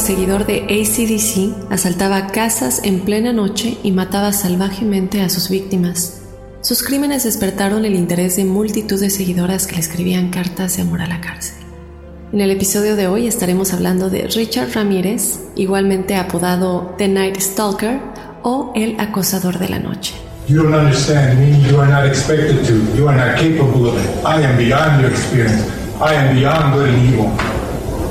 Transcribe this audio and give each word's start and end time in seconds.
Seguidor 0.00 0.46
de 0.46 0.62
ACDC, 0.62 1.70
asaltaba 1.70 2.26
casas 2.28 2.80
en 2.82 3.00
plena 3.00 3.32
noche 3.32 3.78
y 3.82 3.92
mataba 3.92 4.32
salvajemente 4.32 5.20
a 5.20 5.28
sus 5.28 5.48
víctimas. 5.48 6.22
Sus 6.62 6.82
crímenes 6.82 7.24
despertaron 7.24 7.84
el 7.84 7.94
interés 7.94 8.36
de 8.36 8.44
multitud 8.44 8.98
de 8.98 9.10
seguidoras 9.10 9.66
que 9.66 9.74
le 9.74 9.80
escribían 9.80 10.30
cartas 10.30 10.76
de 10.76 10.82
amor 10.82 11.02
a 11.02 11.06
la 11.06 11.20
cárcel. 11.20 11.56
En 12.32 12.40
el 12.40 12.50
episodio 12.50 12.96
de 12.96 13.08
hoy 13.08 13.26
estaremos 13.26 13.72
hablando 13.72 14.10
de 14.10 14.26
Richard 14.26 14.72
Ramírez, 14.74 15.40
igualmente 15.56 16.16
apodado 16.16 16.94
The 16.96 17.08
Night 17.08 17.38
Stalker 17.40 18.00
o 18.42 18.72
el 18.74 18.98
acosador 18.98 19.58
de 19.58 19.68
la 19.68 19.78
noche. 19.78 20.14
You 20.48 20.62
don't 20.62 20.74
understand 20.74 21.38
me. 21.38 21.70
You 21.70 21.80
are 21.80 21.90
not 21.90 22.06
expected 22.06 22.66
to. 22.66 22.96
You 22.96 23.08
are 23.08 23.16
not 23.16 23.38
capable 23.38 23.88
of 23.88 23.96
it. 23.96 24.24
I 24.24 24.44
am 24.44 24.56
beyond 24.56 25.00
your 25.00 25.10
experience. 25.10 25.64
I 26.00 26.14
am 26.14 26.34
beyond 26.34 26.74
good 26.74 26.88
and 26.88 27.12
evil. 27.12 27.49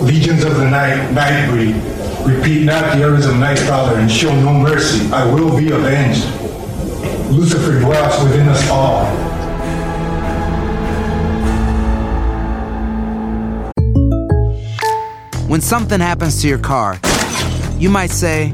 Legions 0.01 0.43
of 0.43 0.55
the 0.57 0.69
night, 0.69 1.11
night 1.11 1.49
breed. 1.49 1.75
Repeat 2.25 2.65
not 2.65 2.95
the 2.95 3.03
errors 3.03 3.25
of 3.25 3.33
Nightcrawler 3.35 3.97
and 3.97 4.09
show 4.09 4.33
no 4.33 4.53
mercy. 4.53 5.11
I 5.11 5.25
will 5.33 5.57
be 5.57 5.71
avenged. 5.71 6.25
Lucifer 7.31 7.79
dwells 7.79 8.23
within 8.23 8.47
us 8.47 8.69
all. 8.69 9.05
When 15.47 15.61
something 15.61 15.99
happens 15.99 16.41
to 16.41 16.47
your 16.47 16.59
car, 16.59 16.99
you 17.77 17.89
might 17.89 18.11
say, 18.11 18.53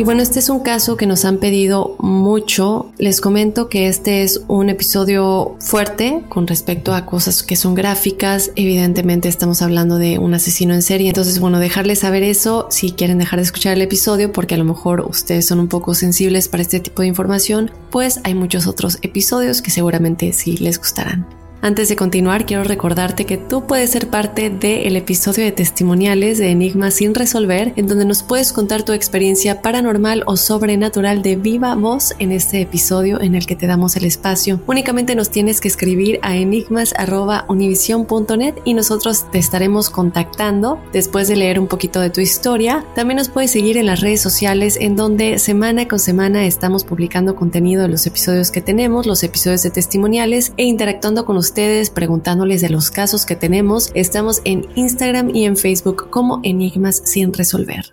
Y 0.00 0.02
bueno, 0.02 0.22
este 0.22 0.38
es 0.38 0.48
un 0.48 0.60
caso 0.60 0.96
que 0.96 1.04
nos 1.04 1.26
han 1.26 1.36
pedido 1.36 1.94
mucho. 1.98 2.90
Les 2.96 3.20
comento 3.20 3.68
que 3.68 3.86
este 3.86 4.22
es 4.22 4.40
un 4.48 4.70
episodio 4.70 5.58
fuerte 5.60 6.22
con 6.30 6.46
respecto 6.46 6.94
a 6.94 7.04
cosas 7.04 7.42
que 7.42 7.54
son 7.54 7.74
gráficas. 7.74 8.50
Evidentemente 8.56 9.28
estamos 9.28 9.60
hablando 9.60 9.98
de 9.98 10.18
un 10.18 10.32
asesino 10.32 10.72
en 10.72 10.80
serie. 10.80 11.08
Entonces, 11.08 11.38
bueno, 11.38 11.58
dejarles 11.58 11.98
saber 11.98 12.22
eso 12.22 12.66
si 12.70 12.92
quieren 12.92 13.18
dejar 13.18 13.40
de 13.40 13.44
escuchar 13.44 13.74
el 13.74 13.82
episodio 13.82 14.32
porque 14.32 14.54
a 14.54 14.58
lo 14.58 14.64
mejor 14.64 15.02
ustedes 15.02 15.46
son 15.46 15.60
un 15.60 15.68
poco 15.68 15.92
sensibles 15.92 16.48
para 16.48 16.62
este 16.62 16.80
tipo 16.80 17.02
de 17.02 17.08
información, 17.08 17.70
pues 17.90 18.20
hay 18.24 18.32
muchos 18.32 18.66
otros 18.66 19.00
episodios 19.02 19.60
que 19.60 19.70
seguramente 19.70 20.32
sí 20.32 20.56
les 20.56 20.78
gustarán. 20.78 21.39
Antes 21.62 21.90
de 21.90 21.96
continuar, 21.96 22.46
quiero 22.46 22.64
recordarte 22.64 23.26
que 23.26 23.36
tú 23.36 23.66
puedes 23.66 23.90
ser 23.90 24.08
parte 24.08 24.48
del 24.48 24.96
episodio 24.96 25.44
de 25.44 25.52
testimoniales 25.52 26.38
de 26.38 26.50
Enigmas 26.50 26.94
sin 26.94 27.14
resolver, 27.14 27.74
en 27.76 27.86
donde 27.86 28.06
nos 28.06 28.22
puedes 28.22 28.54
contar 28.54 28.82
tu 28.82 28.94
experiencia 28.94 29.60
paranormal 29.60 30.22
o 30.24 30.38
sobrenatural 30.38 31.20
de 31.20 31.36
viva 31.36 31.74
voz 31.74 32.14
en 32.18 32.32
este 32.32 32.62
episodio 32.62 33.20
en 33.20 33.34
el 33.34 33.44
que 33.44 33.56
te 33.56 33.66
damos 33.66 33.94
el 33.96 34.06
espacio. 34.06 34.62
Únicamente 34.66 35.14
nos 35.14 35.28
tienes 35.28 35.60
que 35.60 35.68
escribir 35.68 36.18
a 36.22 36.34
enigmas.univision.net 36.34 38.54
y 38.64 38.72
nosotros 38.72 39.30
te 39.30 39.38
estaremos 39.38 39.90
contactando 39.90 40.80
después 40.94 41.28
de 41.28 41.36
leer 41.36 41.60
un 41.60 41.66
poquito 41.66 42.00
de 42.00 42.08
tu 42.08 42.22
historia. 42.22 42.86
También 42.94 43.18
nos 43.18 43.28
puedes 43.28 43.50
seguir 43.50 43.76
en 43.76 43.84
las 43.84 44.00
redes 44.00 44.22
sociales 44.22 44.78
en 44.80 44.96
donde 44.96 45.38
semana 45.38 45.86
con 45.86 45.98
semana 45.98 46.46
estamos 46.46 46.84
publicando 46.84 47.36
contenido 47.36 47.82
de 47.82 47.88
los 47.88 48.06
episodios 48.06 48.50
que 48.50 48.62
tenemos, 48.62 49.04
los 49.04 49.22
episodios 49.22 49.62
de 49.62 49.68
testimoniales 49.68 50.54
e 50.56 50.64
interactuando 50.64 51.26
con 51.26 51.36
ustedes 51.36 51.49
ustedes 51.50 51.90
preguntándoles 51.90 52.60
de 52.60 52.70
los 52.70 52.92
casos 52.92 53.26
que 53.26 53.34
tenemos. 53.34 53.90
Estamos 53.94 54.40
en 54.44 54.68
Instagram 54.76 55.34
y 55.34 55.46
en 55.46 55.56
Facebook 55.56 56.08
como 56.08 56.38
Enigmas 56.44 57.02
sin 57.04 57.32
resolver. 57.32 57.92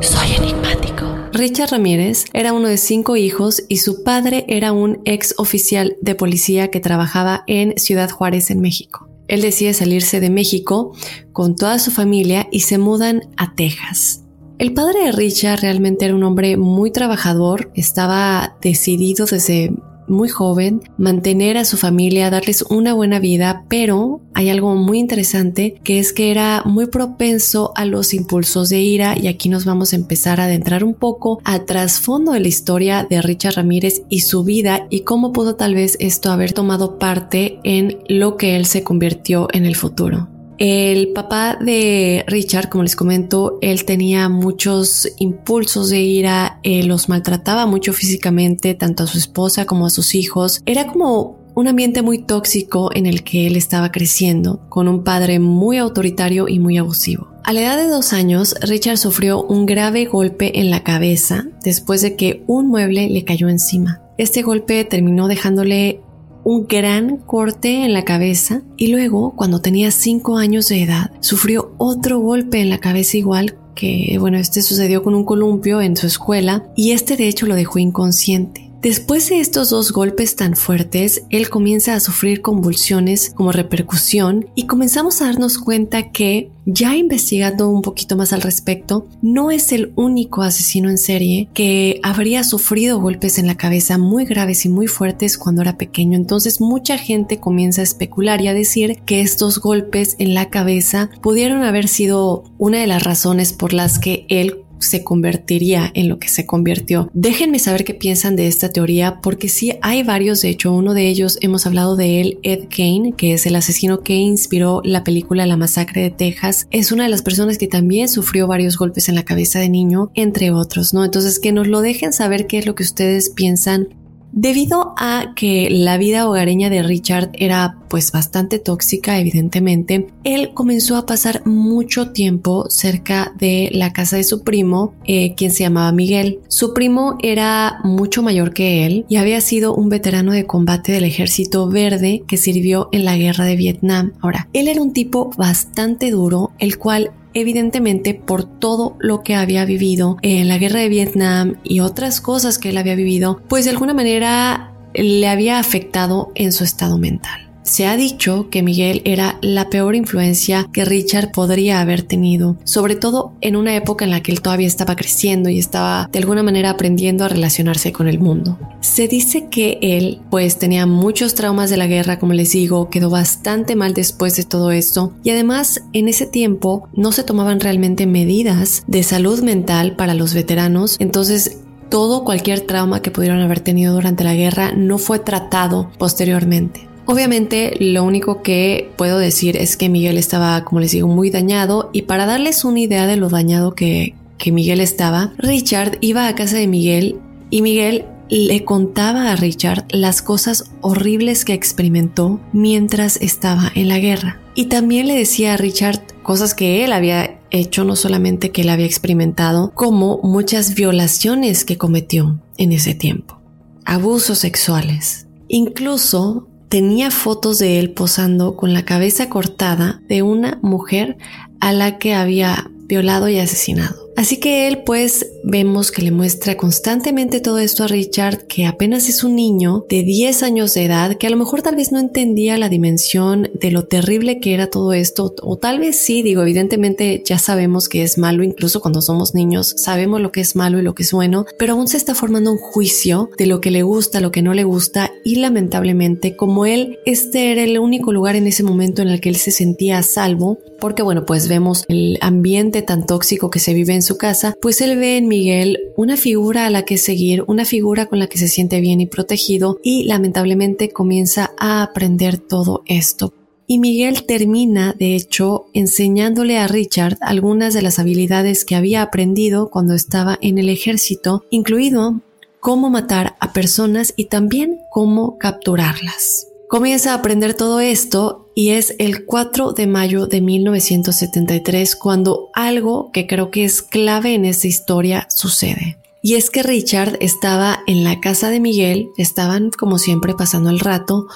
Soy 0.00 0.32
enigmático. 0.36 1.06
Richard 1.32 1.70
Ramírez 1.70 2.24
era 2.32 2.52
uno 2.52 2.66
de 2.66 2.76
cinco 2.76 3.16
hijos 3.16 3.62
y 3.68 3.76
su 3.76 4.02
padre 4.02 4.46
era 4.48 4.72
un 4.72 5.00
ex 5.04 5.36
oficial 5.38 5.96
de 6.00 6.16
policía 6.16 6.72
que 6.72 6.80
trabajaba 6.80 7.44
en 7.46 7.78
Ciudad 7.78 8.10
Juárez, 8.10 8.50
en 8.50 8.60
México. 8.60 9.08
Él 9.28 9.42
decide 9.42 9.74
salirse 9.74 10.18
de 10.18 10.30
México 10.30 10.96
con 11.32 11.54
toda 11.54 11.78
su 11.78 11.92
familia 11.92 12.48
y 12.50 12.60
se 12.60 12.78
mudan 12.78 13.30
a 13.36 13.54
Texas. 13.54 14.24
El 14.58 14.74
padre 14.74 15.04
de 15.04 15.12
Richard 15.12 15.60
realmente 15.60 16.04
era 16.04 16.16
un 16.16 16.24
hombre 16.24 16.56
muy 16.56 16.90
trabajador, 16.90 17.70
estaba 17.74 18.56
decidido 18.60 19.24
desde 19.26 19.72
muy 20.08 20.28
joven 20.28 20.80
mantener 20.96 21.56
a 21.56 21.64
su 21.64 21.76
familia, 21.76 22.28
darles 22.28 22.62
una 22.62 22.92
buena 22.92 23.20
vida, 23.20 23.64
pero 23.68 24.20
hay 24.34 24.48
algo 24.48 24.74
muy 24.74 24.98
interesante 24.98 25.80
que 25.84 26.00
es 26.00 26.12
que 26.12 26.32
era 26.32 26.62
muy 26.64 26.86
propenso 26.86 27.72
a 27.76 27.84
los 27.84 28.12
impulsos 28.14 28.68
de 28.68 28.80
ira 28.80 29.16
y 29.16 29.28
aquí 29.28 29.48
nos 29.48 29.64
vamos 29.64 29.92
a 29.92 29.96
empezar 29.96 30.40
a 30.40 30.44
adentrar 30.44 30.82
un 30.82 30.94
poco 30.94 31.40
al 31.44 31.64
trasfondo 31.64 32.32
de 32.32 32.40
la 32.40 32.48
historia 32.48 33.06
de 33.08 33.22
Richard 33.22 33.54
Ramírez 33.54 34.02
y 34.08 34.20
su 34.20 34.42
vida 34.42 34.88
y 34.90 35.00
cómo 35.00 35.32
pudo 35.32 35.54
tal 35.54 35.76
vez 35.76 35.96
esto 36.00 36.32
haber 36.32 36.52
tomado 36.52 36.98
parte 36.98 37.60
en 37.62 37.98
lo 38.08 38.36
que 38.36 38.56
él 38.56 38.66
se 38.66 38.82
convirtió 38.82 39.46
en 39.52 39.66
el 39.66 39.76
futuro. 39.76 40.28
El 40.58 41.12
papá 41.12 41.56
de 41.60 42.24
Richard, 42.26 42.68
como 42.68 42.82
les 42.82 42.96
comento, 42.96 43.58
él 43.62 43.84
tenía 43.84 44.28
muchos 44.28 45.08
impulsos 45.18 45.90
de 45.90 46.00
ira, 46.00 46.60
los 46.64 47.08
maltrataba 47.08 47.66
mucho 47.66 47.92
físicamente, 47.92 48.74
tanto 48.74 49.04
a 49.04 49.06
su 49.06 49.18
esposa 49.18 49.66
como 49.66 49.86
a 49.86 49.90
sus 49.90 50.16
hijos. 50.16 50.60
Era 50.66 50.88
como 50.88 51.38
un 51.54 51.68
ambiente 51.68 52.02
muy 52.02 52.18
tóxico 52.18 52.90
en 52.94 53.06
el 53.06 53.24
que 53.24 53.46
él 53.46 53.56
estaba 53.56 53.90
creciendo, 53.92 54.60
con 54.68 54.88
un 54.88 55.04
padre 55.04 55.38
muy 55.38 55.78
autoritario 55.78 56.48
y 56.48 56.58
muy 56.58 56.76
abusivo. 56.78 57.28
A 57.44 57.52
la 57.52 57.62
edad 57.62 57.76
de 57.76 57.88
dos 57.88 58.12
años, 58.12 58.54
Richard 58.60 58.98
sufrió 58.98 59.42
un 59.42 59.64
grave 59.64 60.04
golpe 60.04 60.60
en 60.60 60.70
la 60.70 60.82
cabeza 60.82 61.46
después 61.62 62.02
de 62.02 62.14
que 62.16 62.42
un 62.46 62.68
mueble 62.68 63.08
le 63.08 63.24
cayó 63.24 63.48
encima. 63.48 64.02
Este 64.18 64.42
golpe 64.42 64.84
terminó 64.84 65.28
dejándole 65.28 66.00
un 66.44 66.66
gran 66.66 67.18
corte 67.18 67.84
en 67.84 67.92
la 67.92 68.04
cabeza 68.04 68.62
y 68.76 68.88
luego, 68.88 69.34
cuando 69.36 69.60
tenía 69.60 69.90
5 69.90 70.38
años 70.38 70.68
de 70.68 70.82
edad, 70.82 71.10
sufrió 71.20 71.74
otro 71.78 72.20
golpe 72.20 72.60
en 72.60 72.70
la 72.70 72.78
cabeza 72.78 73.16
igual 73.16 73.58
que, 73.74 74.16
bueno, 74.18 74.38
este 74.38 74.62
sucedió 74.62 75.02
con 75.02 75.14
un 75.14 75.24
columpio 75.24 75.80
en 75.80 75.96
su 75.96 76.06
escuela 76.06 76.70
y 76.76 76.92
este 76.92 77.16
de 77.16 77.28
hecho 77.28 77.46
lo 77.46 77.54
dejó 77.54 77.78
inconsciente. 77.78 78.67
Después 78.82 79.28
de 79.28 79.40
estos 79.40 79.70
dos 79.70 79.90
golpes 79.90 80.36
tan 80.36 80.54
fuertes, 80.54 81.24
él 81.30 81.50
comienza 81.50 81.94
a 81.94 82.00
sufrir 82.00 82.42
convulsiones 82.42 83.32
como 83.34 83.50
repercusión 83.50 84.46
y 84.54 84.66
comenzamos 84.66 85.20
a 85.20 85.26
darnos 85.26 85.58
cuenta 85.58 86.12
que, 86.12 86.52
ya 86.64 86.94
investigando 86.96 87.68
un 87.68 87.82
poquito 87.82 88.16
más 88.16 88.32
al 88.32 88.40
respecto, 88.40 89.08
no 89.20 89.50
es 89.50 89.72
el 89.72 89.92
único 89.96 90.42
asesino 90.42 90.90
en 90.90 90.98
serie 90.98 91.48
que 91.54 91.98
habría 92.04 92.44
sufrido 92.44 93.00
golpes 93.00 93.38
en 93.38 93.48
la 93.48 93.56
cabeza 93.56 93.98
muy 93.98 94.26
graves 94.26 94.64
y 94.64 94.68
muy 94.68 94.86
fuertes 94.86 95.38
cuando 95.38 95.62
era 95.62 95.76
pequeño. 95.76 96.16
Entonces 96.16 96.60
mucha 96.60 96.98
gente 96.98 97.40
comienza 97.40 97.80
a 97.80 97.84
especular 97.84 98.40
y 98.42 98.46
a 98.46 98.54
decir 98.54 99.00
que 99.04 99.22
estos 99.22 99.58
golpes 99.58 100.14
en 100.20 100.34
la 100.34 100.50
cabeza 100.50 101.10
pudieron 101.20 101.64
haber 101.64 101.88
sido 101.88 102.44
una 102.58 102.78
de 102.78 102.86
las 102.86 103.02
razones 103.02 103.52
por 103.52 103.72
las 103.72 103.98
que 103.98 104.24
él 104.28 104.58
se 104.78 105.04
convertiría 105.04 105.90
en 105.94 106.08
lo 106.08 106.18
que 106.18 106.28
se 106.28 106.46
convirtió. 106.46 107.10
Déjenme 107.12 107.58
saber 107.58 107.84
qué 107.84 107.94
piensan 107.94 108.36
de 108.36 108.46
esta 108.46 108.70
teoría 108.70 109.20
porque 109.20 109.48
sí 109.48 109.74
hay 109.82 110.02
varios, 110.02 110.42
de 110.42 110.50
hecho 110.50 110.72
uno 110.72 110.94
de 110.94 111.08
ellos 111.08 111.38
hemos 111.40 111.66
hablado 111.66 111.96
de 111.96 112.20
él, 112.20 112.38
Ed 112.42 112.64
Kane, 112.68 113.14
que 113.16 113.32
es 113.32 113.46
el 113.46 113.56
asesino 113.56 114.00
que 114.00 114.14
inspiró 114.14 114.80
la 114.84 115.04
película 115.04 115.46
La 115.46 115.56
masacre 115.56 116.02
de 116.02 116.10
Texas, 116.10 116.66
es 116.70 116.92
una 116.92 117.04
de 117.04 117.10
las 117.10 117.22
personas 117.22 117.58
que 117.58 117.66
también 117.66 118.08
sufrió 118.08 118.46
varios 118.46 118.76
golpes 118.76 119.08
en 119.08 119.14
la 119.14 119.24
cabeza 119.24 119.58
de 119.58 119.68
niño, 119.68 120.10
entre 120.14 120.50
otros, 120.50 120.94
¿no? 120.94 121.04
Entonces 121.04 121.38
que 121.38 121.52
nos 121.52 121.66
lo 121.66 121.80
dejen 121.80 122.12
saber 122.12 122.46
qué 122.46 122.58
es 122.58 122.66
lo 122.66 122.74
que 122.74 122.82
ustedes 122.82 123.30
piensan 123.30 123.88
Debido 124.32 124.94
a 124.98 125.32
que 125.34 125.68
la 125.70 125.98
vida 125.98 126.28
hogareña 126.28 126.70
de 126.70 126.82
Richard 126.82 127.30
era 127.32 127.78
pues 127.88 128.12
bastante 128.12 128.58
tóxica, 128.58 129.18
evidentemente, 129.18 130.08
él 130.24 130.52
comenzó 130.54 130.96
a 130.96 131.06
pasar 131.06 131.46
mucho 131.46 132.12
tiempo 132.12 132.66
cerca 132.68 133.32
de 133.38 133.70
la 133.72 133.92
casa 133.92 134.16
de 134.16 134.24
su 134.24 134.42
primo, 134.42 134.94
eh, 135.04 135.34
quien 135.34 135.50
se 135.50 135.64
llamaba 135.64 135.90
Miguel. 135.92 136.40
Su 136.48 136.74
primo 136.74 137.16
era 137.22 137.80
mucho 137.84 138.22
mayor 138.22 138.52
que 138.52 138.84
él 138.84 139.06
y 139.08 139.16
había 139.16 139.40
sido 139.40 139.74
un 139.74 139.88
veterano 139.88 140.32
de 140.32 140.46
combate 140.46 140.92
del 140.92 141.04
ejército 141.04 141.68
verde 141.68 142.22
que 142.26 142.36
sirvió 142.36 142.88
en 142.92 143.04
la 143.04 143.16
guerra 143.16 143.44
de 143.44 143.56
Vietnam. 143.56 144.12
Ahora, 144.20 144.48
él 144.52 144.68
era 144.68 144.82
un 144.82 144.92
tipo 144.92 145.30
bastante 145.36 146.10
duro, 146.10 146.52
el 146.58 146.78
cual 146.78 147.12
evidentemente 147.34 148.14
por 148.14 148.44
todo 148.44 148.96
lo 148.98 149.22
que 149.22 149.34
había 149.34 149.64
vivido 149.64 150.16
en 150.22 150.48
la 150.48 150.58
guerra 150.58 150.80
de 150.80 150.88
Vietnam 150.88 151.56
y 151.64 151.80
otras 151.80 152.20
cosas 152.20 152.58
que 152.58 152.70
él 152.70 152.78
había 152.78 152.94
vivido, 152.94 153.40
pues 153.48 153.64
de 153.64 153.70
alguna 153.70 153.94
manera 153.94 154.72
le 154.94 155.28
había 155.28 155.58
afectado 155.58 156.32
en 156.34 156.52
su 156.52 156.64
estado 156.64 156.98
mental. 156.98 157.47
Se 157.68 157.86
ha 157.86 157.98
dicho 157.98 158.48
que 158.48 158.62
Miguel 158.62 159.02
era 159.04 159.36
la 159.42 159.68
peor 159.68 159.94
influencia 159.94 160.66
que 160.72 160.86
Richard 160.86 161.32
podría 161.32 161.82
haber 161.82 162.00
tenido, 162.00 162.56
sobre 162.64 162.96
todo 162.96 163.32
en 163.42 163.56
una 163.56 163.76
época 163.76 164.06
en 164.06 164.10
la 164.10 164.22
que 164.22 164.32
él 164.32 164.40
todavía 164.40 164.66
estaba 164.66 164.96
creciendo 164.96 165.50
y 165.50 165.58
estaba 165.58 166.08
de 166.10 166.18
alguna 166.18 166.42
manera 166.42 166.70
aprendiendo 166.70 167.26
a 167.26 167.28
relacionarse 167.28 167.92
con 167.92 168.08
el 168.08 168.20
mundo. 168.20 168.58
Se 168.80 169.06
dice 169.06 169.48
que 169.50 169.78
él 169.82 170.22
pues 170.30 170.58
tenía 170.58 170.86
muchos 170.86 171.34
traumas 171.34 171.68
de 171.68 171.76
la 171.76 171.86
guerra, 171.86 172.18
como 172.18 172.32
les 172.32 172.52
digo, 172.52 172.88
quedó 172.88 173.10
bastante 173.10 173.76
mal 173.76 173.92
después 173.92 174.34
de 174.36 174.44
todo 174.44 174.72
esto 174.72 175.12
y 175.22 175.28
además 175.28 175.82
en 175.92 176.08
ese 176.08 176.24
tiempo 176.24 176.88
no 176.94 177.12
se 177.12 177.22
tomaban 177.22 177.60
realmente 177.60 178.06
medidas 178.06 178.82
de 178.86 179.02
salud 179.02 179.42
mental 179.42 179.94
para 179.94 180.14
los 180.14 180.32
veteranos, 180.32 180.96
entonces 181.00 181.58
todo 181.90 182.24
cualquier 182.24 182.62
trauma 182.62 183.02
que 183.02 183.10
pudieron 183.10 183.42
haber 183.42 183.60
tenido 183.60 183.92
durante 183.92 184.24
la 184.24 184.32
guerra 184.32 184.72
no 184.72 184.96
fue 184.96 185.18
tratado 185.18 185.90
posteriormente. 185.98 186.88
Obviamente 187.10 187.74
lo 187.80 188.04
único 188.04 188.42
que 188.42 188.90
puedo 188.96 189.16
decir 189.16 189.56
es 189.56 189.78
que 189.78 189.88
Miguel 189.88 190.18
estaba, 190.18 190.62
como 190.64 190.80
les 190.80 190.90
digo, 190.90 191.08
muy 191.08 191.30
dañado 191.30 191.88
y 191.94 192.02
para 192.02 192.26
darles 192.26 192.66
una 192.66 192.80
idea 192.80 193.06
de 193.06 193.16
lo 193.16 193.30
dañado 193.30 193.74
que, 193.74 194.14
que 194.36 194.52
Miguel 194.52 194.78
estaba, 194.78 195.32
Richard 195.38 195.96
iba 196.02 196.28
a 196.28 196.34
casa 196.34 196.58
de 196.58 196.66
Miguel 196.66 197.16
y 197.48 197.62
Miguel 197.62 198.04
le 198.28 198.62
contaba 198.66 199.32
a 199.32 199.36
Richard 199.36 199.86
las 199.88 200.20
cosas 200.20 200.70
horribles 200.82 201.46
que 201.46 201.54
experimentó 201.54 202.40
mientras 202.52 203.16
estaba 203.22 203.72
en 203.74 203.88
la 203.88 203.98
guerra. 204.00 204.38
Y 204.54 204.66
también 204.66 205.06
le 205.06 205.16
decía 205.16 205.54
a 205.54 205.56
Richard 205.56 206.02
cosas 206.22 206.52
que 206.52 206.84
él 206.84 206.92
había 206.92 207.40
hecho, 207.50 207.84
no 207.84 207.96
solamente 207.96 208.50
que 208.50 208.60
él 208.60 208.68
había 208.68 208.84
experimentado, 208.84 209.72
como 209.74 210.20
muchas 210.22 210.74
violaciones 210.74 211.64
que 211.64 211.78
cometió 211.78 212.38
en 212.58 212.72
ese 212.72 212.92
tiempo, 212.92 213.40
abusos 213.86 214.40
sexuales. 214.40 215.26
Incluso 215.48 216.48
tenía 216.68 217.10
fotos 217.10 217.58
de 217.58 217.78
él 217.78 217.90
posando 217.90 218.56
con 218.56 218.72
la 218.72 218.84
cabeza 218.84 219.28
cortada 219.28 220.00
de 220.08 220.22
una 220.22 220.58
mujer 220.62 221.16
a 221.60 221.72
la 221.72 221.98
que 221.98 222.14
había 222.14 222.70
violado 222.86 223.28
y 223.28 223.38
asesinado. 223.38 224.07
Así 224.18 224.38
que 224.38 224.66
él 224.66 224.82
pues 224.84 225.26
vemos 225.44 225.92
que 225.92 226.02
le 226.02 226.10
muestra 226.10 226.56
constantemente 226.56 227.38
todo 227.38 227.60
esto 227.60 227.84
a 227.84 227.86
Richard, 227.86 228.48
que 228.48 228.66
apenas 228.66 229.08
es 229.08 229.22
un 229.22 229.36
niño 229.36 229.86
de 229.88 230.02
10 230.02 230.42
años 230.42 230.74
de 230.74 230.86
edad, 230.86 231.16
que 231.16 231.28
a 231.28 231.30
lo 231.30 231.36
mejor 231.36 231.62
tal 231.62 231.76
vez 231.76 231.92
no 231.92 232.00
entendía 232.00 232.58
la 232.58 232.68
dimensión 232.68 233.48
de 233.54 233.70
lo 233.70 233.86
terrible 233.86 234.40
que 234.40 234.54
era 234.54 234.70
todo 234.70 234.92
esto, 234.92 235.36
o 235.40 235.56
tal 235.56 235.78
vez 235.78 236.00
sí, 236.00 236.22
digo, 236.22 236.42
evidentemente 236.42 237.22
ya 237.24 237.38
sabemos 237.38 237.88
que 237.88 238.02
es 238.02 238.18
malo, 238.18 238.42
incluso 238.42 238.80
cuando 238.80 239.02
somos 239.02 239.36
niños, 239.36 239.74
sabemos 239.76 240.20
lo 240.20 240.32
que 240.32 240.40
es 240.40 240.56
malo 240.56 240.80
y 240.80 240.82
lo 240.82 240.96
que 240.96 241.04
es 241.04 241.12
bueno, 241.12 241.46
pero 241.56 241.74
aún 241.74 241.86
se 241.86 241.96
está 241.96 242.16
formando 242.16 242.50
un 242.50 242.58
juicio 242.58 243.30
de 243.38 243.46
lo 243.46 243.60
que 243.60 243.70
le 243.70 243.84
gusta, 243.84 244.20
lo 244.20 244.32
que 244.32 244.42
no 244.42 244.52
le 244.52 244.64
gusta, 244.64 245.12
y 245.24 245.36
lamentablemente 245.36 246.34
como 246.34 246.66
él, 246.66 246.98
este 247.06 247.52
era 247.52 247.62
el 247.62 247.78
único 247.78 248.12
lugar 248.12 248.34
en 248.34 248.48
ese 248.48 248.64
momento 248.64 249.00
en 249.00 249.10
el 249.10 249.20
que 249.20 249.28
él 249.28 249.36
se 249.36 249.52
sentía 249.52 249.98
a 249.98 250.02
salvo, 250.02 250.58
porque 250.80 251.02
bueno, 251.02 251.24
pues 251.24 251.48
vemos 251.48 251.84
el 251.88 252.18
ambiente 252.20 252.82
tan 252.82 253.06
tóxico 253.06 253.50
que 253.50 253.60
se 253.60 253.74
vive 253.74 253.94
en 253.94 254.02
su 254.08 254.18
casa, 254.18 254.56
pues 254.60 254.80
él 254.80 254.98
ve 254.98 255.16
en 255.18 255.28
Miguel 255.28 255.78
una 255.96 256.16
figura 256.16 256.66
a 256.66 256.70
la 256.70 256.84
que 256.84 256.98
seguir, 256.98 257.44
una 257.46 257.64
figura 257.64 258.06
con 258.06 258.18
la 258.18 258.26
que 258.26 258.38
se 258.38 258.48
siente 258.48 258.80
bien 258.80 259.00
y 259.00 259.06
protegido 259.06 259.78
y 259.82 260.04
lamentablemente 260.04 260.90
comienza 260.90 261.52
a 261.58 261.82
aprender 261.82 262.38
todo 262.38 262.82
esto. 262.86 263.32
Y 263.66 263.78
Miguel 263.78 264.24
termina, 264.24 264.94
de 264.98 265.14
hecho, 265.14 265.66
enseñándole 265.74 266.56
a 266.56 266.68
Richard 266.68 267.18
algunas 267.20 267.74
de 267.74 267.82
las 267.82 267.98
habilidades 267.98 268.64
que 268.64 268.74
había 268.74 269.02
aprendido 269.02 269.68
cuando 269.68 269.94
estaba 269.94 270.38
en 270.40 270.56
el 270.56 270.70
ejército, 270.70 271.44
incluido 271.50 272.22
cómo 272.60 272.88
matar 272.88 273.36
a 273.40 273.52
personas 273.52 274.14
y 274.16 274.24
también 274.24 274.80
cómo 274.90 275.36
capturarlas. 275.36 276.48
Comienza 276.68 277.12
a 277.12 277.16
aprender 277.16 277.52
todo 277.54 277.80
esto 277.80 278.47
y 278.58 278.70
es 278.70 278.96
el 278.98 279.24
4 279.24 279.72
de 279.72 279.86
mayo 279.86 280.26
de 280.26 280.40
1973 280.40 281.94
cuando 281.94 282.48
algo 282.54 283.12
que 283.12 283.28
creo 283.28 283.52
que 283.52 283.62
es 283.62 283.82
clave 283.82 284.34
en 284.34 284.44
esta 284.44 284.66
historia 284.66 285.28
sucede. 285.30 285.96
Y 286.24 286.34
es 286.34 286.50
que 286.50 286.64
Richard 286.64 287.18
estaba 287.20 287.78
en 287.86 288.02
la 288.02 288.18
casa 288.18 288.50
de 288.50 288.58
Miguel, 288.58 289.10
estaban 289.16 289.70
como 289.70 289.96
siempre 289.98 290.34
pasando 290.34 290.70
el 290.70 290.80
rato, 290.80 291.28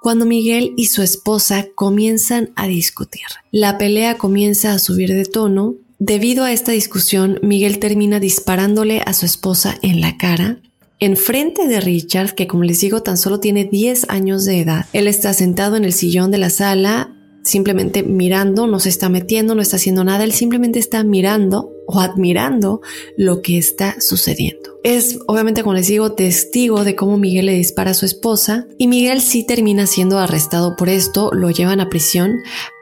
cuando 0.00 0.24
Miguel 0.24 0.72
y 0.76 0.86
su 0.86 1.02
esposa 1.02 1.66
comienzan 1.74 2.52
a 2.54 2.68
discutir. 2.68 3.26
La 3.50 3.76
pelea 3.76 4.16
comienza 4.16 4.72
a 4.72 4.78
subir 4.78 5.12
de 5.12 5.24
tono. 5.24 5.74
Debido 5.98 6.44
a 6.44 6.52
esta 6.52 6.70
discusión, 6.70 7.40
Miguel 7.42 7.80
termina 7.80 8.20
disparándole 8.20 9.02
a 9.04 9.14
su 9.14 9.26
esposa 9.26 9.76
en 9.82 10.00
la 10.00 10.16
cara 10.16 10.60
Enfrente 11.00 11.68
de 11.68 11.80
Richard, 11.80 12.34
que 12.34 12.48
como 12.48 12.64
les 12.64 12.80
digo 12.80 13.02
tan 13.02 13.16
solo 13.16 13.38
tiene 13.38 13.64
10 13.64 14.06
años 14.08 14.44
de 14.44 14.60
edad, 14.60 14.86
él 14.92 15.06
está 15.06 15.32
sentado 15.32 15.76
en 15.76 15.84
el 15.84 15.92
sillón 15.92 16.32
de 16.32 16.38
la 16.38 16.50
sala, 16.50 17.14
simplemente 17.44 18.02
mirando, 18.02 18.66
no 18.66 18.80
se 18.80 18.88
está 18.88 19.08
metiendo, 19.08 19.54
no 19.54 19.62
está 19.62 19.76
haciendo 19.76 20.02
nada, 20.02 20.24
él 20.24 20.32
simplemente 20.32 20.80
está 20.80 21.04
mirando 21.04 21.72
o 21.86 22.00
admirando 22.00 22.80
lo 23.16 23.42
que 23.42 23.58
está 23.58 24.00
sucediendo. 24.00 24.78
Es 24.82 25.20
obviamente, 25.28 25.62
como 25.62 25.74
les 25.74 25.86
digo, 25.86 26.12
testigo 26.12 26.82
de 26.82 26.96
cómo 26.96 27.16
Miguel 27.16 27.46
le 27.46 27.54
dispara 27.54 27.92
a 27.92 27.94
su 27.94 28.04
esposa 28.04 28.66
y 28.76 28.88
Miguel 28.88 29.20
sí 29.20 29.44
termina 29.46 29.86
siendo 29.86 30.18
arrestado 30.18 30.74
por 30.74 30.88
esto, 30.88 31.30
lo 31.32 31.50
llevan 31.50 31.80
a 31.80 31.88
prisión, 31.88 32.38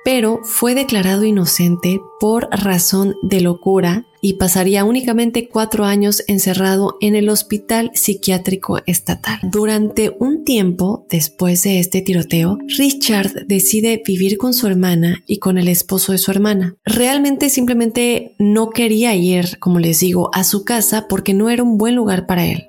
pero 0.07 0.39
fue 0.45 0.77
declarado 0.77 1.25
inocente 1.25 2.01
por 2.21 2.49
razón 2.53 3.17
de 3.23 3.41
locura 3.41 4.07
y 4.21 4.35
pasaría 4.35 4.85
únicamente 4.85 5.49
cuatro 5.49 5.85
años 5.85 6.23
encerrado 6.29 6.97
en 7.01 7.17
el 7.17 7.29
Hospital 7.29 7.91
Psiquiátrico 7.93 8.79
Estatal. 8.87 9.41
Durante 9.43 10.15
un 10.21 10.45
tiempo 10.45 11.05
después 11.11 11.65
de 11.65 11.81
este 11.81 12.03
tiroteo, 12.03 12.57
Richard 12.79 13.47
decide 13.49 14.01
vivir 14.07 14.39
con 14.39 14.55
su 14.55 14.69
hermana 14.69 15.25
y 15.27 15.41
con 15.41 15.59
el 15.59 15.67
esposo 15.67 16.13
de 16.13 16.19
su 16.19 16.31
hermana. 16.31 16.77
Realmente 16.85 17.51
simplemente 17.51 18.37
no 18.39 18.71
quería 18.71 19.17
ir, 19.17 19.59
como 19.59 19.81
les 19.81 19.99
digo, 19.99 20.31
a 20.33 20.45
su 20.45 20.65
casa 20.65 21.09
porque 21.09 21.35
no 21.35 21.51
era 21.51 21.65
un 21.65 21.79
buen 21.79 21.97
lugar 21.97 22.29
para 22.29 22.47
él. 22.47 22.69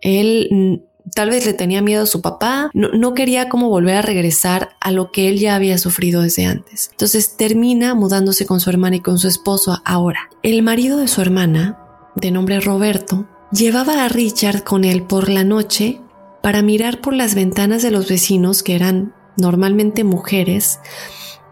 Él 0.00 0.87
Tal 1.14 1.30
vez 1.30 1.46
le 1.46 1.52
tenía 1.52 1.82
miedo 1.82 2.04
a 2.04 2.06
su 2.06 2.20
papá, 2.20 2.70
no, 2.74 3.14
quería 3.14 3.48
como 3.48 3.68
volver 3.68 3.96
a 3.96 4.02
regresar 4.02 4.70
a 4.80 4.90
lo 4.90 5.10
que 5.10 5.28
él 5.28 5.38
ya 5.38 5.54
había 5.54 5.78
sufrido 5.78 6.22
desde 6.22 6.46
antes. 6.46 6.88
Entonces 6.92 7.36
termina 7.36 7.94
mudándose 7.94 8.46
con 8.46 8.60
su 8.60 8.70
hermana 8.70 8.96
y 8.96 9.00
con 9.00 9.18
su 9.18 9.28
esposo 9.28 9.80
ahora. 9.84 10.30
El 10.42 10.62
marido 10.62 10.98
de 10.98 11.08
su 11.08 11.20
hermana, 11.20 11.78
de 12.14 12.30
nombre 12.30 12.60
Roberto, 12.60 13.26
llevaba 13.52 14.04
a 14.04 14.08
Richard 14.08 14.62
con 14.64 14.84
él 14.84 15.02
por 15.02 15.28
la 15.28 15.44
noche 15.44 16.00
para 16.42 16.62
mirar 16.62 17.00
por 17.00 17.14
las 17.14 17.34
ventanas 17.34 17.82
de 17.82 17.90
los 17.90 18.08
vecinos 18.08 18.62
que 18.62 18.74
eran 18.74 19.14
normalmente 19.36 20.04
mujeres 20.04 20.80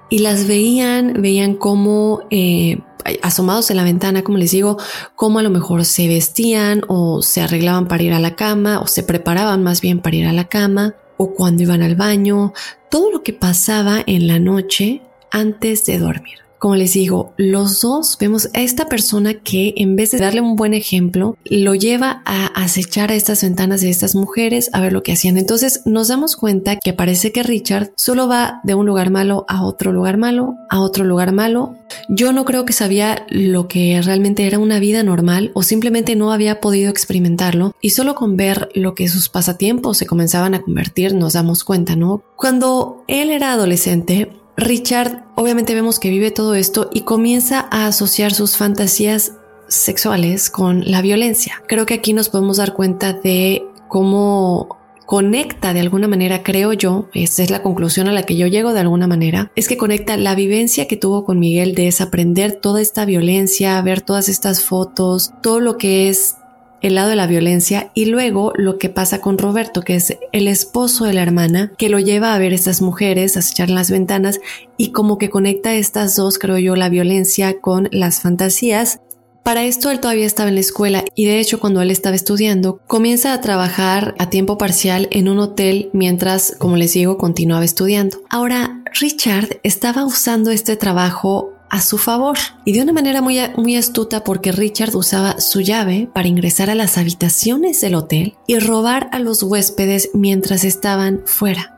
y 0.08 0.20
las 0.20 0.46
veían, 0.46 1.20
veían 1.20 1.54
cómo 1.54 2.22
eh, 2.30 2.80
asomados 3.22 3.70
en 3.70 3.76
la 3.76 3.84
ventana, 3.84 4.22
como 4.22 4.38
les 4.38 4.50
digo, 4.50 4.78
cómo 5.14 5.38
a 5.38 5.42
lo 5.42 5.50
mejor 5.50 5.84
se 5.84 6.08
vestían 6.08 6.82
o 6.88 7.22
se 7.22 7.40
arreglaban 7.40 7.88
para 7.88 8.02
ir 8.02 8.12
a 8.12 8.20
la 8.20 8.36
cama 8.36 8.80
o 8.80 8.86
se 8.86 9.02
preparaban 9.02 9.62
más 9.62 9.80
bien 9.80 10.00
para 10.00 10.16
ir 10.16 10.26
a 10.26 10.32
la 10.32 10.48
cama 10.48 10.94
o 11.16 11.32
cuando 11.32 11.62
iban 11.62 11.82
al 11.82 11.96
baño, 11.96 12.52
todo 12.90 13.10
lo 13.10 13.22
que 13.22 13.32
pasaba 13.32 14.02
en 14.06 14.26
la 14.26 14.38
noche 14.38 15.02
antes 15.30 15.84
de 15.86 15.98
dormir. 15.98 16.45
Como 16.58 16.76
les 16.76 16.94
digo, 16.94 17.32
los 17.36 17.80
dos 17.82 18.16
vemos 18.18 18.48
a 18.54 18.60
esta 18.60 18.88
persona 18.88 19.34
que 19.34 19.74
en 19.76 19.94
vez 19.96 20.10
de 20.10 20.18
darle 20.18 20.40
un 20.40 20.56
buen 20.56 20.74
ejemplo, 20.74 21.36
lo 21.44 21.74
lleva 21.74 22.22
a 22.24 22.46
acechar 22.46 23.10
a 23.10 23.14
estas 23.14 23.42
ventanas 23.42 23.82
de 23.82 23.90
estas 23.90 24.14
mujeres 24.14 24.70
a 24.72 24.80
ver 24.80 24.92
lo 24.92 25.02
que 25.02 25.12
hacían. 25.12 25.36
Entonces 25.36 25.82
nos 25.84 26.08
damos 26.08 26.36
cuenta 26.36 26.76
que 26.76 26.92
parece 26.92 27.32
que 27.32 27.42
Richard 27.42 27.92
solo 27.96 28.26
va 28.26 28.60
de 28.64 28.74
un 28.74 28.86
lugar 28.86 29.10
malo 29.10 29.44
a 29.48 29.64
otro 29.64 29.92
lugar 29.92 30.16
malo, 30.16 30.54
a 30.70 30.80
otro 30.80 31.04
lugar 31.04 31.32
malo. 31.32 31.74
Yo 32.08 32.32
no 32.32 32.44
creo 32.44 32.64
que 32.64 32.72
sabía 32.72 33.26
lo 33.28 33.68
que 33.68 34.00
realmente 34.02 34.46
era 34.46 34.58
una 34.58 34.80
vida 34.80 35.02
normal 35.02 35.50
o 35.54 35.62
simplemente 35.62 36.16
no 36.16 36.32
había 36.32 36.60
podido 36.60 36.90
experimentarlo 36.90 37.74
y 37.80 37.90
solo 37.90 38.14
con 38.14 38.36
ver 38.36 38.70
lo 38.74 38.94
que 38.94 39.08
sus 39.08 39.28
pasatiempos 39.28 39.98
se 39.98 40.06
comenzaban 40.06 40.54
a 40.54 40.62
convertir 40.62 41.14
nos 41.14 41.34
damos 41.34 41.64
cuenta, 41.64 41.96
¿no? 41.96 42.22
Cuando 42.36 43.04
él 43.08 43.30
era 43.30 43.52
adolescente, 43.52 44.30
Richard 44.56 45.24
obviamente 45.34 45.74
vemos 45.74 45.98
que 45.98 46.10
vive 46.10 46.30
todo 46.30 46.54
esto 46.54 46.90
y 46.92 47.02
comienza 47.02 47.68
a 47.70 47.86
asociar 47.86 48.32
sus 48.32 48.56
fantasías 48.56 49.32
sexuales 49.68 50.50
con 50.50 50.82
la 50.90 51.02
violencia. 51.02 51.62
Creo 51.66 51.86
que 51.86 51.94
aquí 51.94 52.12
nos 52.12 52.28
podemos 52.28 52.56
dar 52.56 52.72
cuenta 52.72 53.12
de 53.12 53.64
cómo 53.88 54.78
conecta 55.06 55.72
de 55.72 55.80
alguna 55.80 56.08
manera, 56.08 56.42
creo 56.42 56.72
yo, 56.72 57.08
esta 57.14 57.42
es 57.42 57.50
la 57.50 57.62
conclusión 57.62 58.08
a 58.08 58.12
la 58.12 58.24
que 58.24 58.36
yo 58.36 58.48
llego 58.48 58.72
de 58.72 58.80
alguna 58.80 59.06
manera, 59.06 59.52
es 59.54 59.68
que 59.68 59.76
conecta 59.76 60.16
la 60.16 60.34
vivencia 60.34 60.88
que 60.88 60.96
tuvo 60.96 61.24
con 61.24 61.38
Miguel 61.38 61.74
de 61.76 61.84
desaprender 61.84 62.56
toda 62.60 62.80
esta 62.82 63.04
violencia, 63.04 63.80
ver 63.82 64.00
todas 64.00 64.28
estas 64.28 64.64
fotos, 64.64 65.32
todo 65.42 65.60
lo 65.60 65.78
que 65.78 66.08
es 66.08 66.36
el 66.82 66.94
lado 66.94 67.10
de 67.10 67.16
la 67.16 67.26
violencia 67.26 67.90
y 67.94 68.06
luego 68.06 68.52
lo 68.56 68.78
que 68.78 68.88
pasa 68.88 69.20
con 69.20 69.38
Roberto, 69.38 69.82
que 69.82 69.96
es 69.96 70.16
el 70.32 70.48
esposo 70.48 71.04
de 71.04 71.14
la 71.14 71.22
hermana, 71.22 71.72
que 71.78 71.88
lo 71.88 71.98
lleva 71.98 72.34
a 72.34 72.38
ver 72.38 72.52
estas 72.52 72.82
mujeres, 72.82 73.36
a 73.36 73.40
echar 73.40 73.70
las 73.70 73.90
ventanas 73.90 74.40
y 74.76 74.92
como 74.92 75.18
que 75.18 75.30
conecta 75.30 75.74
estas 75.74 76.16
dos, 76.16 76.38
creo 76.38 76.58
yo, 76.58 76.76
la 76.76 76.88
violencia 76.88 77.60
con 77.60 77.88
las 77.92 78.20
fantasías. 78.20 79.00
Para 79.46 79.64
esto 79.64 79.92
él 79.92 80.00
todavía 80.00 80.26
estaba 80.26 80.48
en 80.48 80.56
la 80.56 80.60
escuela 80.60 81.04
y 81.14 81.26
de 81.26 81.38
hecho 81.38 81.60
cuando 81.60 81.80
él 81.80 81.92
estaba 81.92 82.16
estudiando 82.16 82.80
comienza 82.88 83.32
a 83.32 83.40
trabajar 83.40 84.16
a 84.18 84.28
tiempo 84.28 84.58
parcial 84.58 85.06
en 85.12 85.28
un 85.28 85.38
hotel 85.38 85.88
mientras, 85.92 86.56
como 86.58 86.76
les 86.76 86.94
digo, 86.94 87.16
continuaba 87.16 87.64
estudiando. 87.64 88.18
Ahora, 88.28 88.82
Richard 89.00 89.60
estaba 89.62 90.04
usando 90.04 90.50
este 90.50 90.74
trabajo 90.76 91.52
a 91.70 91.80
su 91.80 91.98
favor 91.98 92.36
y 92.64 92.72
de 92.72 92.82
una 92.82 92.92
manera 92.92 93.20
muy, 93.20 93.38
muy 93.56 93.76
astuta 93.76 94.24
porque 94.24 94.52
Richard 94.52 94.94
usaba 94.96 95.40
su 95.40 95.60
llave 95.60 96.08
para 96.12 96.28
ingresar 96.28 96.70
a 96.70 96.74
las 96.74 96.98
habitaciones 96.98 97.80
del 97.80 97.94
hotel 97.94 98.34
y 98.46 98.58
robar 98.58 99.08
a 99.12 99.18
los 99.18 99.42
huéspedes 99.42 100.10
mientras 100.14 100.64
estaban 100.64 101.22
fuera. 101.24 101.72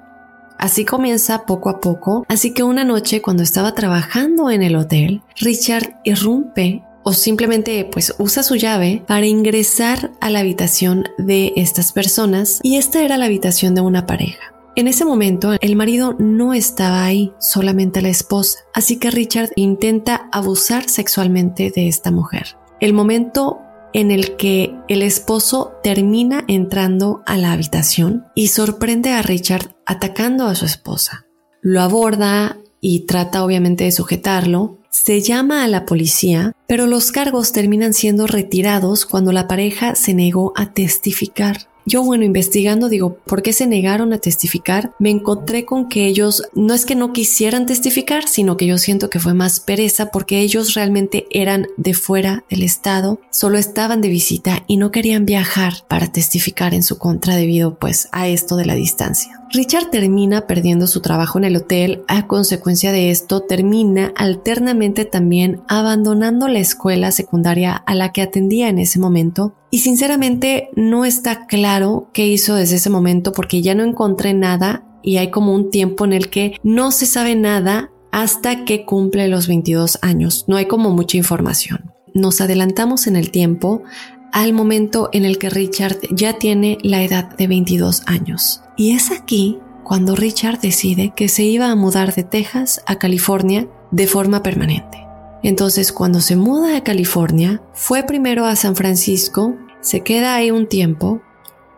Así 0.59 0.85
comienza 0.85 1.47
poco 1.47 1.71
a 1.71 1.81
poco, 1.81 2.27
así 2.29 2.53
que 2.53 2.65
una 2.65 2.85
noche 2.85 3.23
cuando 3.23 3.45
estaba 3.45 3.75
trabajando 3.75 4.51
en 4.51 4.63
el 4.63 4.75
hotel, 4.75 5.23
Richard 5.37 6.01
irrumpe 6.05 6.83
o 7.05 7.13
simplemente 7.13 7.89
pues 7.91 8.15
usa 8.19 8.43
su 8.43 8.57
llave 8.57 9.03
para 9.07 9.27
ingresar 9.27 10.11
a 10.21 10.31
la 10.31 10.41
habitación 10.41 11.05
de 11.17 11.53
estas 11.57 11.93
personas 11.93 12.61
y 12.63 12.77
esta 12.77 13.03
era 13.03 13.17
la 13.17 13.27
habitación 13.27 13.75
de 13.75 13.81
una 13.81 14.05
pareja. 14.05 14.58
En 14.79 14.87
ese 14.87 15.05
momento, 15.05 15.57
el 15.61 15.75
marido 15.75 16.15
no 16.21 16.55
estaba 16.55 17.05
ahí, 17.05 17.33
solamente 17.41 18.01
la 18.01 18.11
esposa, 18.11 18.61
así 18.73 19.01
que 19.01 19.11
Richard 19.11 19.51
intenta 19.57 20.29
abusar 20.31 20.89
sexualmente 20.89 21.73
de 21.75 21.89
esta 21.89 22.13
mujer. 22.13 22.57
El 22.79 22.93
momento 22.93 23.59
en 23.93 24.13
el 24.13 24.37
que 24.37 24.77
el 24.87 25.03
esposo 25.03 25.73
termina 25.83 26.45
entrando 26.47 27.25
a 27.27 27.37
la 27.39 27.51
habitación 27.51 28.27
y 28.37 28.49
sorprende 28.49 29.11
a 29.11 29.23
Richard 29.23 29.75
atacando 29.85 30.47
a 30.47 30.55
su 30.55 30.67
esposa. 30.67 31.27
Lo 31.61 31.81
aborda 31.81 32.57
y 32.81 33.01
trata 33.01 33.45
obviamente 33.45 33.83
de 33.83 33.91
sujetarlo. 33.91 34.79
Se 34.91 35.23
llama 35.23 35.65
a 35.65 35.69
la 35.69 35.87
policía, 35.87 36.53
pero 36.69 36.87
los 36.87 37.11
cargos 37.11 37.51
terminan 37.51 37.95
siendo 37.95 38.29
retirados 38.29 39.07
cuando 39.07 39.33
la 39.33 39.49
pareja 39.49 39.97
se 39.97 40.15
negó 40.15 40.53
a 40.55 40.73
testificar. 40.73 41.69
Yo, 41.91 42.03
bueno, 42.03 42.25
investigando, 42.25 42.91
digo, 42.91 43.17
¿por 43.25 43.41
qué 43.41 43.55
se 43.55 43.67
negaron 43.67 44.13
a 44.13 44.19
testificar? 44.19 44.93
Me 44.99 45.09
encontré 45.09 45.65
con 45.65 45.89
que 45.89 46.07
ellos 46.07 46.43
no 46.53 46.75
es 46.75 46.85
que 46.85 46.95
no 46.95 47.15
quisieran 47.15 47.65
testificar, 47.65 48.29
sino 48.29 48.59
que 48.59 48.67
yo 48.67 48.77
siento 48.77 49.09
que 49.09 49.19
fue 49.19 49.33
más 49.33 49.61
pereza 49.61 50.11
porque 50.11 50.41
ellos 50.41 50.75
realmente 50.75 51.27
eran 51.31 51.67
de 51.79 51.95
fuera 51.95 52.45
del 52.51 52.63
estado, 52.63 53.23
solo 53.31 53.57
estaban 53.57 54.03
de 54.03 54.11
visita 54.11 54.65
y 54.67 54.77
no 54.77 54.91
querían 54.91 55.25
viajar 55.25 55.87
para 55.89 56.13
testificar 56.13 56.75
en 56.75 56.83
su 56.83 56.99
contra 56.99 57.37
debido 57.37 57.79
pues 57.79 58.11
a 58.13 58.29
esto 58.29 58.57
de 58.57 58.67
la 58.67 58.75
distancia. 58.75 59.39
Richard 59.51 59.89
termina 59.91 60.47
perdiendo 60.47 60.87
su 60.87 61.01
trabajo 61.01 61.39
en 61.39 61.45
el 61.45 61.57
hotel, 61.57 62.03
a 62.07 62.27
consecuencia 62.27 62.93
de 62.93 63.11
esto 63.11 63.41
termina 63.41 64.13
alternamente 64.15 65.07
también 65.07 65.63
abandonando 65.69 66.49
la 66.49 66.59
escuela 66.59 67.13
secundaria 67.13 67.73
a 67.75 67.95
la 67.95 68.13
que 68.13 68.21
atendía 68.21 68.69
en 68.69 68.79
ese 68.79 68.99
momento 68.99 69.55
y 69.71 69.79
sinceramente 69.81 70.71
no 70.77 71.05
está 71.05 71.47
claro 71.79 72.11
qué 72.13 72.27
hizo 72.27 72.57
desde 72.57 72.77
ese 72.77 72.91
momento 72.91 73.31
porque 73.31 73.63
ya 73.63 73.75
no 73.75 73.85
encontré 73.85 74.35
nada 74.35 74.83
y 75.01 75.19
hay 75.19 75.31
como 75.31 75.55
un 75.55 75.71
tiempo 75.71 76.05
en 76.05 76.13
el 76.13 76.29
que 76.29 76.57
no 76.65 76.91
se 76.91 77.07
sabe 77.07 77.37
nada 77.37 77.93
hasta 78.11 78.65
que 78.65 78.85
cumple 78.85 79.29
los 79.29 79.47
22 79.47 80.01
años. 80.03 80.45
No 80.49 80.57
hay 80.57 80.67
como 80.67 80.91
mucha 80.91 81.17
información. 81.17 81.93
nos 82.15 82.41
adelantamos 82.41 83.07
en 83.07 83.15
el 83.15 83.31
tiempo 83.31 83.85
al 84.33 84.53
momento 84.53 85.09
en 85.13 85.25
el 85.25 85.39
que 85.39 85.51
Richard 85.51 85.99
ya 86.11 86.33
tiene 86.33 86.79
la 86.83 87.03
edad 87.05 87.37
de 87.37 87.47
22 87.47 88.03
años. 88.07 88.63
Y 88.77 88.91
es 88.91 89.13
aquí 89.13 89.59
cuando 89.85 90.17
Richard 90.17 90.61
decide 90.61 91.13
que 91.15 91.29
se 91.29 91.45
iba 91.45 91.71
a 91.71 91.77
mudar 91.77 92.13
de 92.15 92.25
Texas 92.25 92.83
a 92.87 92.97
California 92.97 93.69
de 93.93 94.09
forma 94.09 94.43
permanente. 94.43 95.07
Entonces, 95.45 95.93
cuando 95.93 96.21
se 96.21 96.35
muda 96.35 96.77
a 96.77 96.83
California, 96.83 97.63
fue 97.73 98.03
primero 98.03 98.47
a 98.47 98.57
San 98.57 98.75
Francisco, 98.75 99.55
se 99.81 100.01
queda 100.01 100.35
ahí 100.35 100.51
un 100.51 100.67
tiempo, 100.67 101.23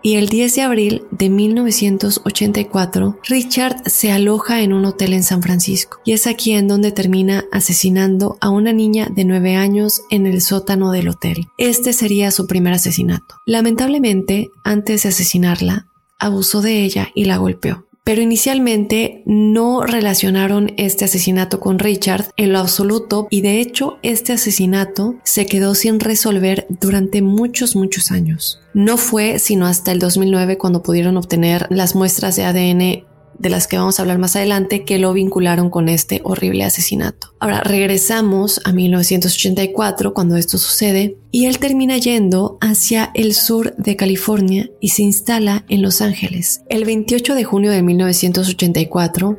y 0.02 0.16
el 0.16 0.28
10 0.28 0.54
de 0.54 0.62
abril 0.62 1.02
de 1.11 1.28
1984, 1.28 3.19
Richard 3.28 3.83
se 3.87 4.12
aloja 4.12 4.62
en 4.62 4.73
un 4.73 4.85
hotel 4.85 5.12
en 5.12 5.23
San 5.23 5.42
Francisco 5.42 5.99
y 6.04 6.12
es 6.12 6.26
aquí 6.26 6.52
en 6.52 6.69
donde 6.69 6.92
termina 6.92 7.45
asesinando 7.52 8.37
a 8.40 8.50
una 8.50 8.73
niña 8.73 9.09
de 9.11 9.25
9 9.25 9.57
años 9.57 10.02
en 10.11 10.26
el 10.26 10.40
sótano 10.40 10.90
del 10.92 11.09
hotel. 11.09 11.49
Este 11.59 11.92
sería 11.92 12.30
su 12.30 12.47
primer 12.47 12.73
asesinato. 12.73 13.37
Lamentablemente, 13.47 14.50
antes 14.64 15.02
de 15.02 15.11
asesinarla, 15.11 15.87
abusó 16.19 16.62
de 16.62 16.83
ella 16.85 17.09
y 17.14 17.25
la 17.25 17.37
golpeó 17.37 17.89
pero 18.11 18.23
inicialmente 18.23 19.23
no 19.25 19.83
relacionaron 19.87 20.73
este 20.79 21.05
asesinato 21.05 21.61
con 21.61 21.79
Richard 21.79 22.33
en 22.37 22.52
lo 22.52 22.59
absoluto 22.59 23.29
y 23.31 23.40
de 23.40 23.61
hecho 23.61 23.99
este 24.02 24.33
asesinato 24.33 25.14
se 25.23 25.47
quedó 25.47 25.76
sin 25.76 26.00
resolver 26.00 26.67
durante 26.69 27.23
muchos, 27.23 27.76
muchos 27.76 28.11
años. 28.11 28.61
No 28.75 28.97
fue 28.97 29.38
sino 29.38 29.64
hasta 29.64 29.93
el 29.93 30.00
2009 30.00 30.59
cuando 30.59 30.83
pudieron 30.83 31.17
obtener 31.19 31.69
las 31.71 31.95
muestras 31.95 32.35
de 32.35 32.47
ADN 32.47 33.10
de 33.40 33.49
las 33.49 33.66
que 33.66 33.78
vamos 33.78 33.99
a 33.99 34.02
hablar 34.02 34.18
más 34.18 34.37
adelante, 34.37 34.85
que 34.85 34.99
lo 34.99 35.12
vincularon 35.12 35.70
con 35.70 35.88
este 35.88 36.20
horrible 36.25 36.64
asesinato. 36.64 37.35
Ahora 37.40 37.62
regresamos 37.62 38.61
a 38.64 38.73
1984 38.73 40.12
cuando 40.12 40.37
esto 40.37 40.59
sucede 40.59 41.16
y 41.30 41.47
él 41.47 41.59
termina 41.59 41.97
yendo 41.97 42.59
hacia 42.61 43.11
el 43.14 43.35
sur 43.35 43.75
de 43.76 43.97
California 43.97 44.70
y 44.80 44.90
se 44.90 45.02
instala 45.02 45.64
en 45.68 45.80
Los 45.80 46.02
Ángeles. 46.02 46.62
El 46.68 46.85
28 46.85 47.35
de 47.35 47.44
junio 47.44 47.70
de 47.70 47.82
1984, 47.82 49.38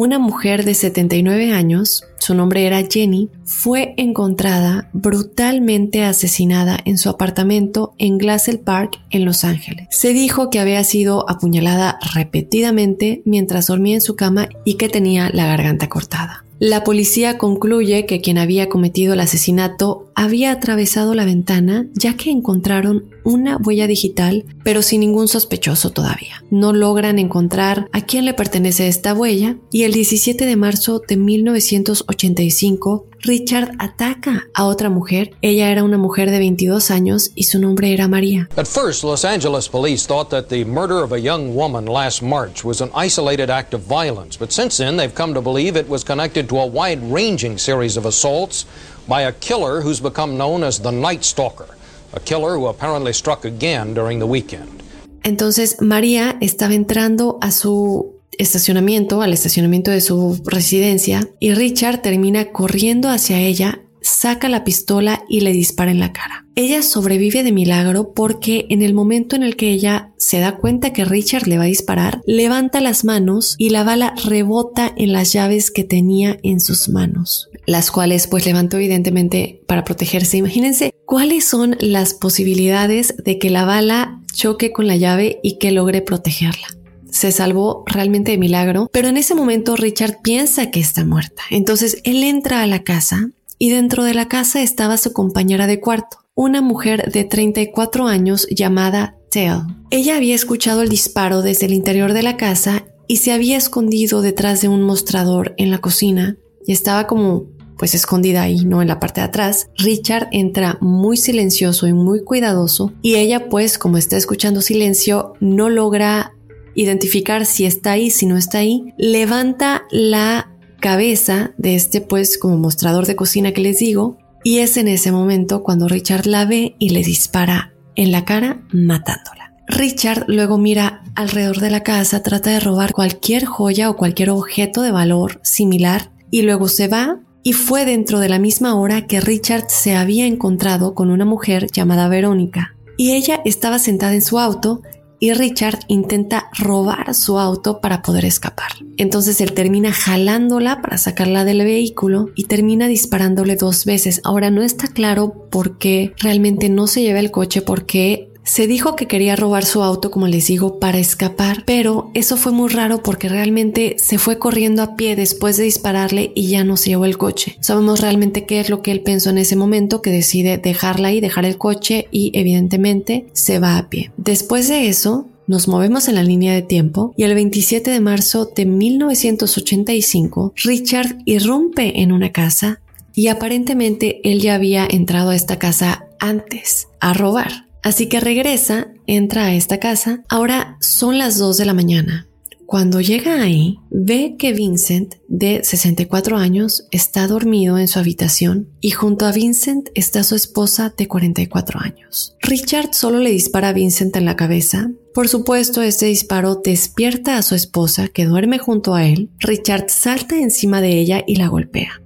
una 0.00 0.20
mujer 0.20 0.64
de 0.64 0.74
79 0.74 1.50
años, 1.50 2.04
su 2.18 2.32
nombre 2.32 2.64
era 2.64 2.84
Jenny, 2.88 3.30
fue 3.42 3.94
encontrada 3.96 4.90
brutalmente 4.92 6.04
asesinada 6.04 6.78
en 6.84 6.98
su 6.98 7.08
apartamento 7.08 7.94
en 7.98 8.16
Glassell 8.16 8.60
Park, 8.60 9.00
en 9.10 9.24
Los 9.24 9.42
Ángeles. 9.42 9.88
Se 9.90 10.12
dijo 10.12 10.50
que 10.50 10.60
había 10.60 10.84
sido 10.84 11.28
apuñalada 11.28 11.98
repetidamente 12.14 13.22
mientras 13.24 13.66
dormía 13.66 13.96
en 13.96 14.00
su 14.00 14.14
cama 14.14 14.48
y 14.64 14.74
que 14.74 14.88
tenía 14.88 15.30
la 15.30 15.46
garganta 15.48 15.88
cortada. 15.88 16.44
La 16.60 16.82
policía 16.82 17.38
concluye 17.38 18.04
que 18.04 18.20
quien 18.20 18.36
había 18.36 18.68
cometido 18.68 19.14
el 19.14 19.20
asesinato 19.20 20.10
había 20.16 20.50
atravesado 20.50 21.14
la 21.14 21.24
ventana 21.24 21.86
ya 21.94 22.16
que 22.16 22.30
encontraron 22.30 23.04
una 23.22 23.56
huella 23.58 23.86
digital 23.86 24.44
pero 24.64 24.82
sin 24.82 25.00
ningún 25.00 25.28
sospechoso 25.28 25.90
todavía. 25.90 26.42
No 26.50 26.72
logran 26.72 27.20
encontrar 27.20 27.88
a 27.92 28.00
quién 28.00 28.24
le 28.24 28.34
pertenece 28.34 28.88
esta 28.88 29.14
huella 29.14 29.56
y 29.70 29.84
el 29.84 29.92
17 29.92 30.46
de 30.46 30.56
marzo 30.56 31.00
de 31.06 31.16
1985 31.16 33.06
Richard 33.22 33.70
ataca 33.78 34.44
a 34.54 34.64
otra 34.66 34.90
mujer. 34.90 35.34
Ella 35.42 35.70
era 35.70 35.82
una 35.82 35.98
mujer 35.98 36.30
de 36.30 36.38
22 36.38 36.90
años 36.90 37.30
y 37.34 37.44
su 37.44 37.58
nombre 37.58 37.92
era 37.92 38.08
María. 38.08 38.48
At 38.56 38.66
first, 38.66 39.04
Los 39.04 39.24
Angeles 39.24 39.68
police 39.68 40.06
thought 40.06 40.30
that 40.30 40.48
the 40.48 40.64
murder 40.64 41.02
of 41.02 41.12
a 41.12 41.20
young 41.20 41.54
woman 41.54 41.86
last 41.86 42.22
March 42.22 42.64
was 42.64 42.80
an 42.80 42.90
isolated 42.94 43.50
act 43.50 43.74
of 43.74 43.82
violence, 43.82 44.36
but 44.38 44.52
since 44.52 44.78
then 44.78 44.96
they've 44.96 45.14
come 45.14 45.34
to 45.34 45.40
believe 45.40 45.76
it 45.76 45.88
was 45.88 46.04
connected 46.04 46.48
to 46.48 46.58
a 46.58 46.66
wide-ranging 46.66 47.58
series 47.58 47.96
of 47.96 48.06
assaults 48.06 48.66
by 49.08 49.22
a 49.22 49.32
killer 49.32 49.80
who's 49.80 50.00
become 50.00 50.36
known 50.36 50.62
as 50.62 50.78
the 50.80 50.92
Night 50.92 51.24
Stalker, 51.24 51.74
a 52.12 52.20
killer 52.20 52.54
who 52.54 52.66
apparently 52.66 53.12
struck 53.12 53.44
again 53.44 53.94
during 53.94 54.18
the 54.18 54.26
weekend. 54.26 54.82
Entonces 55.24 55.76
María 55.80 56.36
estaba 56.40 56.74
entrando 56.74 57.38
a 57.42 57.50
su 57.50 58.17
estacionamiento, 58.38 59.22
al 59.22 59.32
estacionamiento 59.32 59.90
de 59.90 60.00
su 60.00 60.40
residencia, 60.44 61.28
y 61.40 61.54
Richard 61.54 62.02
termina 62.02 62.52
corriendo 62.52 63.08
hacia 63.08 63.40
ella, 63.40 63.82
saca 64.00 64.48
la 64.48 64.64
pistola 64.64 65.24
y 65.28 65.40
le 65.40 65.52
dispara 65.52 65.90
en 65.90 66.00
la 66.00 66.12
cara. 66.12 66.46
Ella 66.54 66.82
sobrevive 66.82 67.44
de 67.44 67.52
milagro 67.52 68.12
porque 68.14 68.66
en 68.70 68.82
el 68.82 68.94
momento 68.94 69.36
en 69.36 69.42
el 69.42 69.56
que 69.56 69.70
ella 69.70 70.12
se 70.16 70.40
da 70.40 70.56
cuenta 70.56 70.92
que 70.92 71.04
Richard 71.04 71.46
le 71.46 71.58
va 71.58 71.64
a 71.64 71.68
disparar, 71.68 72.20
levanta 72.26 72.80
las 72.80 73.04
manos 73.04 73.54
y 73.58 73.70
la 73.70 73.84
bala 73.84 74.14
rebota 74.24 74.92
en 74.96 75.12
las 75.12 75.32
llaves 75.32 75.70
que 75.70 75.84
tenía 75.84 76.38
en 76.42 76.60
sus 76.60 76.88
manos, 76.88 77.48
las 77.66 77.90
cuales 77.90 78.26
pues 78.26 78.44
levantó 78.46 78.76
evidentemente 78.76 79.62
para 79.66 79.84
protegerse. 79.84 80.38
Imagínense 80.38 80.92
cuáles 81.04 81.44
son 81.44 81.76
las 81.80 82.14
posibilidades 82.14 83.14
de 83.22 83.38
que 83.38 83.50
la 83.50 83.64
bala 83.64 84.20
choque 84.32 84.72
con 84.72 84.86
la 84.86 84.96
llave 84.96 85.38
y 85.42 85.58
que 85.58 85.70
logre 85.70 86.02
protegerla 86.02 86.77
se 87.10 87.32
salvó 87.32 87.84
realmente 87.86 88.32
de 88.32 88.38
milagro, 88.38 88.88
pero 88.92 89.08
en 89.08 89.16
ese 89.16 89.34
momento 89.34 89.76
Richard 89.76 90.18
piensa 90.22 90.70
que 90.70 90.80
está 90.80 91.04
muerta. 91.04 91.42
Entonces 91.50 92.00
él 92.04 92.22
entra 92.22 92.62
a 92.62 92.66
la 92.66 92.82
casa 92.82 93.30
y 93.58 93.70
dentro 93.70 94.04
de 94.04 94.14
la 94.14 94.28
casa 94.28 94.62
estaba 94.62 94.96
su 94.96 95.12
compañera 95.12 95.66
de 95.66 95.80
cuarto, 95.80 96.18
una 96.34 96.60
mujer 96.60 97.10
de 97.10 97.24
34 97.24 98.06
años 98.06 98.46
llamada 98.50 99.16
Tell. 99.30 99.62
Ella 99.90 100.16
había 100.16 100.34
escuchado 100.34 100.82
el 100.82 100.88
disparo 100.88 101.42
desde 101.42 101.66
el 101.66 101.72
interior 101.72 102.12
de 102.12 102.22
la 102.22 102.36
casa 102.36 102.84
y 103.08 103.16
se 103.16 103.32
había 103.32 103.56
escondido 103.56 104.22
detrás 104.22 104.60
de 104.60 104.68
un 104.68 104.82
mostrador 104.82 105.54
en 105.56 105.70
la 105.70 105.78
cocina 105.78 106.36
y 106.66 106.72
estaba 106.72 107.06
como 107.06 107.46
pues 107.78 107.94
escondida 107.94 108.42
ahí, 108.42 108.64
no 108.64 108.82
en 108.82 108.88
la 108.88 108.98
parte 108.98 109.20
de 109.20 109.26
atrás. 109.26 109.70
Richard 109.76 110.28
entra 110.32 110.78
muy 110.80 111.16
silencioso 111.16 111.86
y 111.86 111.92
muy 111.92 112.22
cuidadoso 112.22 112.92
y 113.02 113.14
ella 113.14 113.48
pues 113.48 113.78
como 113.78 113.96
está 113.96 114.16
escuchando 114.16 114.60
silencio 114.60 115.34
no 115.40 115.68
logra 115.68 116.34
identificar 116.78 117.44
si 117.44 117.66
está 117.66 117.92
ahí, 117.92 118.08
si 118.08 118.24
no 118.24 118.36
está 118.36 118.58
ahí, 118.58 118.94
levanta 118.96 119.82
la 119.90 120.48
cabeza 120.78 121.52
de 121.58 121.74
este 121.74 122.00
pues 122.00 122.38
como 122.38 122.56
mostrador 122.56 123.04
de 123.04 123.16
cocina 123.16 123.50
que 123.50 123.60
les 123.60 123.80
digo 123.80 124.16
y 124.44 124.60
es 124.60 124.76
en 124.76 124.86
ese 124.86 125.10
momento 125.10 125.64
cuando 125.64 125.88
Richard 125.88 126.26
la 126.26 126.44
ve 126.44 126.76
y 126.78 126.90
le 126.90 127.02
dispara 127.02 127.74
en 127.96 128.12
la 128.12 128.24
cara 128.24 128.62
matándola. 128.70 129.54
Richard 129.66 130.26
luego 130.28 130.56
mira 130.56 131.02
alrededor 131.16 131.58
de 131.58 131.70
la 131.70 131.82
casa, 131.82 132.22
trata 132.22 132.50
de 132.50 132.60
robar 132.60 132.92
cualquier 132.92 133.44
joya 133.44 133.90
o 133.90 133.96
cualquier 133.96 134.30
objeto 134.30 134.82
de 134.82 134.92
valor 134.92 135.40
similar 135.42 136.12
y 136.30 136.42
luego 136.42 136.68
se 136.68 136.86
va 136.86 137.18
y 137.42 137.54
fue 137.54 137.86
dentro 137.86 138.20
de 138.20 138.28
la 138.28 138.38
misma 138.38 138.76
hora 138.76 139.08
que 139.08 139.20
Richard 139.20 139.64
se 139.68 139.96
había 139.96 140.26
encontrado 140.26 140.94
con 140.94 141.10
una 141.10 141.24
mujer 141.24 141.66
llamada 141.72 142.06
Verónica 142.06 142.76
y 142.96 143.12
ella 143.12 143.40
estaba 143.44 143.80
sentada 143.80 144.14
en 144.14 144.22
su 144.22 144.38
auto 144.38 144.82
y 145.20 145.32
Richard 145.32 145.80
intenta 145.88 146.48
robar 146.58 147.14
su 147.14 147.38
auto 147.38 147.80
para 147.80 148.02
poder 148.02 148.24
escapar. 148.24 148.70
Entonces 148.96 149.40
él 149.40 149.52
termina 149.52 149.92
jalándola 149.92 150.80
para 150.80 150.98
sacarla 150.98 151.44
del 151.44 151.64
vehículo 151.64 152.30
y 152.34 152.44
termina 152.44 152.88
disparándole 152.88 153.56
dos 153.56 153.84
veces. 153.84 154.20
Ahora 154.24 154.50
no 154.50 154.62
está 154.62 154.88
claro 154.88 155.46
por 155.50 155.78
qué 155.78 156.14
realmente 156.18 156.68
no 156.68 156.86
se 156.86 157.02
lleva 157.02 157.20
el 157.20 157.30
coche 157.30 157.62
porque 157.62 158.27
se 158.48 158.66
dijo 158.66 158.96
que 158.96 159.06
quería 159.06 159.36
robar 159.36 159.66
su 159.66 159.82
auto, 159.82 160.10
como 160.10 160.26
les 160.26 160.46
digo, 160.46 160.78
para 160.78 160.98
escapar, 160.98 161.64
pero 161.66 162.10
eso 162.14 162.38
fue 162.38 162.50
muy 162.50 162.70
raro 162.70 163.02
porque 163.02 163.28
realmente 163.28 163.96
se 163.98 164.16
fue 164.16 164.38
corriendo 164.38 164.82
a 164.82 164.96
pie 164.96 165.16
después 165.16 165.58
de 165.58 165.64
dispararle 165.64 166.32
y 166.34 166.48
ya 166.48 166.64
no 166.64 166.78
se 166.78 166.88
llevó 166.88 167.04
el 167.04 167.18
coche. 167.18 167.58
Sabemos 167.60 168.00
realmente 168.00 168.46
qué 168.46 168.58
es 168.58 168.70
lo 168.70 168.80
que 168.80 168.90
él 168.90 169.02
pensó 169.02 169.28
en 169.28 169.36
ese 169.36 169.54
momento, 169.54 170.00
que 170.00 170.10
decide 170.10 170.56
dejarla 170.56 171.08
ahí, 171.08 171.20
dejar 171.20 171.44
el 171.44 171.58
coche 171.58 172.08
y 172.10 172.30
evidentemente 172.32 173.26
se 173.34 173.58
va 173.58 173.76
a 173.76 173.90
pie. 173.90 174.12
Después 174.16 174.66
de 174.68 174.88
eso, 174.88 175.26
nos 175.46 175.68
movemos 175.68 176.08
en 176.08 176.14
la 176.14 176.22
línea 176.22 176.54
de 176.54 176.62
tiempo 176.62 177.12
y 177.18 177.24
el 177.24 177.34
27 177.34 177.90
de 177.90 178.00
marzo 178.00 178.50
de 178.56 178.64
1985, 178.64 180.54
Richard 180.64 181.18
irrumpe 181.26 182.00
en 182.00 182.12
una 182.12 182.32
casa 182.32 182.80
y 183.14 183.28
aparentemente 183.28 184.22
él 184.24 184.40
ya 184.40 184.54
había 184.54 184.86
entrado 184.90 185.30
a 185.30 185.36
esta 185.36 185.58
casa 185.58 186.06
antes 186.18 186.88
a 186.98 187.12
robar. 187.12 187.67
Así 187.82 188.08
que 188.08 188.20
regresa, 188.20 188.88
entra 189.06 189.46
a 189.46 189.54
esta 189.54 189.78
casa. 189.78 190.22
Ahora 190.28 190.76
son 190.80 191.18
las 191.18 191.38
2 191.38 191.56
de 191.56 191.64
la 191.64 191.74
mañana. 191.74 192.28
Cuando 192.68 193.00
llega 193.00 193.40
ahí, 193.40 193.78
ve 193.88 194.36
que 194.38 194.52
Vincent, 194.52 195.14
de 195.26 195.64
64 195.64 196.36
años, 196.36 196.86
está 196.90 197.26
dormido 197.26 197.78
en 197.78 197.88
su 197.88 197.98
habitación 197.98 198.68
y 198.82 198.90
junto 198.90 199.24
a 199.24 199.32
Vincent 199.32 199.88
está 199.94 200.22
su 200.22 200.34
esposa 200.34 200.92
de 200.94 201.08
44 201.08 201.80
años. 201.80 202.36
Richard 202.42 202.92
solo 202.92 203.20
le 203.20 203.30
dispara 203.30 203.70
a 203.70 203.72
Vincent 203.72 204.14
en 204.16 204.26
la 204.26 204.36
cabeza. 204.36 204.90
Por 205.14 205.28
supuesto, 205.28 205.80
este 205.80 206.04
disparo 206.04 206.60
despierta 206.62 207.38
a 207.38 207.42
su 207.42 207.54
esposa 207.54 208.08
que 208.08 208.26
duerme 208.26 208.58
junto 208.58 208.94
a 208.94 209.06
él. 209.06 209.30
Richard 209.38 209.88
salta 209.88 210.38
encima 210.38 210.82
de 210.82 210.98
ella 210.98 211.24
y 211.26 211.36
la 211.36 211.48
golpea. 211.48 212.02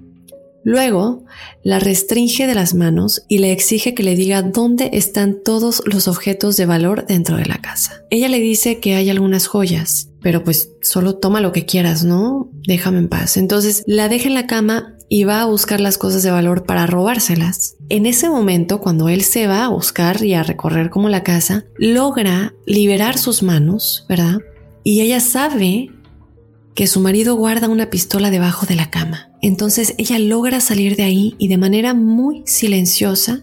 Luego, 0.64 1.24
la 1.62 1.78
restringe 1.78 2.46
de 2.46 2.54
las 2.54 2.74
manos 2.74 3.24
y 3.28 3.38
le 3.38 3.52
exige 3.52 3.94
que 3.94 4.02
le 4.02 4.14
diga 4.14 4.42
dónde 4.42 4.90
están 4.92 5.38
todos 5.44 5.82
los 5.86 6.08
objetos 6.08 6.56
de 6.56 6.66
valor 6.66 7.06
dentro 7.06 7.36
de 7.36 7.46
la 7.46 7.58
casa. 7.58 8.04
Ella 8.10 8.28
le 8.28 8.38
dice 8.38 8.78
que 8.78 8.94
hay 8.94 9.10
algunas 9.10 9.46
joyas, 9.46 10.10
pero 10.20 10.44
pues 10.44 10.70
solo 10.80 11.16
toma 11.16 11.40
lo 11.40 11.52
que 11.52 11.66
quieras, 11.66 12.04
¿no? 12.04 12.48
Déjame 12.66 12.98
en 12.98 13.08
paz. 13.08 13.36
Entonces 13.36 13.82
la 13.86 14.08
deja 14.08 14.28
en 14.28 14.34
la 14.34 14.46
cama 14.46 14.94
y 15.08 15.24
va 15.24 15.42
a 15.42 15.46
buscar 15.46 15.80
las 15.80 15.98
cosas 15.98 16.22
de 16.22 16.30
valor 16.30 16.64
para 16.64 16.86
robárselas. 16.86 17.76
En 17.88 18.06
ese 18.06 18.30
momento, 18.30 18.80
cuando 18.80 19.08
él 19.08 19.22
se 19.22 19.46
va 19.46 19.64
a 19.64 19.68
buscar 19.68 20.24
y 20.24 20.34
a 20.34 20.42
recorrer 20.42 20.88
como 20.88 21.08
la 21.08 21.22
casa, 21.22 21.66
logra 21.76 22.54
liberar 22.64 23.18
sus 23.18 23.42
manos, 23.42 24.06
¿verdad? 24.08 24.38
Y 24.84 25.02
ella 25.02 25.20
sabe 25.20 25.90
que 26.74 26.86
su 26.86 27.00
marido 27.00 27.34
guarda 27.34 27.68
una 27.68 27.90
pistola 27.90 28.30
debajo 28.30 28.66
de 28.66 28.76
la 28.76 28.90
cama. 28.90 29.30
Entonces 29.40 29.94
ella 29.98 30.18
logra 30.18 30.60
salir 30.60 30.96
de 30.96 31.04
ahí 31.04 31.34
y 31.38 31.48
de 31.48 31.58
manera 31.58 31.94
muy 31.94 32.42
silenciosa, 32.46 33.42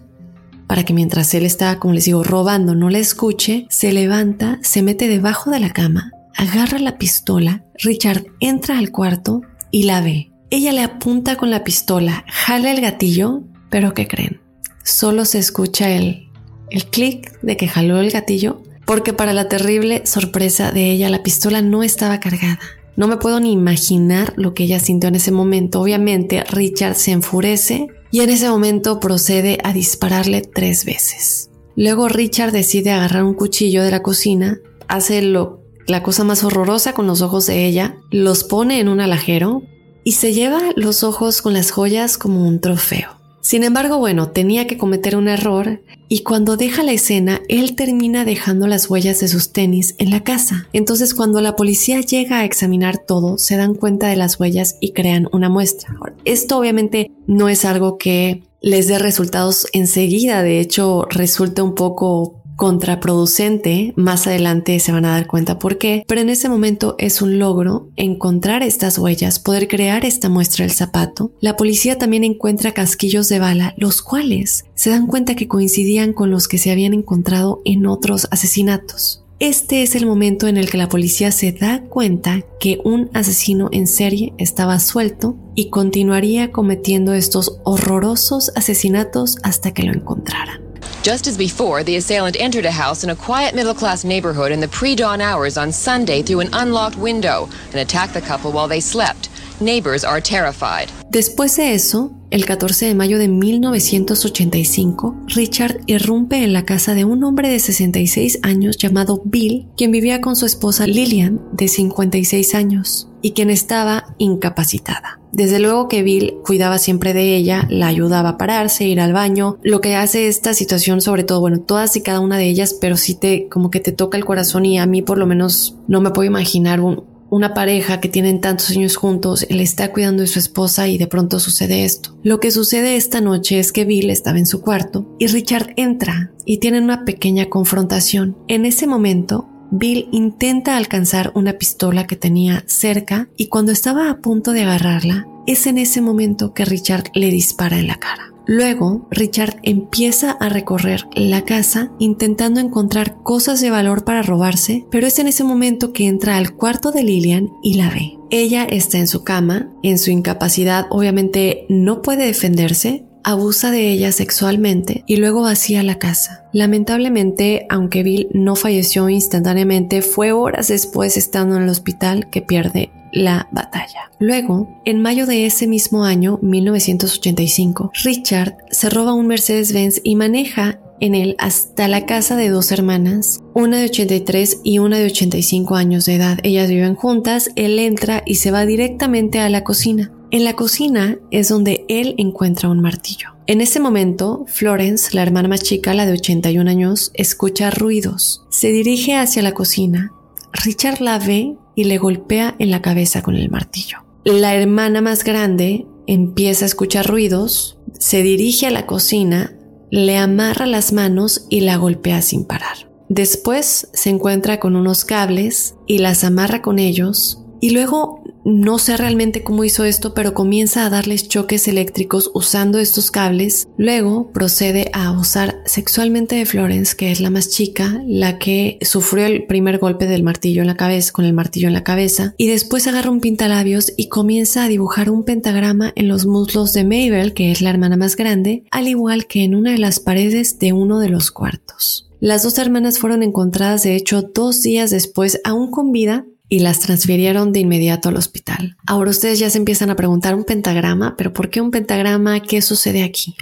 para 0.68 0.84
que 0.84 0.94
mientras 0.94 1.34
él 1.34 1.46
está, 1.46 1.80
como 1.80 1.94
les 1.94 2.06
digo, 2.06 2.24
robando, 2.24 2.76
no 2.76 2.90
la 2.90 3.00
escuche, 3.00 3.66
se 3.70 3.92
levanta, 3.92 4.60
se 4.62 4.84
mete 4.84 5.08
debajo 5.08 5.50
de 5.52 5.60
la 5.60 5.72
cama, 5.72 6.12
agarra 6.36 6.80
la 6.80 6.98
pistola, 6.98 7.64
Richard 7.80 8.26
entra 8.40 8.78
al 8.78 8.92
cuarto 8.92 9.42
y 9.72 9.84
la 9.84 10.02
ve. 10.02 10.32
Ella 10.52 10.72
le 10.72 10.82
apunta 10.82 11.36
con 11.36 11.50
la 11.50 11.64
pistola, 11.64 12.26
jala 12.28 12.72
el 12.72 12.82
gatillo, 12.82 13.44
pero 13.70 13.94
¿qué 13.94 14.08
creen? 14.08 14.42
Solo 14.84 15.26
se 15.26 15.38
escucha 15.38 15.90
el, 15.90 16.30
el 16.72 16.86
clic 16.86 17.40
de 17.42 17.58
que 17.58 17.68
jaló 17.68 18.00
el 18.00 18.12
gatillo, 18.12 18.64
porque 18.86 19.14
para 19.14 19.34
la 19.34 19.48
terrible 19.50 20.04
sorpresa 20.06 20.72
de 20.72 20.90
ella 20.92 21.10
la 21.10 21.22
pistola 21.22 21.62
no 21.62 21.84
estaba 21.84 22.20
cargada. 22.20 22.60
No 22.96 23.08
me 23.08 23.18
puedo 23.18 23.40
ni 23.40 23.52
imaginar 23.52 24.34
lo 24.36 24.54
que 24.54 24.64
ella 24.64 24.80
sintió 24.80 25.08
en 25.08 25.16
ese 25.16 25.32
momento. 25.32 25.82
Obviamente 25.82 26.44
Richard 26.44 26.96
se 26.96 27.12
enfurece 27.12 27.88
y 28.12 28.22
en 28.22 28.30
ese 28.30 28.50
momento 28.50 29.00
procede 29.00 29.58
a 29.64 29.74
dispararle 29.74 30.42
tres 30.42 30.86
veces. 30.86 31.50
Luego 31.76 32.10
Richard 32.10 32.52
decide 32.52 32.92
agarrar 32.92 33.24
un 33.24 33.36
cuchillo 33.36 33.84
de 33.84 33.92
la 33.92 34.04
cocina, 34.04 34.60
hace 34.88 35.22
lo, 35.22 35.62
la 35.88 36.04
cosa 36.04 36.24
más 36.24 36.44
horrorosa 36.44 36.94
con 36.94 37.08
los 37.08 37.22
ojos 37.22 37.46
de 37.46 37.66
ella, 37.66 37.98
los 38.12 38.44
pone 38.44 38.80
en 38.80 38.90
un 38.90 39.00
alajero 39.00 39.64
y 40.04 40.14
se 40.14 40.34
lleva 40.34 40.60
los 40.76 41.04
ojos 41.04 41.42
con 41.42 41.54
las 41.54 41.72
joyas 41.72 42.18
como 42.18 42.48
un 42.48 42.60
trofeo. 42.60 43.19
Sin 43.42 43.64
embargo, 43.64 43.98
bueno, 43.98 44.30
tenía 44.30 44.68
que 44.68 44.78
cometer 44.78 45.16
un 45.16 45.28
error 45.28 45.82
y 46.08 46.24
cuando 46.24 46.58
deja 46.58 46.84
la 46.84 46.92
escena, 46.92 47.42
él 47.48 47.76
termina 47.76 48.26
dejando 48.26 48.68
las 48.68 48.90
huellas 48.90 49.20
de 49.20 49.28
sus 49.28 49.52
tenis 49.54 49.96
en 49.98 50.10
la 50.10 50.24
casa. 50.24 50.68
Entonces, 50.74 51.14
cuando 51.14 51.40
la 51.40 51.56
policía 51.56 52.02
llega 52.02 52.40
a 52.40 52.46
examinar 52.46 52.98
todo, 52.98 53.38
se 53.38 53.56
dan 53.58 53.76
cuenta 53.76 54.08
de 54.08 54.18
las 54.18 54.40
huellas 54.40 54.78
y 54.82 54.92
crean 54.92 55.30
una 55.32 55.50
muestra. 55.50 55.96
Esto 56.26 56.58
obviamente 56.58 57.12
no 57.28 57.48
es 57.48 57.64
algo 57.64 57.98
que 57.98 58.44
les 58.62 58.88
dé 58.88 59.00
resultados 59.00 59.68
enseguida, 59.72 60.44
de 60.44 60.60
hecho 60.60 61.06
resulta 61.10 61.64
un 61.64 61.76
poco 61.76 62.39
contraproducente, 62.60 63.94
más 63.96 64.28
adelante 64.28 64.78
se 64.82 64.92
van 64.92 65.06
a 65.06 65.12
dar 65.12 65.28
cuenta 65.28 65.58
por 65.60 65.78
qué, 65.78 66.04
pero 66.06 66.20
en 66.20 66.28
ese 66.28 66.50
momento 66.50 66.96
es 66.98 67.22
un 67.22 67.40
logro 67.40 67.88
encontrar 67.96 68.64
estas 68.64 68.98
huellas, 68.98 69.40
poder 69.40 69.70
crear 69.70 70.04
esta 70.04 70.28
muestra 70.28 70.66
del 70.66 70.76
zapato. 70.76 71.32
La 71.40 71.56
policía 71.56 71.98
también 71.98 72.26
encuentra 72.26 72.74
casquillos 72.74 73.30
de 73.30 73.40
bala, 73.40 73.74
los 73.78 74.02
cuales 74.02 74.66
se 74.76 74.90
dan 74.90 75.08
cuenta 75.08 75.36
que 75.36 75.48
coincidían 75.48 76.12
con 76.12 76.32
los 76.32 76.50
que 76.50 76.58
se 76.58 76.70
habían 76.70 76.94
encontrado 76.94 77.62
en 77.64 77.86
otros 77.86 78.28
asesinatos. 78.30 79.24
Este 79.40 79.82
es 79.82 79.96
el 79.96 80.06
momento 80.06 80.50
en 80.50 80.58
el 80.58 80.70
que 80.70 80.78
la 80.78 80.90
policía 80.90 81.32
se 81.32 81.54
da 81.54 81.84
cuenta 81.84 82.42
que 82.60 82.82
un 82.84 83.10
asesino 83.14 83.70
en 83.72 83.88
serie 83.88 84.34
estaba 84.38 84.80
suelto 84.80 85.38
y 85.56 85.70
continuaría 85.70 86.52
cometiendo 86.52 87.14
estos 87.14 87.62
horrorosos 87.64 88.52
asesinatos 88.58 89.38
hasta 89.44 89.74
que 89.74 89.84
lo 89.84 89.94
encontraran. 89.94 90.69
Just 91.02 91.28
as 91.28 91.38
before, 91.38 91.84
the 91.84 91.96
assailant 91.96 92.36
entered 92.40 92.66
a 92.66 92.72
house 92.72 93.04
in 93.04 93.10
a 93.10 93.16
quiet 93.16 93.56
middle 93.56 93.74
class 93.74 94.04
neighborhood 94.04 94.52
in 94.52 94.60
the 94.60 94.68
pre 94.68 94.96
dawn 94.96 95.22
hours 95.22 95.58
on 95.58 95.72
Sunday 95.72 96.22
through 96.22 96.42
an 96.42 96.50
unlocked 96.54 96.98
window 96.98 97.50
and 97.72 97.82
attacked 97.82 98.14
the 98.14 98.22
couple 98.22 98.52
while 98.52 98.68
they 98.68 98.80
slept. 98.80 99.30
Neighbors 99.60 100.06
are 100.06 100.22
terrified. 100.22 100.90
Después 101.10 101.58
de 101.58 101.74
eso, 101.74 102.12
el 102.32 102.46
14 102.46 102.86
de 102.86 102.96
mayo 102.96 103.18
de 103.18 103.28
1985, 103.28 105.16
Richard 105.28 105.82
irrumpe 105.88 106.44
en 106.44 106.54
la 106.54 106.64
casa 106.64 106.94
de 106.94 107.04
un 107.04 107.24
hombre 107.24 107.50
de 107.50 107.60
66 107.60 108.40
años 108.44 108.78
llamado 108.78 109.22
Bill, 109.26 109.68
quien 109.76 109.92
vivía 109.92 110.22
con 110.22 110.36
su 110.36 110.46
esposa 110.46 110.88
Lillian, 110.88 111.42
de 111.52 111.68
56 111.68 112.56
años, 112.56 113.10
y 113.22 113.32
quien 113.32 113.50
estaba 113.50 114.16
incapacitada. 114.18 115.20
Desde 115.32 115.60
luego 115.60 115.88
que 115.88 116.04
Bill 116.04 116.36
cuidaba 116.44 116.80
siempre 116.80 117.14
de 117.14 117.36
ella, 117.36 117.68
la 117.70 117.88
ayudaba 117.88 118.30
a 118.30 118.38
pararse, 118.38 118.88
ir 118.88 119.00
al 119.00 119.14
baño. 119.14 119.58
Lo 119.62 119.80
que 119.82 119.96
hace 119.96 120.28
esta 120.28 120.54
situación, 120.54 121.02
sobre 121.02 121.24
todo, 121.24 121.40
bueno, 121.40 121.60
todas 121.60 121.96
y 121.96 122.02
cada 122.02 122.20
una 122.20 122.38
de 122.38 122.48
ellas, 122.48 122.76
pero 122.80 122.98
sí 122.98 123.16
te, 123.16 123.48
como 123.48 123.70
que 123.70 123.80
te 123.80 123.92
toca 123.92 124.18
el 124.18 124.26
corazón 124.26 124.66
y 124.66 124.80
a 124.80 124.86
mí 124.86 125.02
por 125.02 125.18
lo 125.18 125.28
menos 125.28 125.76
no 125.88 126.02
me 126.02 126.12
puedo 126.12 126.28
imaginar 126.28 126.82
un, 126.82 127.04
una 127.30 127.54
pareja 127.54 128.00
que 128.00 128.10
tienen 128.10 128.42
tantos 128.42 128.72
años 128.72 128.96
juntos, 128.96 129.46
él 129.50 129.60
está 129.60 129.92
cuidando 129.92 130.22
de 130.22 130.28
su 130.28 130.40
esposa 130.40 130.88
y 130.88 130.98
de 130.98 131.08
pronto 131.08 131.40
sucede 131.40 131.86
esto. 131.86 132.18
Lo 132.24 132.40
que 132.40 132.52
sucede 132.52 132.96
esta 132.96 133.22
noche 133.22 133.60
es 133.60 133.72
que 133.72 133.86
Bill 133.86 134.10
estaba 134.10 134.40
en 134.40 134.46
su 134.46 134.62
cuarto 134.62 135.06
y 135.20 135.28
Richard 135.28 135.74
entra 135.76 136.32
y 136.46 136.58
tienen 136.58 136.84
una 136.84 137.06
pequeña 137.06 137.50
confrontación. 137.50 138.38
En 138.48 138.66
ese 138.66 138.88
momento, 138.88 139.48
Bill 139.72 140.10
intenta 140.12 140.78
alcanzar 140.78 141.32
una 141.36 141.54
pistola 141.54 142.08
que 142.08 142.16
tenía 142.16 142.64
cerca 142.66 143.30
y 143.38 143.48
cuando 143.48 143.72
estaba 143.72 144.10
a 144.10 144.18
punto 144.18 144.52
de 144.52 144.64
agarrarla, 144.64 145.28
es 145.52 145.66
en 145.66 145.80
ese 145.80 146.00
momento 146.00 146.54
que 146.54 146.64
Richard 146.64 147.06
le 147.16 147.32
dispara 147.32 147.80
en 147.80 147.88
la 147.88 147.96
cara. 147.96 148.32
Luego, 148.46 149.08
Richard 149.10 149.58
empieza 149.64 150.32
a 150.32 150.50
recorrer 150.50 151.08
la 151.14 151.44
casa 151.44 151.92
intentando 152.00 152.60
encontrar 152.60 153.22
cosas 153.24 153.60
de 153.62 153.70
valor 153.70 154.04
para 154.04 154.22
robarse, 154.22 154.86
pero 154.92 155.08
es 155.08 155.18
en 155.20 155.28
ese 155.28 155.44
momento 155.44 155.92
que 155.92 156.08
entra 156.08 156.38
al 156.38 156.56
cuarto 156.56 156.92
de 156.92 157.04
Lillian 157.04 157.50
y 157.64 157.76
la 157.76 157.90
ve. 157.90 158.18
Ella 158.32 158.64
está 158.64 158.98
en 159.00 159.08
su 159.08 159.24
cama, 159.24 159.72
en 159.82 159.98
su 159.98 160.12
incapacidad 160.12 160.86
obviamente 160.90 161.66
no 161.68 162.02
puede 162.02 162.26
defenderse, 162.26 163.06
abusa 163.24 163.72
de 163.72 163.92
ella 163.92 164.12
sexualmente 164.12 165.04
y 165.08 165.18
luego 165.18 165.42
vacía 165.42 165.84
la 165.84 166.00
casa. 166.00 166.46
Lamentablemente, 166.52 167.66
aunque 167.70 168.04
Bill 168.04 168.30
no 168.34 168.56
falleció 168.56 169.10
instantáneamente, 169.10 170.02
fue 170.02 170.32
horas 170.32 170.68
después 170.68 171.18
estando 171.18 171.58
en 171.58 171.64
el 171.64 171.70
hospital 171.70 172.30
que 172.30 172.42
pierde 172.42 172.92
la 173.12 173.48
batalla. 173.52 174.12
Luego, 174.20 174.82
en 174.86 175.02
mayo 175.02 175.26
de 175.26 175.46
ese 175.46 175.68
mismo 175.68 176.04
año, 176.04 176.40
1985, 176.42 177.92
Richard 178.04 178.58
se 178.70 178.90
roba 178.90 179.14
un 179.14 179.28
Mercedes-Benz 179.28 180.02
y 180.04 180.16
maneja 180.16 180.80
en 181.00 181.16
él 181.16 181.36
hasta 181.40 181.88
la 181.88 182.06
casa 182.06 182.36
de 182.36 182.50
dos 182.50 182.72
hermanas, 182.72 183.40
una 183.54 183.78
de 183.78 183.86
83 183.86 184.62
y 184.64 184.80
una 184.80 184.98
de 184.98 185.06
85 185.06 185.76
años 185.76 186.06
de 186.06 186.16
edad. 186.16 186.40
Ellas 186.44 186.70
viven 186.70 186.96
juntas, 186.96 187.52
él 187.56 187.80
entra 187.80 188.24
y 188.26 188.36
se 188.36 188.52
va 188.52 188.66
directamente 188.66 189.40
a 189.40 189.50
la 189.50 189.64
cocina. 189.64 190.12
En 190.32 190.44
la 190.44 190.56
cocina 190.56 191.18
es 191.32 191.50
donde 191.50 191.86
él 191.90 192.14
encuentra 192.20 192.70
un 192.70 192.82
martillo. 192.82 193.30
En 193.48 193.62
ese 193.62 193.80
momento, 193.80 194.46
Florence, 194.48 195.16
la 195.16 195.24
hermana 195.24 195.48
más 195.48 195.64
chica, 195.64 195.96
la 195.96 196.06
de 196.06 196.14
81 196.14 196.70
años, 196.70 197.10
escucha 197.16 197.72
ruidos. 197.72 198.46
Se 198.50 198.72
dirige 198.72 199.16
hacia 199.16 199.42
la 199.42 199.56
cocina. 199.56 200.14
Richard 200.52 201.02
la 201.02 201.18
ve 201.18 201.56
y 201.74 201.86
le 201.86 201.98
golpea 201.98 202.56
en 202.60 202.70
la 202.70 202.84
cabeza 202.84 203.24
con 203.24 203.36
el 203.36 203.50
martillo. 203.50 204.06
La 204.24 204.54
hermana 204.54 205.02
más 205.02 205.24
grande 205.24 205.88
empieza 206.06 206.66
a 206.66 206.68
escuchar 206.68 207.08
ruidos, 207.08 207.80
se 207.98 208.22
dirige 208.22 208.68
a 208.68 208.72
la 208.72 208.86
cocina, 208.86 209.56
le 209.90 210.18
amarra 210.18 210.68
las 210.68 210.94
manos 210.94 211.48
y 211.50 211.62
la 211.62 211.78
golpea 211.78 212.22
sin 212.22 212.46
parar. 212.46 212.92
Después 213.08 213.90
se 213.94 214.12
encuentra 214.12 214.60
con 214.60 214.76
unos 214.76 215.06
cables 215.06 215.74
y 215.88 215.98
las 215.98 216.24
amarra 216.24 216.62
con 216.62 216.78
ellos 216.78 217.44
y 217.62 217.72
luego 217.72 218.22
no 218.46 218.80
sé 218.80 218.98
realmente 218.98 219.44
cómo 219.44 219.64
hizo 219.64 219.84
esto, 219.84 220.14
pero 220.14 220.34
comienza 220.34 220.86
a 220.86 220.90
darles 220.90 221.28
choques 221.28 221.68
eléctricos 221.68 222.32
usando 222.34 222.80
estos 222.80 223.12
cables. 223.12 223.68
Luego 223.78 224.32
procede 224.32 224.90
a 224.94 225.08
abusar 225.08 225.62
sexualmente 225.66 226.36
de 226.36 226.46
Florence, 226.46 226.96
que 226.96 227.12
es 227.12 227.22
la 227.22 227.30
más 227.30 227.50
chica, 227.50 228.02
la 228.08 228.40
que 228.40 228.78
sufrió 228.82 229.26
el 229.26 229.46
primer 229.46 229.80
golpe 229.80 230.08
del 230.08 230.24
martillo 230.24 230.62
en 230.62 230.68
la 230.68 230.78
cabeza, 230.78 231.12
con 231.12 231.26
el 231.26 231.34
martillo 231.34 231.68
en 231.68 231.74
la 231.74 231.84
cabeza, 231.84 232.34
y 232.38 232.48
después 232.48 232.88
agarra 232.88 233.12
un 233.12 233.22
pintalabios 233.22 233.94
y 233.98 234.08
comienza 234.08 234.64
a 234.64 234.68
dibujar 234.68 235.10
un 235.10 235.24
pentagrama 235.24 235.94
en 235.96 236.08
los 236.08 236.26
muslos 236.26 236.74
de 236.74 236.84
Mabel, 236.84 237.34
que 237.34 237.52
es 237.52 237.62
la 237.62 237.70
hermana 237.70 237.98
más 237.98 238.16
grande, 238.16 238.64
al 238.72 238.88
igual 238.88 239.28
que 239.28 239.44
en 239.44 239.56
una 239.56 239.72
de 239.72 239.78
las 239.78 240.00
paredes 240.00 240.60
de 240.60 240.74
uno 240.74 241.00
de 241.00 241.10
los 241.10 241.32
cuartos. 241.32 242.10
Las 242.22 242.44
dos 242.44 242.58
hermanas 242.58 243.00
fueron 243.00 243.24
encontradas 243.24 243.84
de 243.84 243.96
hecho 243.96 244.22
dos 244.22 244.62
días 244.62 244.90
después 244.90 245.40
aún 245.46 245.72
con 245.72 245.94
vida 245.94 246.26
y 246.50 246.60
las 246.60 246.80
transfirieron 246.80 247.54
de 247.54 247.60
inmediato 247.60 248.10
al 248.10 248.18
hospital. 248.18 248.76
Ahora 248.88 249.12
ustedes 249.12 249.40
ya 249.40 249.50
se 249.50 249.60
empiezan 249.60 249.90
a 249.92 249.96
preguntar 249.96 250.36
un 250.36 250.44
pentagrama, 250.44 251.16
pero 251.18 251.32
¿por 251.32 251.50
qué 251.50 251.62
un 251.62 251.72
pentagrama? 251.72 252.42
¿Qué 252.42 252.62
sucede 252.62 253.04
aquí? 253.04 253.36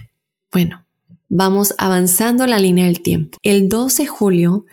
Bueno, 0.52 0.86
vamos 1.30 1.74
avanzando 1.78 2.46
la 2.46 2.60
línea 2.60 2.86
del 2.86 3.02
tiempo. 3.02 3.38
El 3.41 3.70
12 3.70 4.04
de 4.04 4.08
julio, 4.08 4.65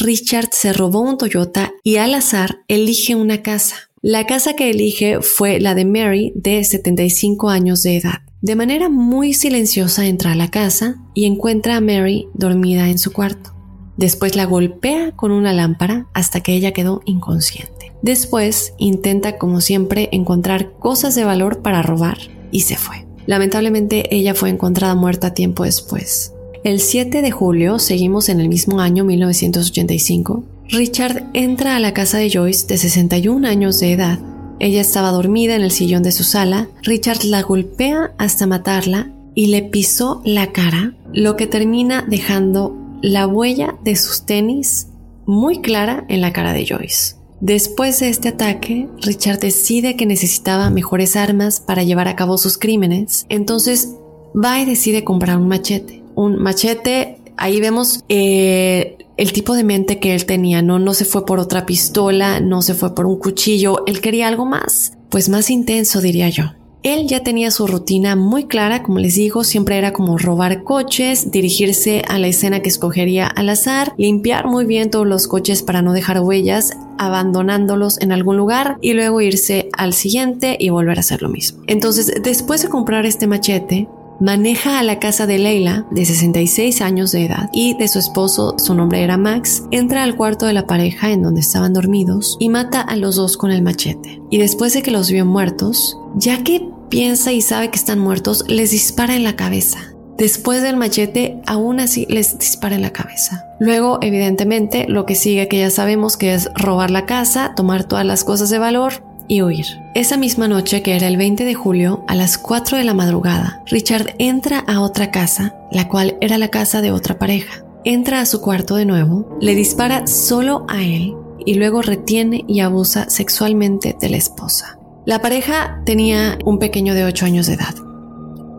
Richard 0.00 0.48
se 0.52 0.72
robó 0.72 1.00
un 1.00 1.18
Toyota 1.18 1.72
y 1.82 1.96
al 1.96 2.14
azar 2.14 2.60
elige 2.68 3.14
una 3.14 3.42
casa. 3.42 3.76
La 4.00 4.26
casa 4.26 4.54
que 4.56 4.70
elige 4.70 5.20
fue 5.22 5.60
la 5.60 5.76
de 5.76 5.84
Mary, 5.84 6.32
de 6.34 6.64
75 6.64 7.50
años 7.50 7.82
de 7.82 7.98
edad. 7.98 8.22
De 8.40 8.56
manera 8.56 8.88
muy 8.88 9.34
silenciosa 9.34 10.06
entra 10.06 10.32
a 10.32 10.34
la 10.34 10.50
casa 10.50 10.96
y 11.14 11.26
encuentra 11.26 11.76
a 11.76 11.80
Mary 11.80 12.26
dormida 12.34 12.88
en 12.88 12.98
su 12.98 13.12
cuarto. 13.12 13.54
Después 13.96 14.36
la 14.36 14.44
golpea 14.44 15.12
con 15.12 15.32
una 15.32 15.52
lámpara 15.52 16.06
hasta 16.14 16.40
que 16.40 16.54
ella 16.54 16.72
quedó 16.72 17.02
inconsciente. 17.04 17.92
Después 18.02 18.74
intenta, 18.78 19.38
como 19.38 19.60
siempre, 19.60 20.08
encontrar 20.12 20.72
cosas 20.78 21.14
de 21.14 21.24
valor 21.24 21.60
para 21.62 21.82
robar 21.82 22.18
y 22.50 22.60
se 22.60 22.76
fue. 22.76 23.06
Lamentablemente 23.26 24.14
ella 24.14 24.34
fue 24.34 24.50
encontrada 24.50 24.94
muerta 24.94 25.34
tiempo 25.34 25.64
después. 25.64 26.32
El 26.64 26.80
7 26.80 27.22
de 27.22 27.30
julio, 27.30 27.78
seguimos 27.78 28.28
en 28.28 28.40
el 28.40 28.48
mismo 28.48 28.80
año 28.80 29.04
1985, 29.04 30.44
Richard 30.68 31.28
entra 31.34 31.76
a 31.76 31.80
la 31.80 31.92
casa 31.92 32.18
de 32.18 32.30
Joyce 32.30 32.66
de 32.66 32.78
61 32.78 33.46
años 33.46 33.78
de 33.78 33.92
edad. 33.92 34.18
Ella 34.58 34.80
estaba 34.80 35.10
dormida 35.10 35.54
en 35.54 35.62
el 35.62 35.70
sillón 35.70 36.02
de 36.02 36.12
su 36.12 36.24
sala, 36.24 36.68
Richard 36.82 37.24
la 37.24 37.42
golpea 37.42 38.12
hasta 38.16 38.46
matarla 38.46 39.10
y 39.34 39.46
le 39.46 39.62
pisó 39.62 40.22
la 40.24 40.52
cara, 40.52 40.94
lo 41.12 41.36
que 41.36 41.46
termina 41.46 42.06
dejando 42.08 42.76
la 43.02 43.26
huella 43.26 43.76
de 43.84 43.96
sus 43.96 44.24
tenis 44.24 44.88
muy 45.26 45.60
clara 45.60 46.04
en 46.08 46.20
la 46.20 46.32
cara 46.32 46.52
de 46.52 46.66
Joyce. 46.66 47.16
Después 47.40 47.98
de 47.98 48.08
este 48.08 48.28
ataque, 48.28 48.88
Richard 49.00 49.40
decide 49.40 49.96
que 49.96 50.06
necesitaba 50.06 50.70
mejores 50.70 51.16
armas 51.16 51.60
para 51.60 51.82
llevar 51.82 52.06
a 52.06 52.14
cabo 52.14 52.38
sus 52.38 52.56
crímenes, 52.56 53.26
entonces 53.28 53.96
va 54.32 54.60
y 54.60 54.64
decide 54.64 55.02
comprar 55.02 55.38
un 55.38 55.48
machete. 55.48 56.04
Un 56.14 56.36
machete, 56.40 57.18
ahí 57.36 57.60
vemos 57.60 58.04
eh, 58.08 58.96
el 59.16 59.32
tipo 59.32 59.54
de 59.54 59.64
mente 59.64 59.98
que 59.98 60.14
él 60.14 60.24
tenía, 60.24 60.62
¿no? 60.62 60.78
No 60.78 60.94
se 60.94 61.04
fue 61.04 61.26
por 61.26 61.40
otra 61.40 61.66
pistola, 61.66 62.38
no 62.38 62.62
se 62.62 62.74
fue 62.74 62.94
por 62.94 63.06
un 63.06 63.18
cuchillo, 63.18 63.84
él 63.86 64.00
quería 64.00 64.28
algo 64.28 64.46
más, 64.46 64.92
pues 65.10 65.28
más 65.28 65.50
intenso 65.50 66.00
diría 66.00 66.28
yo. 66.28 66.44
Él 66.82 67.06
ya 67.06 67.22
tenía 67.22 67.52
su 67.52 67.68
rutina 67.68 68.16
muy 68.16 68.46
clara, 68.46 68.82
como 68.82 68.98
les 68.98 69.14
digo, 69.14 69.44
siempre 69.44 69.78
era 69.78 69.92
como 69.92 70.18
robar 70.18 70.64
coches, 70.64 71.30
dirigirse 71.30 72.02
a 72.08 72.18
la 72.18 72.26
escena 72.26 72.60
que 72.60 72.68
escogería 72.68 73.28
al 73.28 73.50
azar, 73.50 73.94
limpiar 73.96 74.48
muy 74.48 74.64
bien 74.64 74.90
todos 74.90 75.06
los 75.06 75.28
coches 75.28 75.62
para 75.62 75.80
no 75.80 75.92
dejar 75.92 76.18
huellas, 76.20 76.76
abandonándolos 76.98 78.00
en 78.00 78.10
algún 78.10 78.36
lugar 78.36 78.78
y 78.80 78.94
luego 78.94 79.20
irse 79.20 79.68
al 79.78 79.92
siguiente 79.92 80.56
y 80.58 80.70
volver 80.70 80.96
a 80.96 81.00
hacer 81.00 81.22
lo 81.22 81.28
mismo. 81.28 81.62
Entonces, 81.68 82.12
después 82.20 82.62
de 82.62 82.68
comprar 82.68 83.06
este 83.06 83.28
machete, 83.28 83.86
maneja 84.22 84.78
a 84.78 84.84
la 84.84 85.00
casa 85.00 85.26
de 85.26 85.38
Leila, 85.38 85.84
de 85.90 86.04
66 86.04 86.80
años 86.80 87.10
de 87.10 87.26
edad, 87.26 87.50
y 87.52 87.74
de 87.76 87.88
su 87.88 87.98
esposo, 87.98 88.54
su 88.56 88.72
nombre 88.72 89.02
era 89.02 89.16
Max, 89.16 89.64
entra 89.72 90.04
al 90.04 90.16
cuarto 90.16 90.46
de 90.46 90.52
la 90.52 90.66
pareja 90.66 91.10
en 91.10 91.22
donde 91.22 91.40
estaban 91.40 91.72
dormidos 91.72 92.36
y 92.38 92.48
mata 92.48 92.80
a 92.80 92.94
los 92.94 93.16
dos 93.16 93.36
con 93.36 93.50
el 93.50 93.62
machete. 93.62 94.22
Y 94.30 94.38
después 94.38 94.74
de 94.74 94.82
que 94.82 94.92
los 94.92 95.10
vio 95.10 95.26
muertos, 95.26 95.98
ya 96.14 96.44
que 96.44 96.70
piensa 96.88 97.32
y 97.32 97.40
sabe 97.40 97.70
que 97.70 97.78
están 97.78 97.98
muertos, 97.98 98.44
les 98.46 98.70
dispara 98.70 99.16
en 99.16 99.24
la 99.24 99.34
cabeza. 99.34 99.92
Después 100.16 100.62
del 100.62 100.76
machete, 100.76 101.40
aún 101.46 101.80
así 101.80 102.06
les 102.08 102.38
dispara 102.38 102.76
en 102.76 102.82
la 102.82 102.92
cabeza. 102.92 103.44
Luego, 103.58 103.98
evidentemente, 104.02 104.86
lo 104.88 105.04
que 105.04 105.16
sigue 105.16 105.48
que 105.48 105.58
ya 105.58 105.70
sabemos 105.70 106.16
que 106.16 106.34
es 106.34 106.48
robar 106.54 106.92
la 106.92 107.06
casa, 107.06 107.54
tomar 107.56 107.84
todas 107.84 108.06
las 108.06 108.22
cosas 108.22 108.50
de 108.50 108.58
valor 108.58 109.02
y 109.28 109.42
huir. 109.42 109.66
Esa 109.94 110.16
misma 110.16 110.48
noche, 110.48 110.82
que 110.82 110.96
era 110.96 111.08
el 111.08 111.16
20 111.16 111.44
de 111.44 111.54
julio, 111.54 112.04
a 112.08 112.14
las 112.14 112.38
4 112.38 112.78
de 112.78 112.84
la 112.84 112.94
madrugada, 112.94 113.62
Richard 113.66 114.14
entra 114.18 114.58
a 114.60 114.80
otra 114.80 115.10
casa, 115.10 115.54
la 115.70 115.88
cual 115.88 116.16
era 116.20 116.38
la 116.38 116.48
casa 116.48 116.80
de 116.80 116.92
otra 116.92 117.18
pareja. 117.18 117.64
Entra 117.84 118.20
a 118.20 118.26
su 118.26 118.40
cuarto 118.40 118.76
de 118.76 118.84
nuevo, 118.84 119.38
le 119.40 119.54
dispara 119.54 120.06
solo 120.06 120.64
a 120.68 120.82
él 120.82 121.14
y 121.44 121.54
luego 121.54 121.82
retiene 121.82 122.44
y 122.46 122.60
abusa 122.60 123.10
sexualmente 123.10 123.96
de 124.00 124.08
la 124.08 124.16
esposa. 124.16 124.78
La 125.04 125.20
pareja 125.20 125.82
tenía 125.84 126.38
un 126.44 126.58
pequeño 126.58 126.94
de 126.94 127.04
8 127.04 127.26
años 127.26 127.46
de 127.46 127.54
edad. 127.54 127.74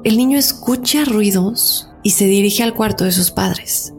El 0.03 0.17
niño 0.17 0.37
escucha 0.37 1.05
ruidos 1.05 1.89
y 2.03 2.11
se 2.11 2.25
dirige 2.25 2.63
al 2.63 2.73
cuarto 2.73 3.05
de 3.05 3.13
sus 3.13 3.31
padres. 3.31 3.93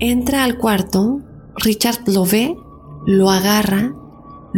Entra 0.00 0.42
al 0.42 0.58
cuarto, 0.58 1.20
Richard 1.56 2.00
lo 2.06 2.24
ve, 2.24 2.56
lo 3.06 3.30
agarra, 3.30 3.94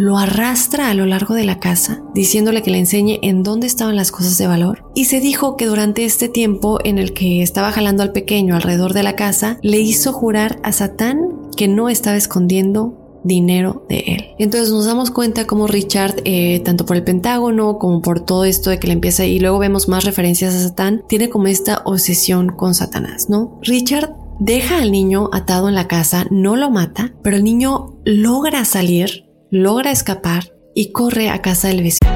lo 0.00 0.16
arrastra 0.16 0.88
a 0.88 0.94
lo 0.94 1.04
largo 1.04 1.34
de 1.34 1.44
la 1.44 1.60
casa, 1.60 2.02
diciéndole 2.14 2.62
que 2.62 2.70
le 2.70 2.78
enseñe 2.78 3.18
en 3.22 3.42
dónde 3.42 3.66
estaban 3.66 3.96
las 3.96 4.10
cosas 4.10 4.38
de 4.38 4.46
valor, 4.46 4.84
y 4.94 5.04
se 5.04 5.20
dijo 5.20 5.56
que 5.56 5.66
durante 5.66 6.06
este 6.06 6.30
tiempo 6.30 6.78
en 6.84 6.98
el 6.98 7.12
que 7.12 7.42
estaba 7.42 7.70
jalando 7.70 8.02
al 8.02 8.12
pequeño 8.12 8.56
alrededor 8.56 8.94
de 8.94 9.02
la 9.02 9.14
casa, 9.14 9.58
le 9.62 9.78
hizo 9.78 10.14
jurar 10.14 10.58
a 10.62 10.72
Satán 10.72 11.50
que 11.54 11.68
no 11.68 11.90
estaba 11.90 12.16
escondiendo 12.16 13.20
dinero 13.24 13.84
de 13.90 13.98
él. 14.06 14.24
Entonces 14.38 14.70
nos 14.70 14.86
damos 14.86 15.10
cuenta 15.10 15.46
como 15.46 15.66
Richard, 15.66 16.22
eh, 16.24 16.60
tanto 16.60 16.86
por 16.86 16.96
el 16.96 17.04
Pentágono 17.04 17.78
como 17.78 18.00
por 18.00 18.20
todo 18.20 18.46
esto 18.46 18.70
de 18.70 18.78
que 18.78 18.86
le 18.86 18.94
empieza 18.94 19.26
y 19.26 19.38
luego 19.38 19.58
vemos 19.58 19.86
más 19.86 20.04
referencias 20.04 20.54
a 20.54 20.60
Satán, 20.60 21.04
tiene 21.08 21.28
como 21.28 21.46
esta 21.46 21.82
obsesión 21.84 22.48
con 22.48 22.74
Satanás, 22.74 23.28
¿no? 23.28 23.58
Richard 23.60 24.14
deja 24.38 24.78
al 24.78 24.90
niño 24.90 25.28
atado 25.34 25.68
en 25.68 25.74
la 25.74 25.86
casa, 25.86 26.26
no 26.30 26.56
lo 26.56 26.70
mata, 26.70 27.12
pero 27.22 27.36
el 27.36 27.44
niño 27.44 27.98
logra 28.06 28.64
salir, 28.64 29.29
logra 29.50 29.90
escapar 29.90 30.52
y 30.74 30.92
corre 30.92 31.28
a 31.28 31.42
casa 31.42 31.68
del 31.68 31.82
vecino. 31.82 32.08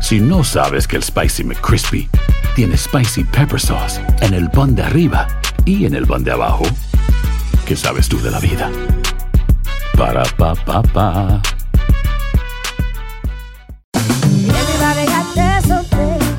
Si 0.00 0.18
no 0.18 0.42
sabes 0.42 0.88
que 0.88 0.96
el 0.96 1.02
Spicy 1.02 1.44
McCrispy 1.44 2.08
tiene 2.56 2.76
Spicy 2.76 3.24
Pepper 3.24 3.60
Sauce 3.60 4.00
en 4.20 4.34
el 4.34 4.50
pan 4.50 4.74
de 4.74 4.82
arriba 4.82 5.28
y 5.64 5.84
en 5.84 5.94
el 5.94 6.06
pan 6.06 6.24
de 6.24 6.32
abajo, 6.32 6.64
¿qué 7.66 7.76
sabes 7.76 8.08
tú 8.08 8.20
de 8.20 8.30
la 8.30 8.40
vida? 8.40 8.70
Para 9.96 10.22
pa 10.36 10.54
pa 10.54 10.82
pa. 10.82 11.42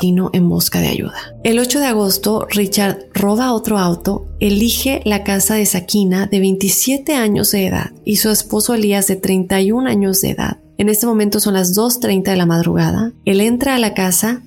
En 0.00 0.48
de 0.48 0.86
ayuda. 0.86 1.34
El 1.42 1.58
8 1.58 1.80
de 1.80 1.86
agosto, 1.86 2.46
Richard 2.48 3.06
roba 3.14 3.52
otro 3.52 3.78
auto, 3.78 4.28
elige 4.38 5.02
la 5.04 5.24
casa 5.24 5.56
de 5.56 5.66
Sakina 5.66 6.28
de 6.28 6.38
27 6.38 7.16
años 7.16 7.50
de 7.50 7.66
edad 7.66 7.90
y 8.04 8.14
su 8.14 8.30
esposo 8.30 8.74
Elías 8.74 9.08
de 9.08 9.16
31 9.16 9.88
años 9.88 10.20
de 10.20 10.30
edad. 10.30 10.58
En 10.76 10.88
este 10.88 11.06
momento 11.06 11.40
son 11.40 11.54
las 11.54 11.76
2.30 11.76 12.30
de 12.30 12.36
la 12.36 12.46
madrugada. 12.46 13.12
Él 13.24 13.40
entra 13.40 13.74
a 13.74 13.80
la 13.80 13.94
casa 13.94 14.40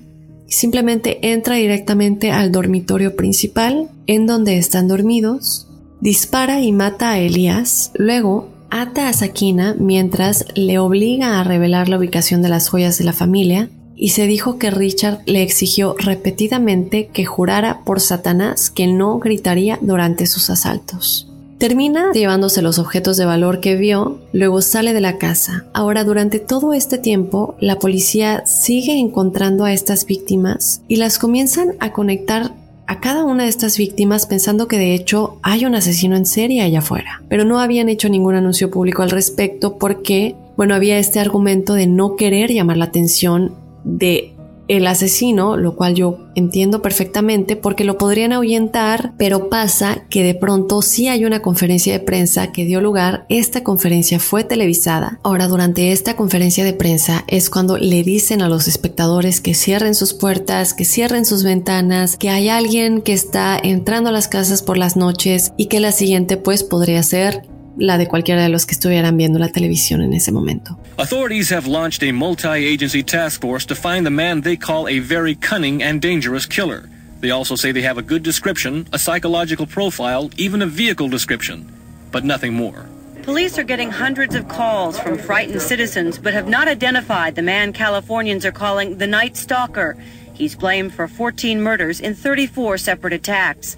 y 0.48 0.52
simplemente 0.52 1.32
entra 1.32 1.56
directamente 1.56 2.30
al 2.30 2.50
dormitorio 2.50 3.14
principal 3.14 3.90
en 4.06 4.26
donde 4.26 4.56
están 4.56 4.88
dormidos, 4.88 5.68
dispara 6.00 6.62
y 6.62 6.72
mata 6.72 7.10
a 7.10 7.18
Elías, 7.18 7.90
luego 7.96 8.48
ata 8.70 9.10
a 9.10 9.12
Sakina 9.12 9.76
mientras 9.78 10.46
le 10.54 10.78
obliga 10.78 11.38
a 11.38 11.44
revelar 11.44 11.90
la 11.90 11.98
ubicación 11.98 12.40
de 12.40 12.48
las 12.48 12.70
joyas 12.70 12.96
de 12.96 13.04
la 13.04 13.12
familia 13.12 13.68
y 14.02 14.08
se 14.08 14.26
dijo 14.26 14.58
que 14.58 14.72
Richard 14.72 15.20
le 15.26 15.44
exigió 15.44 15.94
repetidamente 15.96 17.06
que 17.06 17.24
jurara 17.24 17.82
por 17.84 18.00
Satanás 18.00 18.68
que 18.68 18.88
no 18.88 19.20
gritaría 19.20 19.78
durante 19.80 20.26
sus 20.26 20.50
asaltos. 20.50 21.28
Termina 21.58 22.10
llevándose 22.10 22.62
los 22.62 22.80
objetos 22.80 23.16
de 23.16 23.26
valor 23.26 23.60
que 23.60 23.76
vio, 23.76 24.18
luego 24.32 24.60
sale 24.60 24.92
de 24.92 25.00
la 25.00 25.18
casa. 25.18 25.66
Ahora, 25.72 26.02
durante 26.02 26.40
todo 26.40 26.72
este 26.72 26.98
tiempo, 26.98 27.54
la 27.60 27.78
policía 27.78 28.42
sigue 28.44 28.98
encontrando 28.98 29.64
a 29.64 29.72
estas 29.72 30.04
víctimas 30.04 30.82
y 30.88 30.96
las 30.96 31.20
comienzan 31.20 31.76
a 31.78 31.92
conectar 31.92 32.54
a 32.88 32.98
cada 32.98 33.24
una 33.24 33.44
de 33.44 33.50
estas 33.50 33.78
víctimas 33.78 34.26
pensando 34.26 34.66
que 34.66 34.78
de 34.78 34.94
hecho 34.94 35.36
hay 35.42 35.64
un 35.64 35.76
asesino 35.76 36.16
en 36.16 36.26
serie 36.26 36.62
allá 36.62 36.80
afuera. 36.80 37.22
Pero 37.28 37.44
no 37.44 37.60
habían 37.60 37.88
hecho 37.88 38.08
ningún 38.08 38.34
anuncio 38.34 38.68
público 38.68 39.04
al 39.04 39.10
respecto 39.10 39.78
porque, 39.78 40.34
bueno, 40.56 40.74
había 40.74 40.98
este 40.98 41.20
argumento 41.20 41.74
de 41.74 41.86
no 41.86 42.16
querer 42.16 42.50
llamar 42.50 42.78
la 42.78 42.86
atención 42.86 43.61
de 43.84 44.34
el 44.68 44.86
asesino, 44.86 45.56
lo 45.56 45.76
cual 45.76 45.94
yo 45.94 46.18
entiendo 46.34 46.82
perfectamente 46.82 47.56
porque 47.56 47.84
lo 47.84 47.98
podrían 47.98 48.32
ahuyentar, 48.32 49.12
pero 49.18 49.50
pasa 49.50 50.04
que 50.08 50.22
de 50.22 50.34
pronto 50.34 50.82
sí 50.82 51.08
hay 51.08 51.24
una 51.24 51.42
conferencia 51.42 51.92
de 51.92 52.00
prensa 52.00 52.52
que 52.52 52.64
dio 52.64 52.80
lugar, 52.80 53.26
esta 53.28 53.62
conferencia 53.62 54.18
fue 54.18 54.44
televisada. 54.44 55.18
Ahora, 55.22 55.48
durante 55.48 55.92
esta 55.92 56.16
conferencia 56.16 56.64
de 56.64 56.72
prensa 56.72 57.24
es 57.26 57.50
cuando 57.50 57.76
le 57.76 58.02
dicen 58.02 58.40
a 58.40 58.48
los 58.48 58.68
espectadores 58.68 59.40
que 59.40 59.54
cierren 59.54 59.94
sus 59.94 60.14
puertas, 60.14 60.74
que 60.74 60.84
cierren 60.84 61.26
sus 61.26 61.42
ventanas, 61.42 62.16
que 62.16 62.30
hay 62.30 62.48
alguien 62.48 63.02
que 63.02 63.12
está 63.12 63.58
entrando 63.62 64.10
a 64.10 64.12
las 64.12 64.28
casas 64.28 64.62
por 64.62 64.78
las 64.78 64.96
noches 64.96 65.52
y 65.56 65.66
que 65.66 65.80
la 65.80 65.92
siguiente 65.92 66.36
pues 66.36 66.62
podría 66.62 67.02
ser 67.02 67.51
la 67.76 67.98
de 67.98 68.06
cualquiera 68.06 68.42
de 68.42 68.48
los 68.48 68.66
que 68.66 68.72
estuvieran 68.72 69.16
viendo 69.16 69.38
la 69.38 69.48
televisión 69.48 70.02
en 70.02 70.12
ese 70.12 70.32
momento. 70.32 70.78
Authorities 70.98 71.50
have 71.50 71.66
launched 71.66 72.02
a 72.02 72.12
multi-agency 72.12 73.02
task 73.02 73.40
force 73.40 73.66
to 73.66 73.74
find 73.74 74.04
the 74.04 74.10
man 74.10 74.42
they 74.42 74.56
call 74.56 74.88
a 74.88 74.98
very 75.00 75.34
cunning 75.34 75.82
and 75.82 76.00
dangerous 76.00 76.46
killer. 76.46 76.88
They 77.20 77.30
also 77.30 77.54
say 77.54 77.72
they 77.72 77.86
have 77.86 77.98
a 77.98 78.02
good 78.02 78.22
description, 78.22 78.86
a 78.92 78.98
psychological 78.98 79.66
profile, 79.66 80.30
even 80.36 80.60
a 80.60 80.66
vehicle 80.66 81.08
description, 81.08 81.66
but 82.10 82.24
nothing 82.24 82.52
more. 82.52 82.86
Police 83.22 83.56
are 83.56 83.62
getting 83.62 83.92
hundreds 83.92 84.34
of 84.34 84.48
calls 84.48 84.98
from 84.98 85.16
frightened 85.16 85.62
citizens, 85.62 86.18
but 86.18 86.34
have 86.34 86.48
not 86.48 86.66
identified 86.66 87.36
the 87.36 87.42
man 87.42 87.72
Californians 87.72 88.44
are 88.44 88.50
calling 88.50 88.98
the 88.98 89.06
Night 89.06 89.36
Stalker. 89.36 89.96
He's 90.34 90.56
blamed 90.56 90.92
for 90.92 91.06
14 91.06 91.62
murders 91.62 92.00
in 92.00 92.16
34 92.16 92.78
separate 92.78 93.12
attacks. 93.12 93.76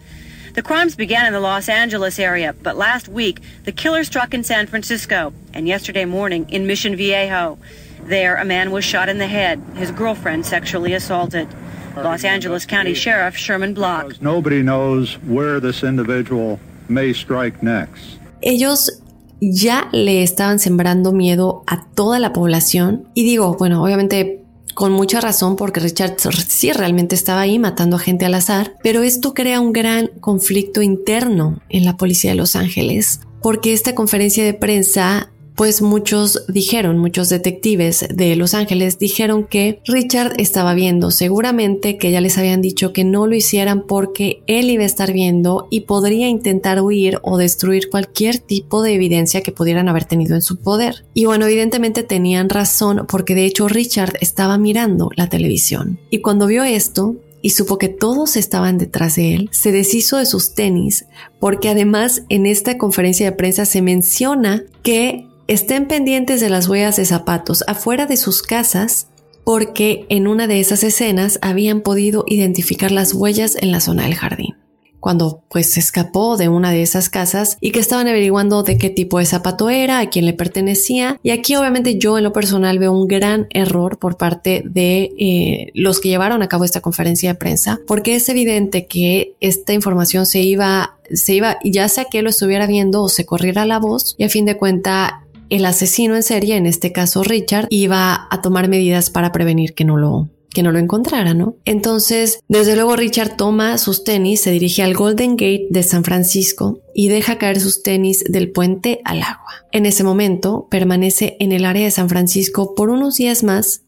The 0.55 0.62
crimes 0.62 0.95
began 0.95 1.27
in 1.27 1.33
the 1.33 1.40
Los 1.40 1.69
Angeles 1.69 2.21
area, 2.21 2.55
but 2.62 2.77
last 2.77 3.09
week 3.09 3.40
the 3.64 3.73
killer 3.73 4.05
struck 4.05 4.33
in 4.33 4.45
San 4.45 4.69
Francisco 4.69 5.33
and 5.53 5.67
yesterday 5.67 6.05
morning 6.05 6.49
in 6.49 6.64
Mission 6.64 6.95
Viejo. 6.95 7.59
There, 8.05 8.37
a 8.37 8.45
man 8.45 8.71
was 8.71 8.85
shot 8.85 9.09
in 9.09 9.19
the 9.19 9.27
head, 9.27 9.61
his 9.75 9.90
girlfriend 9.90 10.47
sexually 10.47 10.95
assaulted. 10.95 11.49
Los 11.97 12.23
Angeles 12.23 12.67
County 12.67 12.95
Sheriff 12.95 13.37
Sherman 13.37 13.75
Block. 13.75 14.23
Nobody 14.23 14.62
knows 14.62 15.14
where 15.27 15.59
this 15.59 15.83
individual 15.83 16.61
may 16.88 17.12
strike 17.12 17.61
next. 17.61 18.21
Ellos 18.40 19.03
ya 19.40 19.88
le 19.93 20.23
estaban 20.23 20.61
sembrando 20.61 21.12
miedo 21.12 21.64
a 21.67 21.85
toda 21.97 22.21
la 22.21 22.33
población 22.33 23.09
y 23.14 23.25
digo, 23.25 23.57
bueno, 23.59 23.83
obviamente 23.83 24.43
con 24.74 24.92
mucha 24.92 25.20
razón 25.20 25.56
porque 25.56 25.80
Richard 25.80 26.16
sí 26.48 26.72
realmente 26.72 27.14
estaba 27.14 27.40
ahí 27.40 27.58
matando 27.58 27.96
a 27.96 28.00
gente 28.00 28.24
al 28.24 28.34
azar, 28.34 28.74
pero 28.82 29.02
esto 29.02 29.34
crea 29.34 29.60
un 29.60 29.72
gran 29.72 30.08
conflicto 30.20 30.82
interno 30.82 31.60
en 31.68 31.84
la 31.84 31.96
policía 31.96 32.30
de 32.30 32.37
Los 32.37 32.56
Ángeles 32.56 33.20
porque 33.44 33.74
esta 33.74 33.94
conferencia 33.94 34.42
de 34.42 34.54
prensa 34.54 35.30
pues 35.57 35.83
muchos 35.83 36.45
dijeron, 36.49 36.99
muchos 36.99 37.29
detectives 37.29 38.07
de 38.12 38.37
Los 38.37 38.55
Ángeles 38.55 38.99
dijeron 38.99 39.45
que 39.45 39.81
Richard 39.87 40.35
estaba 40.38 40.75
viendo, 40.75 41.11
seguramente 41.11 41.97
que 41.97 42.11
ya 42.11 42.21
les 42.21 42.38
habían 42.38 42.61
dicho 42.61 42.93
que 42.93 43.05
no 43.05 43.27
lo 43.27 43.35
hicieran 43.35 43.87
porque 43.87 44.43
él 44.47 44.71
iba 44.71 44.83
a 44.83 44.87
estar 44.87 45.12
viendo 45.12 45.69
y 45.71 45.81
podría 45.81 46.29
intentar 46.29 46.81
huir 46.81 47.19
o 47.23 47.38
destruir 47.38 47.88
cualquier 47.90 48.38
tipo 48.38 48.83
de 48.83 48.95
evidencia 48.95 49.43
que 49.43 49.53
pudieran 49.53 49.88
haber 49.88 50.05
tenido 50.05 50.35
en 50.35 50.43
su 50.43 50.59
poder. 50.59 51.05
Y 51.14 51.27
bueno, 51.27 51.47
evidentemente 51.47 52.03
tenían 52.03 52.49
razón 52.49 53.07
porque 53.09 53.35
de 53.35 53.45
hecho 53.45 53.69
Richard 53.69 54.19
estaba 54.21 54.59
mirando 54.59 55.11
la 55.17 55.29
televisión 55.29 56.01
y 56.11 56.21
cuando 56.21 56.47
vio 56.47 56.64
esto, 56.64 57.17
y 57.43 57.51
supo 57.51 57.77
que 57.77 57.90
todos 57.90 58.38
estaban 58.38 58.79
detrás 58.79 59.17
de 59.17 59.35
él, 59.35 59.49
se 59.53 59.71
deshizo 59.71 60.17
de 60.17 60.25
sus 60.25 60.55
tenis, 60.55 61.05
porque 61.40 61.69
además 61.69 62.23
en 62.31 62.47
esta 62.47 62.79
conferencia 62.79 63.27
de 63.27 63.37
prensa 63.37 63.67
se 63.67 63.83
menciona 63.83 64.64
que 64.83 65.29
Estén 65.46 65.88
pendientes 65.88 66.40
de 66.40 66.48
las 66.48 66.68
huellas 66.68 66.96
de 66.96 67.04
zapatos 67.04 67.64
afuera 67.66 68.07
de 68.07 68.16
sus 68.16 68.42
casas 68.42 69.09
porque 69.44 70.07
en 70.09 70.26
una 70.26 70.46
de 70.46 70.59
esas 70.59 70.83
escenas 70.83 71.38
habían 71.42 71.83
podido 71.83 72.24
identificar 72.26 72.90
las 72.90 73.12
huellas 73.12 73.54
en 73.61 73.70
la 73.70 73.80
zona 73.80 74.04
del 74.04 74.14
jardín. 74.14 74.57
Cuando 75.00 75.42
pues 75.50 75.74
se 75.74 75.80
escapó 75.80 76.38
de 76.38 76.48
una 76.48 76.70
de 76.70 76.80
esas 76.80 77.11
casas 77.11 77.59
y 77.61 77.72
que 77.72 77.78
estaban 77.78 78.09
averiguando 78.09 78.62
de 78.62 78.78
qué 78.78 78.88
tipo 78.88 79.18
de 79.18 79.26
zapato 79.26 79.68
era, 79.68 79.98
a 79.98 80.09
quién 80.09 80.24
le 80.24 80.33
pertenecía. 80.33 81.20
Y 81.22 81.28
aquí 81.28 81.57
obviamente 81.57 81.98
yo 81.98 82.16
en 82.16 82.24
lo 82.24 82.33
personal 82.33 82.78
veo 82.78 82.92
un 82.92 83.07
gran 83.07 83.46
error 83.50 83.98
por 83.98 84.16
parte 84.16 84.62
de 84.64 85.12
eh, 85.18 85.72
los 85.74 86.00
que 86.00 86.09
llevaron 86.09 86.40
a 86.40 86.48
cabo 86.48 86.64
esta 86.64 86.80
conferencia 86.80 87.35
de 87.35 87.38
prensa, 87.38 87.80
porque 87.87 88.14
es 88.14 88.26
evidente 88.30 88.87
que 88.87 89.35
esta 89.40 89.74
información 89.74 90.24
se 90.24 90.40
iba, 90.40 90.96
se 91.12 91.35
iba, 91.35 91.59
ya 91.62 91.87
sea 91.90 92.07
que 92.07 92.22
lo 92.22 92.30
estuviera 92.30 92.66
viendo 92.66 93.02
o 93.02 93.11
se 93.11 93.26
corriera 93.26 93.66
la 93.66 93.78
voz 93.78 94.14
y 94.16 94.24
a 94.24 94.30
fin 94.30 94.46
de 94.46 94.57
cuenta 94.57 95.23
el 95.55 95.64
asesino 95.67 96.17
en 96.17 96.23
serie, 96.23 96.57
en 96.57 96.67
este 96.67 96.93
caso 96.93 97.23
Richard, 97.23 97.67
iba 97.71 98.27
a 98.31 98.43
tomar 98.43 98.69
medidas 98.69 99.11
para 99.11 99.33
prevenir 99.33 99.75
que 99.75 99.85
no 99.85 99.97
lo 99.97 100.29
que 100.55 100.62
no 100.62 100.71
lo 100.71 100.79
encontrara, 100.79 101.35
¿no? 101.35 101.57
Entonces, 101.64 102.38
desde 102.49 102.77
luego 102.77 102.95
Richard 102.95 103.37
toma 103.37 103.77
sus 103.77 104.05
tenis, 104.05 104.40
se 104.40 104.53
dirige 104.53 104.85
al 104.85 104.95
Golden 104.95 105.33
Gate 105.33 105.67
de 105.69 105.83
San 105.83 106.05
Francisco 106.05 106.79
y 106.95 107.09
deja 107.09 107.38
caer 107.38 107.61
sus 107.61 107.83
tenis 107.83 108.23
del 108.29 108.53
puente 108.53 109.01
al 109.05 109.23
agua. 109.23 109.67
En 109.73 109.85
ese 109.85 110.05
momento, 110.05 110.69
permanece 110.71 111.37
en 111.40 111.51
el 111.51 111.64
área 111.64 111.85
de 111.85 111.90
San 111.90 112.09
Francisco 112.09 112.77
por 112.77 112.88
unos 112.88 113.17
días 113.17 113.43
más 113.43 113.83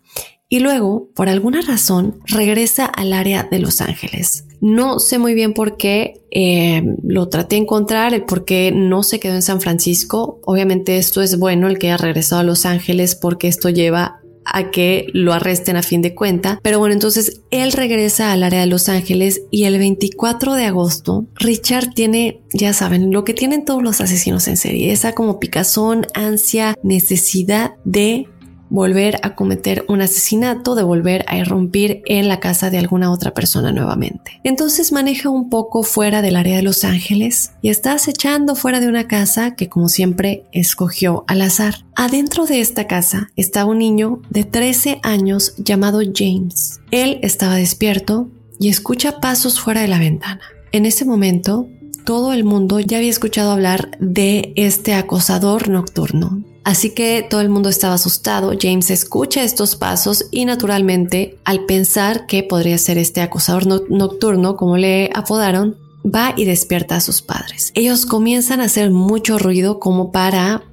y 0.48 0.60
luego, 0.60 1.08
por 1.14 1.28
alguna 1.28 1.60
razón, 1.60 2.20
regresa 2.26 2.86
al 2.86 3.12
área 3.12 3.48
de 3.50 3.58
Los 3.58 3.80
Ángeles. 3.80 4.44
No 4.60 5.00
sé 5.00 5.18
muy 5.18 5.34
bien 5.34 5.54
por 5.54 5.76
qué 5.76 6.22
eh, 6.30 6.82
lo 7.02 7.28
traté 7.28 7.56
de 7.56 7.62
encontrar, 7.62 8.14
el 8.14 8.24
por 8.24 8.44
qué 8.44 8.72
no 8.72 9.02
se 9.02 9.18
quedó 9.18 9.34
en 9.34 9.42
San 9.42 9.60
Francisco. 9.60 10.40
Obviamente 10.44 10.98
esto 10.98 11.20
es 11.20 11.38
bueno, 11.38 11.66
el 11.68 11.78
que 11.78 11.88
haya 11.88 11.96
regresado 11.96 12.40
a 12.40 12.44
Los 12.44 12.64
Ángeles, 12.64 13.16
porque 13.16 13.48
esto 13.48 13.70
lleva 13.70 14.20
a 14.46 14.70
que 14.70 15.08
lo 15.12 15.32
arresten 15.32 15.76
a 15.76 15.82
fin 15.82 16.02
de 16.02 16.14
cuenta. 16.14 16.60
Pero 16.62 16.78
bueno, 16.78 16.94
entonces 16.94 17.42
él 17.50 17.72
regresa 17.72 18.32
al 18.32 18.44
área 18.44 18.60
de 18.60 18.66
Los 18.66 18.88
Ángeles 18.88 19.42
y 19.50 19.64
el 19.64 19.78
24 19.78 20.54
de 20.54 20.64
agosto 20.66 21.26
Richard 21.34 21.92
tiene, 21.94 22.42
ya 22.54 22.72
saben, 22.72 23.12
lo 23.12 23.24
que 23.24 23.34
tienen 23.34 23.64
todos 23.64 23.82
los 23.82 24.00
asesinos 24.00 24.46
en 24.46 24.56
serie, 24.56 24.92
esa 24.92 25.12
como 25.12 25.40
picazón, 25.40 26.06
ansia, 26.14 26.76
necesidad 26.82 27.74
de 27.84 28.28
volver 28.68 29.18
a 29.22 29.34
cometer 29.34 29.84
un 29.88 30.00
asesinato, 30.00 30.74
de 30.74 30.82
volver 30.82 31.24
a 31.28 31.38
irrumpir 31.38 32.02
en 32.06 32.28
la 32.28 32.40
casa 32.40 32.70
de 32.70 32.78
alguna 32.78 33.12
otra 33.12 33.32
persona 33.32 33.72
nuevamente. 33.72 34.40
Entonces 34.44 34.92
maneja 34.92 35.28
un 35.28 35.50
poco 35.50 35.82
fuera 35.82 36.22
del 36.22 36.36
área 36.36 36.56
de 36.56 36.62
Los 36.62 36.84
Ángeles 36.84 37.52
y 37.62 37.68
está 37.68 37.92
acechando 37.92 38.54
fuera 38.54 38.80
de 38.80 38.88
una 38.88 39.08
casa 39.08 39.54
que 39.54 39.68
como 39.68 39.88
siempre 39.88 40.44
escogió 40.52 41.24
al 41.26 41.42
azar. 41.42 41.84
Adentro 41.94 42.46
de 42.46 42.60
esta 42.60 42.86
casa 42.86 43.28
está 43.36 43.64
un 43.64 43.78
niño 43.78 44.20
de 44.30 44.44
13 44.44 45.00
años 45.02 45.54
llamado 45.58 46.00
James. 46.14 46.80
Él 46.90 47.18
estaba 47.22 47.56
despierto 47.56 48.28
y 48.58 48.68
escucha 48.68 49.20
pasos 49.20 49.60
fuera 49.60 49.82
de 49.82 49.88
la 49.88 49.98
ventana. 49.98 50.40
En 50.72 50.86
ese 50.86 51.04
momento, 51.04 51.68
todo 52.04 52.32
el 52.32 52.44
mundo 52.44 52.80
ya 52.80 52.98
había 52.98 53.10
escuchado 53.10 53.50
hablar 53.50 53.90
de 54.00 54.52
este 54.56 54.94
acosador 54.94 55.68
nocturno, 55.68 56.42
Así 56.66 56.90
que 56.90 57.22
todo 57.22 57.42
el 57.42 57.48
mundo 57.48 57.68
estaba 57.68 57.94
asustado. 57.94 58.52
James 58.60 58.90
escucha 58.90 59.44
estos 59.44 59.76
pasos 59.76 60.26
y 60.32 60.46
naturalmente, 60.46 61.38
al 61.44 61.64
pensar 61.64 62.26
que 62.26 62.42
podría 62.42 62.76
ser 62.76 62.98
este 62.98 63.20
acosador 63.20 63.88
nocturno, 63.88 64.56
como 64.56 64.76
le 64.76 65.08
apodaron, 65.14 65.76
va 66.04 66.34
y 66.36 66.44
despierta 66.44 66.96
a 66.96 67.00
sus 67.00 67.22
padres. 67.22 67.70
Ellos 67.76 68.04
comienzan 68.04 68.60
a 68.60 68.64
hacer 68.64 68.90
mucho 68.90 69.38
ruido 69.38 69.78
como 69.78 70.10
para 70.10 70.64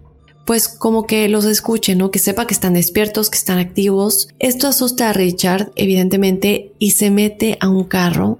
pues 0.46 0.68
como 0.68 1.06
que 1.06 1.30
los 1.30 1.46
escuchen, 1.46 2.00
¿no? 2.00 2.10
Que 2.10 2.18
sepa 2.18 2.48
que 2.48 2.56
están 2.56 2.74
despiertos, 2.74 3.30
que 3.30 3.38
están 3.38 3.60
activos. 3.60 4.30
Esto 4.40 4.68
asusta 4.68 5.12
a 5.12 5.14
Richard, 5.14 5.74
evidentemente, 5.76 6.74
y 6.80 6.92
se 6.92 7.12
mete 7.12 7.60
a 7.62 7.70
un 7.70 7.84
carro, 7.84 8.40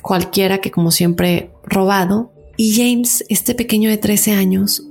cualquiera 0.00 0.62
que 0.62 0.70
como 0.70 0.90
siempre 0.90 1.50
robado. 1.64 2.32
Y 2.56 2.74
James, 2.74 3.26
este 3.28 3.54
pequeño 3.54 3.90
de 3.90 3.98
13 3.98 4.32
años, 4.32 4.84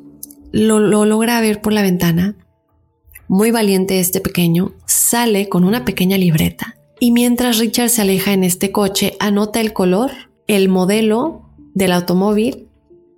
lo, 0.52 0.80
logra 0.80 1.42
ver 1.42 1.62
por 1.62 1.74
la 1.74 1.82
ventana. 1.82 2.36
Muy 3.28 3.52
valiente 3.52 4.00
este 4.00 4.22
pequeño, 4.22 4.74
sale 4.86 5.50
con 5.50 5.64
una 5.64 5.84
pequeña 5.84 6.18
libreta 6.18 6.78
y 7.00 7.12
mientras 7.12 7.60
Richard 7.60 7.90
se 7.90 8.02
aleja 8.02 8.34
en 8.34 8.44
este 8.44 8.72
coche, 8.72 9.16
anota 9.20 9.62
el 9.62 9.74
color, 9.74 10.12
el 10.48 10.70
modelo 10.70 11.44
del 11.74 11.92
automóvil 11.92 12.68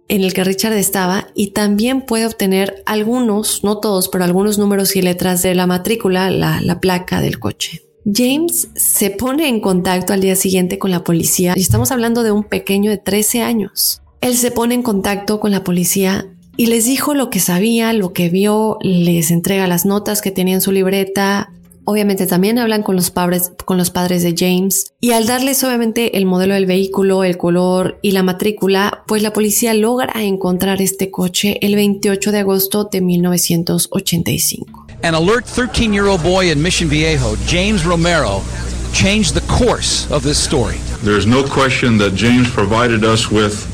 en 0.08 0.24
el 0.24 0.34
que 0.34 0.44
Richard 0.44 0.74
estaba 0.74 1.28
y 1.36 1.52
también 1.52 2.02
puede 2.02 2.26
obtener 2.26 2.84
algunos, 2.86 3.64
no 3.64 3.78
todos, 3.78 4.10
pero 4.10 4.24
algunos 4.24 4.58
números 4.58 4.96
y 4.96 5.02
letras 5.02 5.44
de 5.44 5.54
la 5.54 5.68
matrícula, 5.68 6.32
la, 6.32 6.60
la 6.62 6.80
placa 6.80 7.22
del 7.22 7.40
coche. 7.40 7.84
James 8.12 8.70
se 8.76 9.12
pone 9.12 9.48
en 9.48 9.62
contacto 9.62 10.14
al 10.14 10.22
día 10.22 10.36
siguiente 10.36 10.80
con 10.80 10.90
la 10.90 11.04
policía 11.04 11.54
y 11.56 11.62
estamos 11.62 11.92
hablando 11.92 12.24
de 12.24 12.32
un 12.32 12.44
pequeño 12.44 12.90
de 12.90 12.98
13 12.98 13.44
años. 13.44 14.02
Él 14.22 14.36
se 14.36 14.52
pone 14.52 14.74
en 14.74 14.82
contacto 14.82 15.40
con 15.40 15.52
la 15.52 15.64
policía 15.64 16.28
y 16.60 16.66
les 16.66 16.84
dijo 16.84 17.14
lo 17.14 17.30
que 17.30 17.40
sabía, 17.40 17.94
lo 17.94 18.12
que 18.12 18.28
vio, 18.28 18.80
les 18.82 19.32
entrega 19.32 19.66
las 19.66 19.86
notas 19.86 20.22
que 20.22 20.30
tenía 20.30 20.56
en 20.56 20.62
su 20.62 20.74
libreta. 20.74 21.54
Obviamente 21.86 22.28
también 22.28 22.60
hablan 22.60 22.84
con 22.84 22.98
los 22.98 23.12
padres, 23.12 23.54
con 23.64 23.78
los 23.78 23.92
padres 23.92 24.24
de 24.24 24.36
James 24.38 24.92
y 25.00 25.12
al 25.12 25.26
darles 25.26 25.64
obviamente 25.64 26.18
el 26.18 26.26
modelo 26.26 26.56
del 26.56 26.66
vehículo, 26.66 27.24
el 27.24 27.38
color 27.38 27.98
y 28.02 28.12
la 28.12 28.24
matrícula, 28.24 29.06
pues 29.08 29.24
la 29.24 29.32
policía 29.32 29.74
logra 29.74 30.22
encontrar 30.22 30.82
este 30.82 31.10
coche 31.10 31.60
el 31.62 31.76
28 31.76 32.30
de 32.34 32.40
agosto 32.40 32.90
de 32.92 33.00
1985. 33.00 34.86
An 35.04 35.16
alert 35.16 35.46
13-year-old 35.46 36.22
boy 36.22 36.52
in 36.52 36.62
Mission 36.62 36.90
Viejo, 36.90 37.38
James 37.48 37.86
Romero, 37.86 38.42
changed 38.92 39.34
the 39.34 39.48
course 39.48 40.12
of 40.12 40.24
this 40.24 40.38
story. 40.38 40.76
There's 41.06 41.26
no 41.26 41.42
question 41.42 41.98
that 42.00 42.16
James 42.16 42.50
provided 42.50 43.06
us 43.06 43.32
with 43.32 43.66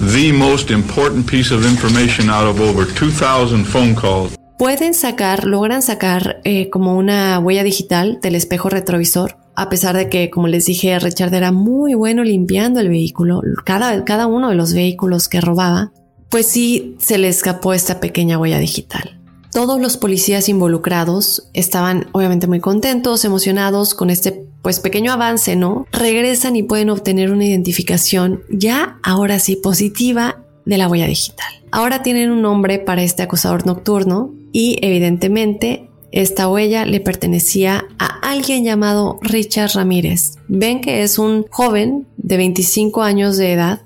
the 0.00 0.32
most 0.32 0.70
important 0.70 1.26
piece 1.30 1.54
of 1.54 1.64
information 1.64 2.28
out 2.30 2.46
of 2.46 2.60
over 2.60 2.86
2,000 2.86 3.64
phone 3.64 3.94
calls. 3.94 4.36
Pueden 4.58 4.94
sacar, 4.94 5.44
logran 5.44 5.82
sacar 5.82 6.40
eh, 6.44 6.70
como 6.70 6.96
una 6.96 7.38
huella 7.38 7.64
digital 7.64 8.20
del 8.22 8.36
espejo 8.36 8.68
retrovisor, 8.68 9.36
a 9.56 9.68
pesar 9.68 9.96
de 9.96 10.08
que, 10.08 10.30
como 10.30 10.46
les 10.46 10.66
dije, 10.66 10.98
Richard 10.98 11.34
era 11.34 11.52
muy 11.52 11.94
bueno 11.94 12.22
limpiando 12.24 12.80
el 12.80 12.88
vehículo, 12.88 13.42
cada, 13.64 14.04
cada 14.04 14.26
uno 14.26 14.50
de 14.50 14.54
los 14.54 14.72
vehículos 14.72 15.28
que 15.28 15.40
robaba, 15.40 15.92
pues 16.28 16.46
sí 16.46 16.96
se 16.98 17.18
le 17.18 17.28
escapó 17.28 17.74
esta 17.74 18.00
pequeña 18.00 18.38
huella 18.38 18.58
digital. 18.58 19.20
Todos 19.52 19.80
los 19.80 19.96
policías 19.96 20.48
involucrados 20.48 21.48
estaban 21.52 22.08
obviamente 22.10 22.48
muy 22.48 22.58
contentos, 22.58 23.24
emocionados 23.24 23.94
con 23.94 24.10
este 24.10 24.43
pues 24.64 24.80
pequeño 24.80 25.12
avance, 25.12 25.56
¿no? 25.56 25.86
Regresan 25.92 26.56
y 26.56 26.62
pueden 26.62 26.88
obtener 26.88 27.30
una 27.30 27.44
identificación 27.44 28.42
ya 28.48 28.98
ahora 29.02 29.38
sí 29.38 29.56
positiva 29.56 30.42
de 30.64 30.78
la 30.78 30.88
huella 30.88 31.06
digital. 31.06 31.62
Ahora 31.70 32.02
tienen 32.02 32.30
un 32.30 32.40
nombre 32.40 32.78
para 32.78 33.02
este 33.02 33.22
acosador 33.22 33.66
nocturno 33.66 34.32
y 34.52 34.78
evidentemente 34.80 35.90
esta 36.12 36.48
huella 36.48 36.86
le 36.86 37.00
pertenecía 37.00 37.84
a 37.98 38.06
alguien 38.30 38.64
llamado 38.64 39.18
Richard 39.20 39.72
Ramírez. 39.74 40.38
Ven 40.48 40.80
que 40.80 41.02
es 41.02 41.18
un 41.18 41.44
joven 41.50 42.06
de 42.16 42.38
25 42.38 43.02
años 43.02 43.36
de 43.36 43.52
edad 43.52 43.82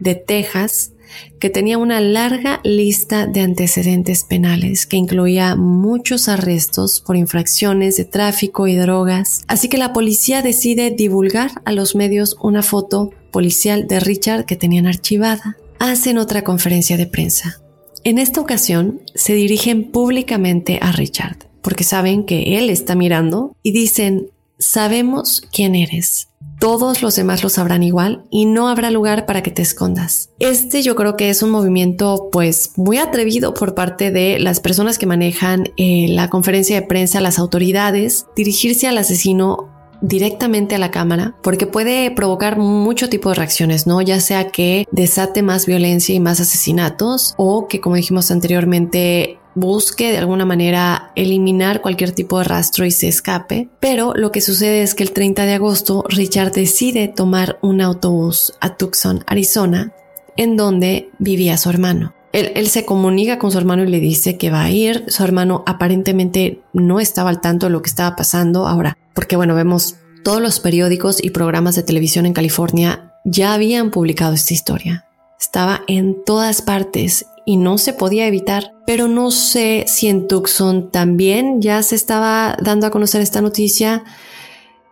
de 0.00 0.14
Texas 0.14 0.93
que 1.38 1.50
tenía 1.50 1.78
una 1.78 2.00
larga 2.00 2.60
lista 2.64 3.26
de 3.26 3.40
antecedentes 3.40 4.24
penales 4.24 4.86
que 4.86 4.96
incluía 4.96 5.56
muchos 5.56 6.28
arrestos 6.28 7.00
por 7.00 7.16
infracciones 7.16 7.96
de 7.96 8.04
tráfico 8.04 8.66
y 8.66 8.76
drogas. 8.76 9.42
Así 9.46 9.68
que 9.68 9.78
la 9.78 9.92
policía 9.92 10.42
decide 10.42 10.90
divulgar 10.90 11.62
a 11.64 11.72
los 11.72 11.94
medios 11.94 12.36
una 12.42 12.62
foto 12.62 13.10
policial 13.30 13.86
de 13.86 14.00
Richard 14.00 14.44
que 14.44 14.56
tenían 14.56 14.86
archivada. 14.86 15.56
Hacen 15.78 16.18
otra 16.18 16.42
conferencia 16.42 16.96
de 16.96 17.06
prensa. 17.06 17.60
En 18.04 18.18
esta 18.18 18.40
ocasión 18.40 19.00
se 19.14 19.34
dirigen 19.34 19.90
públicamente 19.90 20.78
a 20.80 20.92
Richard 20.92 21.38
porque 21.62 21.82
saben 21.82 22.24
que 22.24 22.58
él 22.58 22.68
está 22.68 22.94
mirando 22.94 23.56
y 23.62 23.72
dicen, 23.72 24.28
sabemos 24.58 25.42
quién 25.50 25.74
eres 25.74 26.28
todos 26.64 27.02
los 27.02 27.14
demás 27.14 27.42
lo 27.42 27.50
sabrán 27.50 27.82
igual 27.82 28.24
y 28.30 28.46
no 28.46 28.68
habrá 28.68 28.90
lugar 28.90 29.26
para 29.26 29.42
que 29.42 29.50
te 29.50 29.60
escondas. 29.60 30.30
Este 30.38 30.80
yo 30.80 30.96
creo 30.96 31.14
que 31.14 31.28
es 31.28 31.42
un 31.42 31.50
movimiento 31.50 32.30
pues 32.32 32.70
muy 32.76 32.96
atrevido 32.96 33.52
por 33.52 33.74
parte 33.74 34.10
de 34.10 34.38
las 34.38 34.60
personas 34.60 34.96
que 34.96 35.04
manejan 35.04 35.64
eh, 35.76 36.06
la 36.08 36.30
conferencia 36.30 36.80
de 36.80 36.86
prensa, 36.86 37.20
las 37.20 37.38
autoridades, 37.38 38.24
dirigirse 38.34 38.88
al 38.88 38.96
asesino 38.96 39.68
directamente 40.00 40.74
a 40.74 40.78
la 40.78 40.90
cámara 40.90 41.34
porque 41.42 41.66
puede 41.66 42.10
provocar 42.10 42.56
mucho 42.56 43.10
tipo 43.10 43.28
de 43.28 43.34
reacciones, 43.34 43.86
¿no? 43.86 44.00
Ya 44.00 44.20
sea 44.20 44.48
que 44.48 44.86
desate 44.90 45.42
más 45.42 45.66
violencia 45.66 46.14
y 46.14 46.20
más 46.20 46.40
asesinatos 46.40 47.34
o 47.36 47.68
que 47.68 47.82
como 47.82 47.96
dijimos 47.96 48.30
anteriormente 48.30 49.38
busque 49.54 50.10
de 50.10 50.18
alguna 50.18 50.44
manera 50.44 51.12
eliminar 51.16 51.80
cualquier 51.80 52.12
tipo 52.12 52.38
de 52.38 52.44
rastro 52.44 52.84
y 52.84 52.90
se 52.90 53.08
escape. 53.08 53.68
Pero 53.80 54.12
lo 54.14 54.32
que 54.32 54.40
sucede 54.40 54.82
es 54.82 54.94
que 54.94 55.02
el 55.02 55.12
30 55.12 55.46
de 55.46 55.54
agosto 55.54 56.04
Richard 56.08 56.52
decide 56.52 57.08
tomar 57.08 57.58
un 57.62 57.80
autobús 57.80 58.54
a 58.60 58.76
Tucson, 58.76 59.24
Arizona, 59.26 59.92
en 60.36 60.56
donde 60.56 61.10
vivía 61.18 61.56
su 61.56 61.70
hermano. 61.70 62.14
Él, 62.32 62.66
se 62.66 62.84
comunica 62.84 63.38
con 63.38 63.52
su 63.52 63.58
hermano 63.58 63.84
y 63.84 63.86
le 63.86 64.00
dice 64.00 64.36
que 64.36 64.50
va 64.50 64.64
a 64.64 64.70
ir. 64.70 65.04
Su 65.06 65.22
hermano 65.22 65.62
aparentemente 65.66 66.62
no 66.72 66.98
estaba 66.98 67.30
al 67.30 67.40
tanto 67.40 67.66
de 67.66 67.70
lo 67.70 67.80
que 67.80 67.88
estaba 67.88 68.16
pasando 68.16 68.66
ahora, 68.66 68.98
porque 69.14 69.36
bueno, 69.36 69.54
vemos 69.54 69.98
todos 70.24 70.42
los 70.42 70.58
periódicos 70.58 71.22
y 71.22 71.30
programas 71.30 71.76
de 71.76 71.84
televisión 71.84 72.26
en 72.26 72.32
California 72.32 73.12
ya 73.24 73.54
habían 73.54 73.92
publicado 73.92 74.34
esta 74.34 74.52
historia. 74.52 75.06
Estaba 75.38 75.82
en 75.86 76.24
todas 76.24 76.60
partes 76.60 77.26
y 77.46 77.56
no 77.56 77.78
se 77.78 77.92
podía 77.92 78.26
evitar. 78.26 78.72
Pero 78.86 79.08
no 79.08 79.30
sé 79.30 79.84
si 79.86 80.08
en 80.08 80.28
Tucson 80.28 80.90
también 80.90 81.60
ya 81.60 81.82
se 81.82 81.94
estaba 81.94 82.56
dando 82.62 82.86
a 82.86 82.90
conocer 82.90 83.20
esta 83.20 83.40
noticia, 83.40 84.04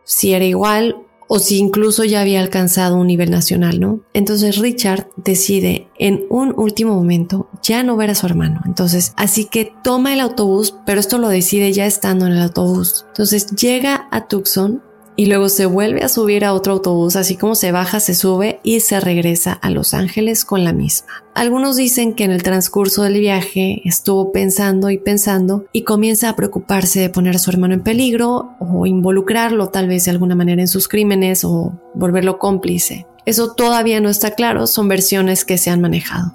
si 0.05 0.33
era 0.33 0.45
igual 0.45 0.97
o 1.35 1.39
si 1.39 1.57
incluso 1.57 2.05
ya 2.05 2.21
había 2.21 2.41
alcanzado 2.41 2.97
un 2.97 3.07
nivel 3.07 3.31
nacional, 3.31 3.81
¿no? 3.81 4.01
Entonces 4.13 4.59
Richard 4.59 5.09
decide 5.17 5.89
en 5.99 6.27
un 6.29 6.53
último 6.55 6.95
momento 6.95 7.49
ya 7.63 7.83
no 7.83 7.97
ver 7.97 8.11
a 8.11 8.15
su 8.15 8.27
hermano. 8.27 8.61
Entonces, 8.67 9.15
así 9.17 9.47
que 9.47 9.73
toma 9.83 10.13
el 10.13 10.21
autobús, 10.21 10.75
pero 10.85 11.01
esto 11.01 11.17
lo 11.17 11.29
decide 11.29 11.73
ya 11.73 11.87
estando 11.87 12.27
en 12.27 12.33
el 12.33 12.43
autobús. 12.43 13.07
Entonces 13.09 13.47
llega 13.47 14.09
a 14.11 14.27
Tucson 14.27 14.83
y 15.17 15.27
luego 15.27 15.49
se 15.49 15.67
vuelve 15.67 16.03
a 16.03 16.09
subir 16.09 16.45
a 16.45 16.55
otro 16.55 16.75
autobús, 16.75 17.17
así 17.17 17.37
como 17.37 17.55
se 17.55 17.73
baja, 17.73 18.01
se 18.01 18.15
sube 18.15 18.61
y 18.63 18.81
se 18.81 19.01
regresa 19.01 19.53
a 19.53 19.71
Los 19.71 19.95
Ángeles 19.95 20.45
con 20.45 20.65
la 20.65 20.73
misma. 20.73 21.09
Algunos 21.35 21.77
dicen 21.77 22.15
que 22.15 22.25
en 22.25 22.31
el 22.31 22.43
transcurso 22.43 23.03
del 23.03 23.21
viaje 23.21 23.83
estuvo 23.85 24.33
pensando 24.33 24.91
y 24.91 24.99
pensando 24.99 25.67
y 25.73 25.83
comienza 25.83 26.29
a 26.29 26.37
preocuparse 26.37 27.01
de 27.01 27.11
poner 27.11 27.37
a 27.37 27.39
su 27.39 27.51
hermano 27.51 27.75
en 27.75 27.83
peligro 27.83 28.55
o 28.59 28.87
involucrarlo 28.87 29.69
tal 29.69 29.89
vez 29.89 30.05
de 30.05 30.11
alguna 30.11 30.35
manera 30.35 30.63
en 30.63 30.69
sus 30.69 30.89
crímenes 30.89 31.45
o 31.45 31.79
volverlo 31.95 32.39
cómplice. 32.39 33.07
Eso 33.25 33.53
todavía 33.53 34.01
no 34.01 34.09
está 34.09 34.33
claro, 34.33 34.67
son 34.67 34.89
versiones 34.89 35.45
que 35.45 35.59
se 35.59 35.71
han 35.71 35.81
manejado. 35.81 36.35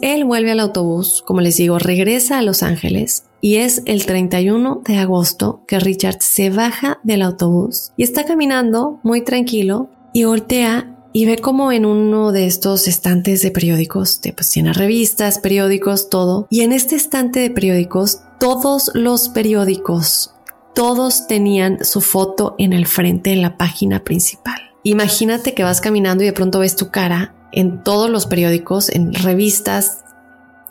Él 0.00 0.24
vuelve 0.24 0.50
al 0.50 0.60
autobús, 0.60 1.22
como 1.24 1.40
les 1.40 1.56
digo, 1.56 1.78
regresa 1.78 2.38
a 2.38 2.42
Los 2.42 2.62
Ángeles 2.62 3.24
y 3.44 3.56
es 3.56 3.82
el 3.84 4.06
31 4.06 4.80
de 4.86 4.96
agosto 4.96 5.64
que 5.66 5.78
Richard 5.78 6.22
se 6.22 6.48
baja 6.48 6.98
del 7.02 7.20
autobús 7.20 7.92
y 7.94 8.02
está 8.02 8.24
caminando 8.24 9.00
muy 9.02 9.20
tranquilo 9.22 9.90
y 10.14 10.24
voltea 10.24 10.96
y 11.12 11.26
ve 11.26 11.36
como 11.36 11.70
en 11.70 11.84
uno 11.84 12.32
de 12.32 12.46
estos 12.46 12.88
estantes 12.88 13.42
de 13.42 13.50
periódicos, 13.50 14.22
de 14.22 14.32
pues 14.32 14.48
tiene 14.48 14.72
revistas, 14.72 15.40
periódicos, 15.40 16.08
todo. 16.08 16.46
Y 16.48 16.62
en 16.62 16.72
este 16.72 16.96
estante 16.96 17.40
de 17.40 17.50
periódicos, 17.50 18.20
todos 18.40 18.90
los 18.94 19.28
periódicos, 19.28 20.34
todos 20.74 21.26
tenían 21.26 21.84
su 21.84 22.00
foto 22.00 22.54
en 22.56 22.72
el 22.72 22.86
frente 22.86 23.34
en 23.34 23.42
la 23.42 23.58
página 23.58 24.04
principal. 24.04 24.72
Imagínate 24.84 25.52
que 25.52 25.64
vas 25.64 25.82
caminando 25.82 26.24
y 26.24 26.28
de 26.28 26.32
pronto 26.32 26.60
ves 26.60 26.76
tu 26.76 26.90
cara 26.90 27.34
en 27.52 27.82
todos 27.84 28.08
los 28.08 28.24
periódicos, 28.24 28.88
en 28.88 29.12
revistas. 29.12 29.98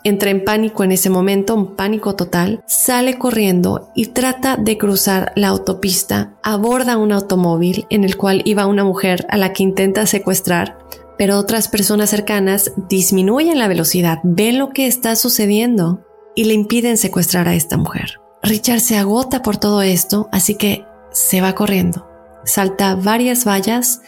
Entra 0.06 0.32
en 0.32 0.44
pánico 0.44 0.84
en 0.84 0.92
ese 0.92 1.10
momento, 1.10 1.56
un 1.56 1.76
pánico 1.76 2.16
total, 2.16 2.62
sale 2.68 3.18
corriendo 3.18 3.90
y 3.96 4.08
trata 4.08 4.58
de 4.58 4.78
cruzar 4.78 5.32
la 5.38 5.48
autopista, 5.48 6.34
aborda 6.44 6.98
un 6.98 7.14
automóvil 7.14 7.86
en 7.90 8.04
el 8.04 8.18
cual 8.18 8.42
iba 8.44 8.68
una 8.68 8.84
mujer 8.84 9.26
a 9.30 9.38
la 9.38 9.54
que 9.54 9.64
intenta 9.64 10.06
secuestrar, 10.06 10.78
pero 11.18 11.38
otras 11.38 11.70
personas 11.70 12.10
cercanas 12.10 12.74
disminuyen 12.90 13.58
la 13.58 13.70
velocidad, 13.70 14.20
ven 14.24 14.58
lo 14.58 14.72
que 14.72 14.88
está 14.88 15.16
sucediendo 15.16 16.06
y 16.36 16.46
le 16.46 16.54
impiden 16.54 16.98
secuestrar 16.98 17.48
a 17.48 17.56
esta 17.56 17.78
mujer. 17.78 18.20
Richard 18.42 18.82
se 18.82 18.98
agota 18.98 19.42
por 19.42 19.56
todo 19.56 19.82
esto, 19.82 20.28
así 20.34 20.56
que 20.56 20.86
se 21.14 21.40
va 21.40 21.56
corriendo, 21.56 22.06
salta 22.44 22.96
varias 22.96 23.46
vallas, 23.48 24.02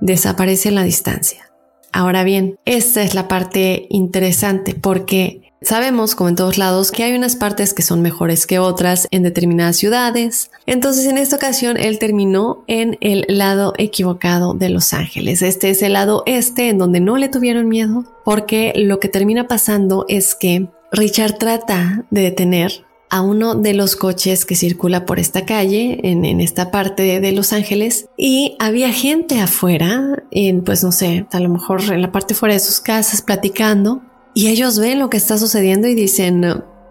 desaparece 0.00 0.68
en 0.68 0.76
la 0.76 0.84
distancia. 0.84 1.50
Ahora 1.96 2.24
bien, 2.24 2.58
esta 2.66 3.02
es 3.02 3.14
la 3.14 3.26
parte 3.26 3.86
interesante 3.88 4.74
porque 4.74 5.54
sabemos, 5.62 6.14
como 6.14 6.28
en 6.28 6.36
todos 6.36 6.58
lados, 6.58 6.92
que 6.92 7.04
hay 7.04 7.16
unas 7.16 7.36
partes 7.36 7.72
que 7.72 7.80
son 7.80 8.02
mejores 8.02 8.46
que 8.46 8.58
otras 8.58 9.08
en 9.10 9.22
determinadas 9.22 9.78
ciudades. 9.78 10.50
Entonces, 10.66 11.06
en 11.06 11.16
esta 11.16 11.36
ocasión, 11.36 11.78
él 11.78 11.98
terminó 11.98 12.64
en 12.66 12.98
el 13.00 13.24
lado 13.28 13.72
equivocado 13.78 14.52
de 14.52 14.68
Los 14.68 14.92
Ángeles. 14.92 15.40
Este 15.40 15.70
es 15.70 15.80
el 15.80 15.94
lado 15.94 16.22
este, 16.26 16.68
en 16.68 16.76
donde 16.76 17.00
no 17.00 17.16
le 17.16 17.30
tuvieron 17.30 17.66
miedo, 17.66 18.04
porque 18.26 18.74
lo 18.76 19.00
que 19.00 19.08
termina 19.08 19.48
pasando 19.48 20.04
es 20.06 20.34
que 20.34 20.68
Richard 20.92 21.38
trata 21.38 22.04
de 22.10 22.20
detener 22.20 22.85
a 23.10 23.20
uno 23.20 23.54
de 23.54 23.74
los 23.74 23.96
coches 23.96 24.44
que 24.44 24.56
circula 24.56 25.04
por 25.04 25.18
esta 25.18 25.44
calle, 25.44 26.00
en, 26.02 26.24
esta 26.40 26.70
parte 26.70 27.20
de, 27.20 27.32
Los 27.32 27.52
Ángeles, 27.52 28.08
y 28.16 28.56
había 28.58 28.92
gente 28.92 29.40
afuera, 29.40 30.24
en, 30.30 30.62
pues 30.62 30.82
no 30.82 30.92
sé, 30.92 31.26
a 31.32 31.40
lo 31.40 31.48
mejor 31.48 31.82
en 31.92 32.02
la 32.02 32.12
parte 32.12 32.34
fuera 32.34 32.54
de 32.54 32.60
sus 32.60 32.80
casas 32.80 33.22
platicando, 33.22 34.02
y 34.34 34.48
ellos 34.48 34.78
ven 34.78 34.98
lo 34.98 35.08
que 35.08 35.16
está 35.16 35.38
sucediendo 35.38 35.88
y 35.88 35.94
dicen, 35.94 36.44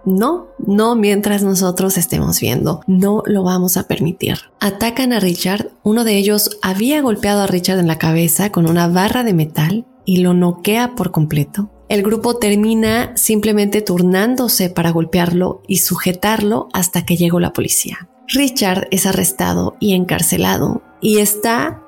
no, 0.06 0.48
no 0.60 0.96
mientras 0.96 1.44
nosotros 1.44 1.98
estemos 1.98 2.40
viendo, 2.40 2.82
no 2.88 3.24
lo 3.26 3.44
vamos 3.44 3.78
a 3.78 3.88
permitir. 3.88 4.38
Atacan 4.60 5.14
a 5.14 5.20
Richard, 5.20 5.72
uno 5.84 6.04
de 6.04 6.18
ellos 6.18 6.58
había 6.62 7.02
golpeado 7.02 7.42
a 7.42 7.48
Richard 7.48 7.80
en 7.80 7.88
la 7.88 7.98
cabeza 7.98 8.52
con 8.52 8.68
una 8.68 8.88
barra 8.88 9.24
de 9.24 9.34
metal 9.34 9.86
y 10.06 10.18
lo 10.18 10.34
noquea 10.34 10.96
por 10.96 11.12
completo. 11.12 11.70
El 11.88 12.02
grupo 12.02 12.38
termina 12.38 13.16
simplemente 13.16 13.82
turnándose 13.82 14.70
para 14.70 14.92
golpearlo 14.92 15.62
y 15.68 15.78
sujetarlo 15.78 16.68
hasta 16.74 17.06
que 17.06 17.16
llegó 17.16 17.40
la 17.40 17.54
policía. 17.54 18.10
Richard 18.28 18.88
es 18.90 19.06
arrestado 19.06 19.76
y 19.80 19.94
encarcelado 19.94 20.82
y 21.00 21.20
está 21.20 21.82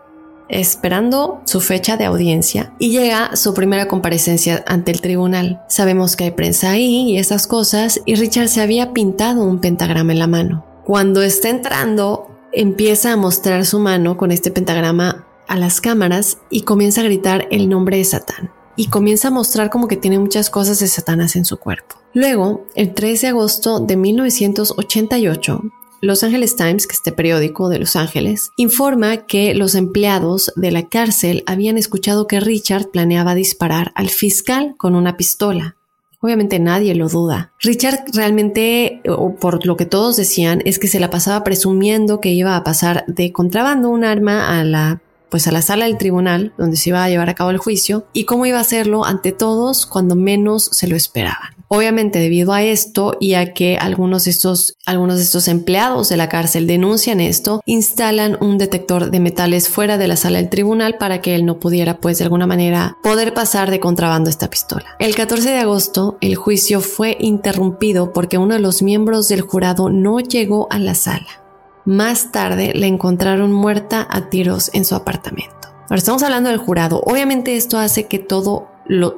esperando 0.49 1.41
su 1.45 1.59
fecha 1.59 1.97
de 1.97 2.05
audiencia 2.05 2.73
y 2.79 2.91
llega 2.91 3.35
su 3.35 3.53
primera 3.53 3.87
comparecencia 3.87 4.63
ante 4.67 4.91
el 4.91 5.01
tribunal. 5.01 5.63
Sabemos 5.67 6.15
que 6.15 6.25
hay 6.25 6.31
prensa 6.31 6.71
ahí 6.71 7.11
y 7.11 7.17
esas 7.17 7.47
cosas 7.47 8.01
y 8.05 8.15
Richard 8.15 8.49
se 8.49 8.61
había 8.61 8.93
pintado 8.93 9.43
un 9.43 9.59
pentagrama 9.59 10.13
en 10.13 10.19
la 10.19 10.27
mano. 10.27 10.65
Cuando 10.85 11.21
está 11.23 11.49
entrando 11.49 12.31
empieza 12.53 13.13
a 13.13 13.17
mostrar 13.17 13.65
su 13.65 13.79
mano 13.79 14.15
con 14.15 14.31
este 14.31 14.51
pentagrama 14.51 15.25
a 15.47 15.57
las 15.57 15.81
cámaras 15.81 16.37
y 16.49 16.61
comienza 16.61 17.01
a 17.01 17.05
gritar 17.05 17.47
el 17.51 17.67
nombre 17.67 17.97
de 17.97 18.05
Satán. 18.05 18.56
Y 18.77 18.87
comienza 18.87 19.27
a 19.27 19.31
mostrar 19.31 19.69
como 19.69 19.87
que 19.87 19.97
tiene 19.97 20.19
muchas 20.19 20.49
cosas 20.49 20.79
de 20.79 20.87
Satanás 20.87 21.35
en 21.35 21.43
su 21.43 21.57
cuerpo. 21.57 21.95
Luego, 22.13 22.65
el 22.75 22.93
3 22.93 23.21
de 23.21 23.27
agosto 23.27 23.79
de 23.79 23.97
1988, 23.97 25.61
Los 26.01 26.23
Angeles 26.23 26.55
Times, 26.55 26.85
que 26.85 26.93
es 26.93 26.99
este 26.99 27.11
periódico 27.11 27.69
de 27.69 27.79
Los 27.79 27.95
Ángeles, 27.95 28.51
informa 28.55 29.25
que 29.25 29.55
los 29.55 29.73
empleados 29.73 30.53
de 30.55 30.71
la 30.71 30.87
cárcel 30.87 31.43
habían 31.47 31.77
escuchado 31.79 32.27
que 32.27 32.39
Richard 32.39 32.89
planeaba 32.91 33.33
disparar 33.33 33.91
al 33.95 34.09
fiscal 34.09 34.75
con 34.77 34.95
una 34.95 35.17
pistola. 35.17 35.75
Obviamente 36.19 36.59
nadie 36.59 36.95
lo 36.95 37.09
duda. 37.09 37.53
Richard 37.61 38.05
realmente, 38.13 39.01
o 39.07 39.35
por 39.35 39.65
lo 39.65 39.77
que 39.77 39.85
todos 39.85 40.17
decían, 40.17 40.61
es 40.65 40.79
que 40.79 40.87
se 40.87 40.99
la 40.99 41.09
pasaba 41.09 41.43
presumiendo 41.43 42.19
que 42.19 42.29
iba 42.29 42.55
a 42.55 42.63
pasar 42.63 43.05
de 43.07 43.31
contrabando 43.31 43.89
un 43.89 44.03
arma 44.03 44.59
a 44.59 44.63
la 44.63 45.01
pues 45.29 45.47
a 45.47 45.51
la 45.51 45.61
sala 45.61 45.85
del 45.85 45.97
tribunal 45.97 46.53
donde 46.57 46.77
se 46.77 46.89
iba 46.89 47.03
a 47.03 47.09
llevar 47.09 47.29
a 47.29 47.35
cabo 47.35 47.49
el 47.49 47.57
juicio 47.57 48.05
y 48.13 48.25
cómo 48.25 48.45
iba 48.45 48.57
a 48.57 48.61
hacerlo 48.61 49.05
ante 49.05 49.31
todos 49.31 49.85
cuando 49.85 50.15
menos 50.15 50.69
se 50.71 50.87
lo 50.87 50.95
esperaban. 50.95 51.57
Obviamente 51.69 52.19
debido 52.19 52.53
a 52.53 52.63
esto 52.63 53.17
y 53.19 53.33
a 53.33 53.53
que 53.53 53.77
algunos 53.77 54.23
de 54.23 54.31
estos, 54.31 54.77
algunos 54.85 55.17
de 55.17 55.23
estos 55.23 55.49
empleados 55.49 56.07
de 56.07 56.15
la 56.15 56.29
cárcel 56.29 56.65
denuncian 56.65 57.19
esto, 57.19 57.61
instalan 57.65 58.37
un 58.39 58.57
detector 58.57 59.11
de 59.11 59.19
metales 59.19 59.67
fuera 59.67 59.97
de 59.97 60.07
la 60.07 60.15
sala 60.15 60.37
del 60.37 60.49
tribunal 60.49 60.97
para 60.97 61.21
que 61.21 61.35
él 61.35 61.45
no 61.45 61.59
pudiera 61.59 61.99
pues 61.99 62.19
de 62.19 62.23
alguna 62.23 62.47
manera 62.47 62.97
poder 63.03 63.33
pasar 63.33 63.69
de 63.69 63.81
contrabando 63.81 64.29
esta 64.29 64.49
pistola. 64.49 64.95
El 64.99 65.13
14 65.13 65.49
de 65.49 65.59
agosto 65.59 66.17
el 66.21 66.35
juicio 66.35 66.79
fue 66.79 67.17
interrumpido 67.19 68.13
porque 68.13 68.37
uno 68.37 68.53
de 68.53 68.61
los 68.61 68.81
miembros 68.81 69.27
del 69.27 69.41
jurado 69.41 69.89
no 69.89 70.19
llegó 70.19 70.67
a 70.71 70.79
la 70.79 70.95
sala. 70.95 71.46
Más 71.87 72.33
tarde 72.33 72.73
la 72.75 72.85
encontraron 72.85 73.53
muerta 73.53 74.05
a 74.09 74.29
tiros 74.29 74.69
en 74.73 74.83
su 74.83 74.93
apartamento. 74.93 75.69
Ahora 75.83 75.95
estamos 75.95 76.21
hablando 76.21 76.49
del 76.49 76.57
jurado. 76.57 77.01
Obviamente 77.05 77.55
esto 77.55 77.77
hace 77.77 78.07
que 78.07 78.19
todo 78.19 78.67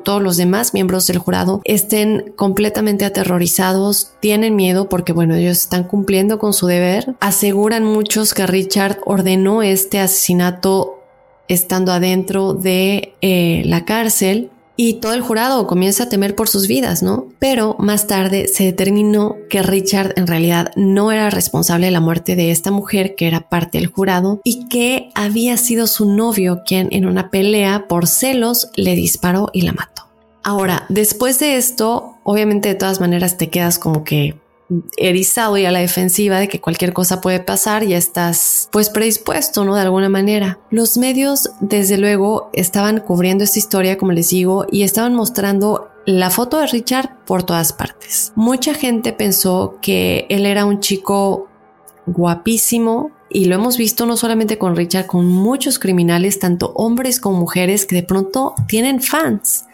todos 0.04 0.22
los 0.22 0.38
demás 0.38 0.76
miembros 0.76 1.08
del 1.08 1.18
jurado 1.18 1.62
estén 1.64 2.32
completamente 2.36 3.06
aterrorizados, 3.06 4.12
tienen 4.20 4.56
miedo 4.56 4.88
porque, 4.88 5.14
bueno, 5.14 5.34
ellos 5.34 5.58
están 5.58 5.84
cumpliendo 5.84 6.38
con 6.38 6.54
su 6.54 6.68
deber. 6.68 7.16
Aseguran 7.20 7.84
muchos 7.84 8.36
que 8.36 8.46
Richard 8.46 9.00
ordenó 9.04 9.64
este 9.64 10.00
asesinato 10.00 11.02
estando 11.48 11.92
adentro 11.92 12.54
de 12.54 13.16
eh, 13.22 13.64
la 13.66 13.84
cárcel 13.84 14.52
y 14.82 14.94
todo 14.94 15.12
el 15.12 15.20
jurado 15.20 15.68
comienza 15.68 16.04
a 16.04 16.10
temer 16.10 16.36
por 16.36 16.48
sus 16.48 16.70
vidas, 16.70 17.04
¿no? 17.04 17.28
Pero 17.38 17.76
más 17.80 18.08
tarde 18.08 18.48
se 18.48 18.64
determinó 18.64 19.36
que 19.50 19.62
Richard 19.62 20.14
en 20.16 20.26
realidad 20.26 20.72
no 20.78 21.12
era 21.12 21.30
responsable 21.30 21.88
de 21.88 21.92
la 21.92 22.00
muerte 22.00 22.38
de 22.38 22.50
esta 22.50 22.72
mujer 22.72 23.16
que 23.16 23.28
era 23.28 23.50
parte 23.50 23.78
del 23.78 23.88
jurado 23.88 24.40
y 24.46 24.70
que 24.70 25.10
había 25.16 25.58
sido 25.58 25.86
su 25.86 26.10
novio 26.10 26.62
quien 26.66 26.88
en 26.92 27.06
una 27.06 27.30
pelea 27.30 27.90
por 27.90 28.08
celos 28.08 28.70
le 28.78 28.96
disparó 28.96 29.50
y 29.52 29.64
la 29.64 29.74
mató. 29.74 30.04
Ahora, 30.44 30.86
después 30.88 31.40
de 31.40 31.58
esto, 31.58 32.16
obviamente 32.24 32.70
de 32.70 32.76
todas 32.76 33.02
maneras 33.02 33.36
te 33.36 33.50
quedas 33.50 33.80
como 33.80 34.06
que 34.06 34.36
erizado 34.98 35.58
y 35.58 35.66
a 35.66 35.72
la 35.72 35.80
defensiva 35.80 36.40
de 36.40 36.48
que 36.48 36.62
cualquier 36.62 36.94
cosa 36.94 37.22
puede 37.22 37.40
pasar, 37.40 37.84
ya 37.86 37.98
estás 37.98 38.70
pues 38.72 38.90
predispuesto, 38.90 39.66
¿no? 39.66 39.76
De 39.76 39.82
alguna 39.82 40.10
manera. 40.10 40.60
Los 40.70 40.98
medios, 40.98 41.50
desde 41.60 41.98
luego, 41.98 42.50
estaban 42.54 43.00
cubriendo 43.00 43.44
esta 43.44 43.60
historia, 43.60 43.98
como 43.98 44.12
les 44.12 44.30
digo, 44.30 44.66
y 44.72 44.84
estaban 44.84 45.16
mostrando 45.16 45.90
la 46.06 46.30
foto 46.30 46.60
de 46.60 46.68
Richard 46.68 47.24
por 47.26 47.44
todas 47.44 47.74
partes. 47.74 48.32
Mucha 48.36 48.74
gente 48.74 49.14
pensó 49.14 49.78
que 49.82 50.26
él 50.30 50.46
era 50.46 50.66
un 50.66 50.80
chico 50.80 51.48
guapísimo, 52.06 53.12
y 53.32 53.46
lo 53.46 53.56
hemos 53.56 53.78
visto 53.78 54.08
no 54.08 54.18
solamente 54.18 54.58
con 54.58 54.76
Richard, 54.76 55.06
con 55.06 55.28
muchos 55.28 55.78
criminales, 55.78 56.40
tanto 56.40 56.72
hombres 56.74 57.20
como 57.20 57.40
mujeres, 57.40 57.86
que 57.86 57.96
de 57.96 58.04
pronto 58.04 58.56
tienen 58.68 59.02
fans, 59.02 59.66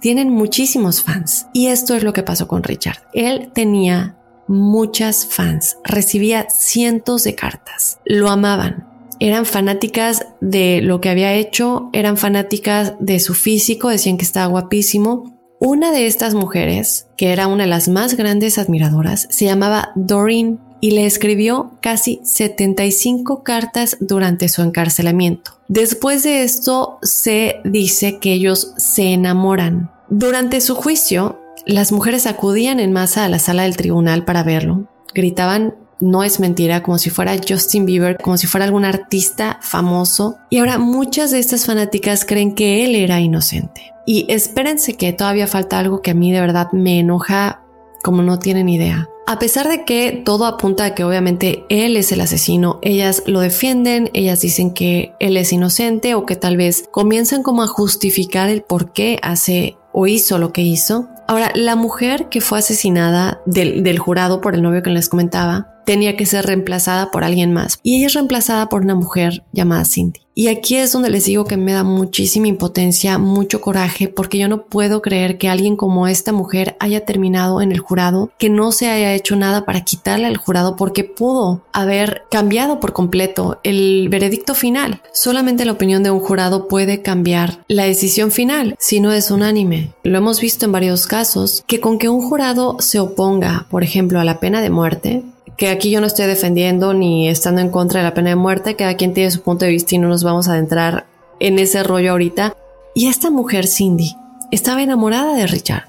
tienen 0.00 0.30
muchísimos 0.30 1.02
fans. 1.02 1.46
Y 1.52 1.66
esto 1.66 1.94
es 1.94 2.02
lo 2.02 2.14
que 2.14 2.22
pasó 2.22 2.48
con 2.48 2.62
Richard. 2.62 3.02
Él 3.12 3.50
tenía 3.54 4.16
muchas 4.52 5.26
fans, 5.26 5.78
recibía 5.82 6.48
cientos 6.50 7.24
de 7.24 7.34
cartas, 7.34 7.98
lo 8.04 8.30
amaban. 8.30 8.86
Eran 9.18 9.46
fanáticas 9.46 10.26
de 10.40 10.80
lo 10.82 11.00
que 11.00 11.08
había 11.08 11.34
hecho, 11.34 11.90
eran 11.92 12.16
fanáticas 12.16 12.94
de 13.00 13.20
su 13.20 13.34
físico, 13.34 13.88
decían 13.88 14.18
que 14.18 14.24
estaba 14.24 14.46
guapísimo. 14.46 15.38
Una 15.58 15.92
de 15.92 16.06
estas 16.06 16.34
mujeres, 16.34 17.06
que 17.16 17.32
era 17.32 17.46
una 17.46 17.64
de 17.64 17.70
las 17.70 17.88
más 17.88 18.16
grandes 18.16 18.58
admiradoras, 18.58 19.28
se 19.30 19.44
llamaba 19.44 19.92
Doreen 19.94 20.58
y 20.80 20.90
le 20.90 21.06
escribió 21.06 21.78
casi 21.80 22.20
75 22.24 23.44
cartas 23.44 23.96
durante 24.00 24.48
su 24.48 24.62
encarcelamiento. 24.62 25.52
Después 25.68 26.24
de 26.24 26.42
esto 26.42 26.98
se 27.02 27.60
dice 27.64 28.18
que 28.18 28.32
ellos 28.32 28.74
se 28.76 29.12
enamoran. 29.12 29.92
Durante 30.10 30.60
su 30.60 30.74
juicio, 30.74 31.41
las 31.66 31.92
mujeres 31.92 32.26
acudían 32.26 32.80
en 32.80 32.92
masa 32.92 33.24
a 33.24 33.28
la 33.28 33.38
sala 33.38 33.62
del 33.64 33.76
tribunal 33.76 34.24
para 34.24 34.42
verlo. 34.42 34.88
Gritaban 35.14 35.74
no 36.00 36.24
es 36.24 36.40
mentira, 36.40 36.82
como 36.82 36.98
si 36.98 37.10
fuera 37.10 37.36
Justin 37.48 37.86
Bieber, 37.86 38.18
como 38.18 38.36
si 38.36 38.48
fuera 38.48 38.64
algún 38.64 38.84
artista 38.84 39.58
famoso. 39.62 40.36
Y 40.50 40.58
ahora 40.58 40.78
muchas 40.78 41.30
de 41.30 41.38
estas 41.38 41.64
fanáticas 41.64 42.24
creen 42.24 42.54
que 42.54 42.84
él 42.84 42.96
era 42.96 43.20
inocente. 43.20 43.92
Y 44.04 44.26
espérense 44.28 44.94
que 44.94 45.12
todavía 45.12 45.46
falta 45.46 45.78
algo 45.78 46.02
que 46.02 46.10
a 46.10 46.14
mí 46.14 46.32
de 46.32 46.40
verdad 46.40 46.72
me 46.72 46.98
enoja 46.98 47.62
como 48.02 48.22
no 48.22 48.40
tienen 48.40 48.68
idea. 48.68 49.08
A 49.28 49.38
pesar 49.38 49.68
de 49.68 49.84
que 49.84 50.20
todo 50.24 50.46
apunta 50.46 50.84
a 50.84 50.94
que 50.96 51.04
obviamente 51.04 51.64
él 51.68 51.96
es 51.96 52.10
el 52.10 52.20
asesino, 52.20 52.80
ellas 52.82 53.22
lo 53.26 53.38
defienden, 53.38 54.10
ellas 54.12 54.40
dicen 54.40 54.74
que 54.74 55.14
él 55.20 55.36
es 55.36 55.52
inocente 55.52 56.16
o 56.16 56.26
que 56.26 56.34
tal 56.34 56.56
vez 56.56 56.88
comienzan 56.90 57.44
como 57.44 57.62
a 57.62 57.68
justificar 57.68 58.48
el 58.48 58.62
por 58.62 58.92
qué 58.92 59.20
hace 59.22 59.76
o 59.92 60.08
hizo 60.08 60.38
lo 60.38 60.52
que 60.52 60.62
hizo. 60.62 61.08
Ahora, 61.32 61.50
la 61.54 61.76
mujer 61.76 62.28
que 62.28 62.42
fue 62.42 62.58
asesinada 62.58 63.40
del, 63.46 63.98
jurado 63.98 64.42
por 64.42 64.54
el 64.54 64.60
novio 64.60 64.82
que 64.82 64.90
les 64.90 65.08
comentaba 65.08 65.80
tenía 65.86 66.14
que 66.14 66.26
ser 66.26 66.44
reemplazada 66.44 67.10
por 67.10 67.24
alguien 67.24 67.54
más 67.54 67.78
y 67.82 67.96
ella 67.96 68.08
es 68.08 68.12
reemplazada 68.12 68.68
por 68.68 68.82
una 68.82 68.94
mujer 68.94 69.42
llamada 69.50 69.86
Cindy. 69.86 70.20
Y 70.34 70.48
aquí 70.48 70.76
es 70.76 70.92
donde 70.92 71.10
les 71.10 71.26
digo 71.26 71.44
que 71.44 71.58
me 71.58 71.74
da 71.74 71.84
muchísima 71.84 72.48
impotencia, 72.48 73.18
mucho 73.18 73.60
coraje, 73.60 74.08
porque 74.08 74.38
yo 74.38 74.48
no 74.48 74.64
puedo 74.64 75.02
creer 75.02 75.36
que 75.36 75.48
alguien 75.48 75.76
como 75.76 76.08
esta 76.08 76.32
mujer 76.32 76.74
haya 76.80 77.04
terminado 77.04 77.60
en 77.60 77.70
el 77.70 77.80
jurado, 77.80 78.30
que 78.38 78.48
no 78.48 78.72
se 78.72 78.88
haya 78.88 79.12
hecho 79.12 79.36
nada 79.36 79.66
para 79.66 79.82
quitarle 79.82 80.26
al 80.26 80.38
jurado, 80.38 80.76
porque 80.76 81.04
pudo 81.04 81.62
haber 81.74 82.22
cambiado 82.30 82.80
por 82.80 82.94
completo 82.94 83.60
el 83.62 84.08
veredicto 84.08 84.54
final. 84.54 85.02
Solamente 85.12 85.66
la 85.66 85.72
opinión 85.72 86.02
de 86.02 86.10
un 86.10 86.20
jurado 86.20 86.66
puede 86.66 87.02
cambiar 87.02 87.62
la 87.68 87.84
decisión 87.84 88.30
final, 88.30 88.74
si 88.78 89.00
no 89.00 89.12
es 89.12 89.30
unánime. 89.30 89.92
Lo 90.02 90.16
hemos 90.16 90.40
visto 90.40 90.64
en 90.64 90.72
varios 90.72 91.06
casos, 91.06 91.21
que 91.66 91.80
con 91.80 91.98
que 91.98 92.08
un 92.08 92.22
jurado 92.22 92.76
se 92.80 92.98
oponga, 92.98 93.66
por 93.70 93.82
ejemplo, 93.82 94.20
a 94.20 94.24
la 94.24 94.40
pena 94.40 94.60
de 94.60 94.70
muerte, 94.70 95.22
que 95.56 95.68
aquí 95.68 95.90
yo 95.90 96.00
no 96.00 96.06
estoy 96.06 96.26
defendiendo 96.26 96.94
ni 96.94 97.28
estando 97.28 97.60
en 97.60 97.70
contra 97.70 98.00
de 98.00 98.08
la 98.08 98.14
pena 98.14 98.30
de 98.30 98.36
muerte, 98.36 98.76
cada 98.76 98.96
quien 98.96 99.14
tiene 99.14 99.30
su 99.30 99.42
punto 99.42 99.64
de 99.64 99.70
vista 99.70 99.94
y 99.94 99.98
no 99.98 100.08
nos 100.08 100.24
vamos 100.24 100.48
a 100.48 100.54
adentrar 100.54 101.06
en 101.40 101.58
ese 101.58 101.82
rollo 101.82 102.12
ahorita. 102.12 102.56
Y 102.94 103.08
esta 103.08 103.30
mujer, 103.30 103.66
Cindy, 103.66 104.16
estaba 104.50 104.82
enamorada 104.82 105.34
de 105.34 105.46
Richard. 105.46 105.88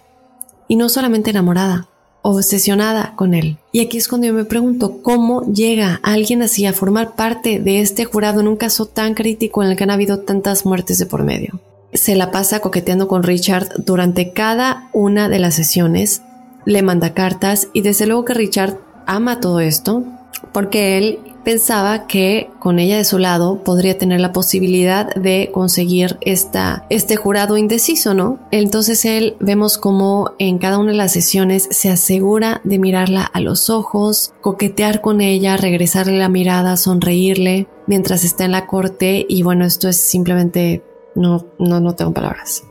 Y 0.68 0.76
no 0.76 0.90
solamente 0.90 1.32
enamorada, 1.32 1.88
obsesionada 2.22 3.14
con 3.16 3.34
él. 3.34 3.58
Y 3.72 3.82
aquí 3.82 3.98
es 3.98 4.08
cuando 4.08 4.28
yo 4.28 4.34
me 4.34 4.46
pregunto 4.46 5.02
cómo 5.02 5.44
llega 5.52 6.00
alguien 6.04 6.42
así 6.42 6.66
a 6.66 6.74
formar 6.74 7.16
parte 7.16 7.60
de 7.60 7.82
este 7.82 8.06
jurado 8.06 8.40
en 8.40 8.48
un 8.48 8.56
caso 8.56 8.86
tan 8.86 9.14
crítico 9.14 9.62
en 9.64 9.70
el 9.70 9.76
que 9.76 9.84
han 9.84 9.92
habido 9.92 10.20
tantas 10.20 10.66
muertes 10.66 10.98
de 10.98 11.06
por 11.06 11.24
medio. 11.24 11.60
Se 11.94 12.16
la 12.16 12.32
pasa 12.32 12.60
coqueteando 12.60 13.08
con 13.08 13.24
Richard 13.24 13.70
durante 13.78 14.32
cada 14.32 14.89
una 14.94 15.30
de 15.30 15.39
las 15.39 15.56
sesiones, 15.56 16.22
le 16.66 16.82
manda 16.82 17.14
cartas 17.14 17.68
y 17.74 17.82
desde 17.82 18.08
luego 18.08 18.26
que 18.26 18.34
Richard 18.34 18.80
ama 19.06 19.39
todo 19.39 19.60
esto 19.60 20.04
porque 20.52 20.98
él 20.98 21.20
pensaba 21.44 22.08
que 22.08 22.50
con 22.60 22.80
ella 22.80 22.98
de 22.98 23.04
su 23.04 23.20
lado 23.20 23.64
podría 23.64 23.98
tener 23.98 24.22
la 24.22 24.32
posibilidad 24.32 25.14
de 25.16 25.50
conseguir 25.54 26.18
esta, 26.22 26.86
este 26.89 27.16
jurado 27.18 27.58
indeciso, 27.58 28.14
¿no? 28.14 28.39
Entonces 28.52 29.04
él 29.04 29.36
vemos 29.39 29.78
como 29.78 30.32
en 30.39 30.58
cada 30.58 30.78
una 30.80 30.91
de 30.91 30.98
las 30.98 31.12
sesiones 31.12 31.68
se 31.70 31.89
asegura 31.89 32.62
de 32.64 32.80
mirarla 32.80 33.24
a 33.24 33.41
los 33.41 33.70
ojos, 33.70 34.34
coquetear 34.41 35.02
con 35.02 35.20
ella, 35.20 35.58
regresarle 35.58 36.18
la 36.18 36.30
mirada, 36.30 36.78
sonreírle 36.78 37.68
mientras 37.88 38.24
está 38.24 38.46
en 38.46 38.52
la 38.54 38.66
corte 38.66 39.26
y 39.28 39.44
bueno, 39.44 39.66
esto 39.66 39.89
es 39.89 39.98
simplemente 39.98 40.82
no, 41.16 41.45
no, 41.59 41.80
no 41.80 41.95
tengo 41.95 42.14
palabras. 42.14 42.64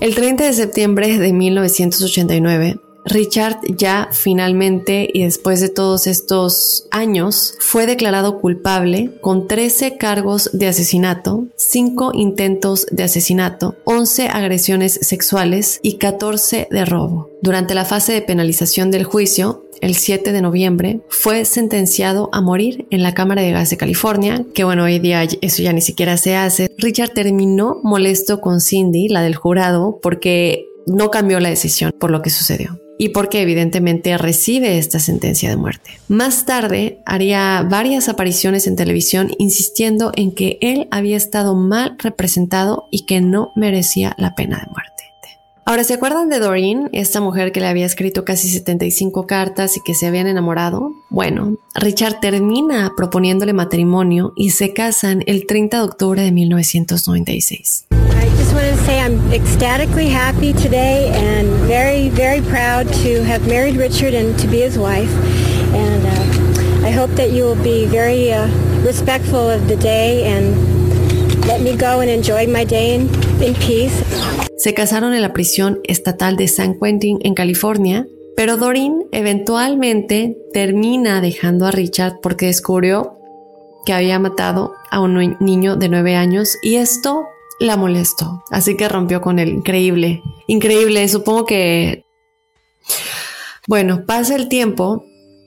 El 0.00 0.14
30 0.14 0.44
de 0.44 0.52
septiembre 0.52 1.18
de 1.18 1.32
1989, 1.32 2.80
Richard 3.04 3.58
ya 3.76 4.08
finalmente 4.12 5.08
y 5.12 5.24
después 5.24 5.60
de 5.60 5.68
todos 5.68 6.06
estos 6.06 6.86
años 6.90 7.54
fue 7.60 7.86
declarado 7.86 8.40
culpable 8.40 9.12
con 9.20 9.46
13 9.46 9.96
cargos 9.96 10.50
de 10.52 10.68
asesinato, 10.68 11.46
5 11.56 12.12
intentos 12.14 12.86
de 12.90 13.04
asesinato, 13.04 13.76
11 13.84 14.28
agresiones 14.28 14.98
sexuales 15.02 15.80
y 15.82 15.98
14 15.98 16.68
de 16.70 16.84
robo. 16.84 17.30
Durante 17.42 17.74
la 17.74 17.84
fase 17.84 18.12
de 18.12 18.22
penalización 18.22 18.90
del 18.90 19.04
juicio, 19.04 19.66
el 19.80 19.96
7 19.96 20.32
de 20.32 20.40
noviembre, 20.40 21.00
fue 21.08 21.44
sentenciado 21.44 22.30
a 22.32 22.40
morir 22.40 22.86
en 22.90 23.02
la 23.02 23.12
Cámara 23.12 23.42
de 23.42 23.52
Gas 23.52 23.68
de 23.68 23.76
California, 23.76 24.46
que 24.54 24.64
bueno, 24.64 24.84
hoy 24.84 24.98
día 24.98 25.24
eso 25.24 25.62
ya 25.62 25.74
ni 25.74 25.82
siquiera 25.82 26.16
se 26.16 26.36
hace. 26.36 26.70
Richard 26.78 27.10
terminó 27.10 27.80
molesto 27.82 28.40
con 28.40 28.62
Cindy, 28.62 29.08
la 29.08 29.22
del 29.22 29.34
jurado, 29.34 29.98
porque 30.00 30.66
no 30.86 31.10
cambió 31.10 31.38
la 31.40 31.50
decisión 31.50 31.92
por 31.98 32.10
lo 32.10 32.22
que 32.22 32.30
sucedió 32.30 32.78
y 32.98 33.10
porque 33.10 33.42
evidentemente 33.42 34.16
recibe 34.18 34.78
esta 34.78 34.98
sentencia 34.98 35.50
de 35.50 35.56
muerte. 35.56 35.90
Más 36.08 36.46
tarde 36.46 37.00
haría 37.06 37.66
varias 37.68 38.08
apariciones 38.08 38.66
en 38.66 38.76
televisión 38.76 39.30
insistiendo 39.38 40.12
en 40.14 40.32
que 40.32 40.58
él 40.60 40.88
había 40.90 41.16
estado 41.16 41.54
mal 41.54 41.96
representado 41.98 42.86
y 42.90 43.06
que 43.06 43.20
no 43.20 43.52
merecía 43.56 44.14
la 44.18 44.34
pena 44.34 44.58
de 44.58 44.70
muerte. 44.70 44.94
Ahora, 45.66 45.82
¿se 45.82 45.94
acuerdan 45.94 46.28
de 46.28 46.40
Doreen, 46.40 46.90
esta 46.92 47.22
mujer 47.22 47.50
que 47.50 47.60
le 47.60 47.66
había 47.66 47.86
escrito 47.86 48.22
casi 48.26 48.48
75 48.48 49.26
cartas 49.26 49.78
y 49.78 49.80
que 49.82 49.94
se 49.94 50.06
habían 50.06 50.26
enamorado? 50.26 50.92
Bueno, 51.08 51.56
Richard 51.74 52.20
termina 52.20 52.92
proponiéndole 52.94 53.54
matrimonio 53.54 54.34
y 54.36 54.50
se 54.50 54.74
casan 54.74 55.22
el 55.26 55.46
30 55.46 55.78
de 55.78 55.82
octubre 55.82 56.22
de 56.22 56.32
1996. 56.32 57.86
Want 58.54 58.66
to 58.66 58.76
say 58.84 59.00
I'm 59.00 59.18
ecstatically 59.32 60.08
happy 60.08 60.52
today 60.52 61.10
and 61.12 61.48
very, 61.66 62.08
very 62.08 62.40
proud 62.40 62.86
to 63.02 63.22
have 63.24 63.46
married 63.48 63.76
Richard 63.76 64.14
and 64.14 64.38
to 64.38 64.46
be 64.46 64.60
his 64.60 64.78
wife. 64.78 65.10
And 65.74 66.06
uh, 66.06 66.86
I 66.86 66.90
hope 66.90 67.10
that 67.16 67.32
you 67.32 67.44
will 67.44 67.62
be 67.62 67.86
very 67.86 68.32
uh, 68.32 68.46
respectful 68.86 69.50
of 69.50 69.66
the 69.66 69.76
day 69.76 70.24
and 70.24 70.54
let 71.46 71.60
me 71.60 71.76
go 71.76 72.00
and 72.00 72.08
enjoy 72.08 72.46
my 72.46 72.64
day 72.64 72.94
in, 72.94 73.08
in 73.42 73.54
peace. 73.54 74.04
Se 74.56 74.72
casaron 74.72 75.14
en 75.14 75.22
la 75.22 75.32
prisión 75.32 75.80
estatal 75.82 76.36
de 76.36 76.46
San 76.46 76.78
Quentin 76.78 77.18
en 77.22 77.34
California, 77.34 78.06
pero 78.36 78.56
Doreen 78.56 79.06
eventualmente 79.10 80.38
termina 80.52 81.20
dejando 81.20 81.66
a 81.66 81.72
Richard 81.72 82.20
porque 82.22 82.46
descubrió 82.46 83.18
que 83.84 83.92
había 83.92 84.18
matado 84.18 84.74
a 84.90 85.00
un 85.00 85.36
niño 85.40 85.76
de 85.76 85.88
9 85.88 86.14
años 86.14 86.56
y 86.62 86.76
esto 86.76 87.26
la 87.60 87.76
molestó, 87.76 88.42
así 88.50 88.76
que 88.76 88.88
rompió 88.88 89.20
con 89.20 89.38
él. 89.38 89.50
Increíble, 89.50 90.22
increíble. 90.46 91.08
Supongo 91.08 91.46
que... 91.46 92.04
Bueno, 93.66 94.04
pasa 94.06 94.36
el 94.36 94.48
tiempo 94.48 95.04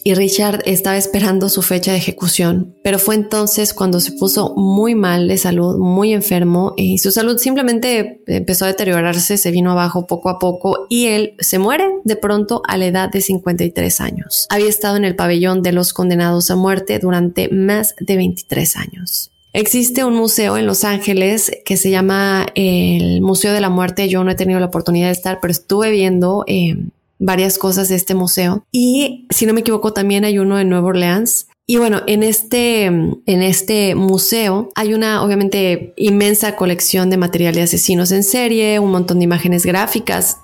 y 0.08 0.14
Richard 0.14 0.62
estaba 0.66 0.96
esperando 0.96 1.50
su 1.50 1.62
fecha 1.62 1.92
de 1.92 1.98
ejecución, 1.98 2.74
pero 2.82 2.98
fue 2.98 3.16
entonces 3.16 3.74
cuando 3.74 4.00
se 4.00 4.14
puso 4.14 4.56
muy 4.56 4.96
mal 4.96 5.28
de 5.28 5.38
salud, 5.38 5.78
muy 5.78 6.14
enfermo 6.14 6.74
y 6.78 7.00
su 7.00 7.12
salud 7.12 7.38
simplemente 7.38 8.22
empezó 8.26 8.64
a 8.64 8.70
deteriorarse, 8.70 9.38
se 9.38 9.52
vino 9.52 9.72
abajo 9.72 10.08
poco 10.08 10.30
a 10.30 10.40
poco 10.40 10.88
y 10.90 11.08
él 11.08 11.34
se 11.40 11.60
muere 11.60 11.90
de 12.06 12.16
pronto 12.16 12.62
a 12.70 12.78
la 12.78 12.86
edad 12.86 13.10
de 13.12 13.20
53 13.20 14.00
años. 14.00 14.48
Había 14.50 14.70
estado 14.70 14.96
en 14.96 15.04
el 15.04 15.18
pabellón 15.18 15.62
de 15.62 15.74
los 15.74 15.92
condenados 15.92 16.50
a 16.52 16.56
muerte 16.56 17.00
durante 17.00 17.50
más 17.50 17.94
de 18.00 18.16
23 18.16 18.78
años. 18.78 19.32
Existe 19.58 20.04
un 20.04 20.14
museo 20.14 20.56
en 20.56 20.68
Los 20.68 20.84
Ángeles 20.84 21.52
que 21.66 21.78
se 21.78 21.90
llama 21.90 22.46
el 22.54 23.22
Museo 23.22 23.54
de 23.54 23.60
la 23.60 23.72
Muerte. 23.72 24.08
Yo 24.08 24.24
no 24.24 24.30
he 24.30 24.36
tenido 24.36 24.60
la 24.60 24.68
oportunidad 24.68 25.08
de 25.08 25.14
estar, 25.14 25.40
pero 25.42 25.52
estuve 25.52 25.90
viendo 25.90 26.44
eh, 26.46 26.78
varias 27.18 27.58
cosas 27.58 27.90
de 27.90 27.96
este 27.96 28.14
museo. 28.14 28.64
Y 28.72 29.26
si 29.32 29.48
no 29.48 29.56
me 29.56 29.62
equivoco, 29.62 29.94
también 29.94 30.26
hay 30.26 30.38
uno 30.38 30.60
en 30.60 30.70
Nueva 30.70 30.90
Orleans. 30.90 31.48
Y 31.66 31.78
bueno, 31.78 32.04
en 32.06 32.22
este, 32.22 32.86
en 32.86 33.18
este 33.26 33.96
museo 33.96 34.70
hay 34.76 34.94
una 34.94 35.24
obviamente 35.24 35.92
inmensa 35.98 36.56
colección 36.56 37.10
de 37.10 37.18
material 37.18 37.56
de 37.56 37.64
asesinos 37.64 38.12
en 38.12 38.24
serie, 38.24 38.78
un 38.78 38.92
montón 38.92 39.18
de 39.18 39.24
imágenes 39.24 39.66
gráficas 39.66 40.38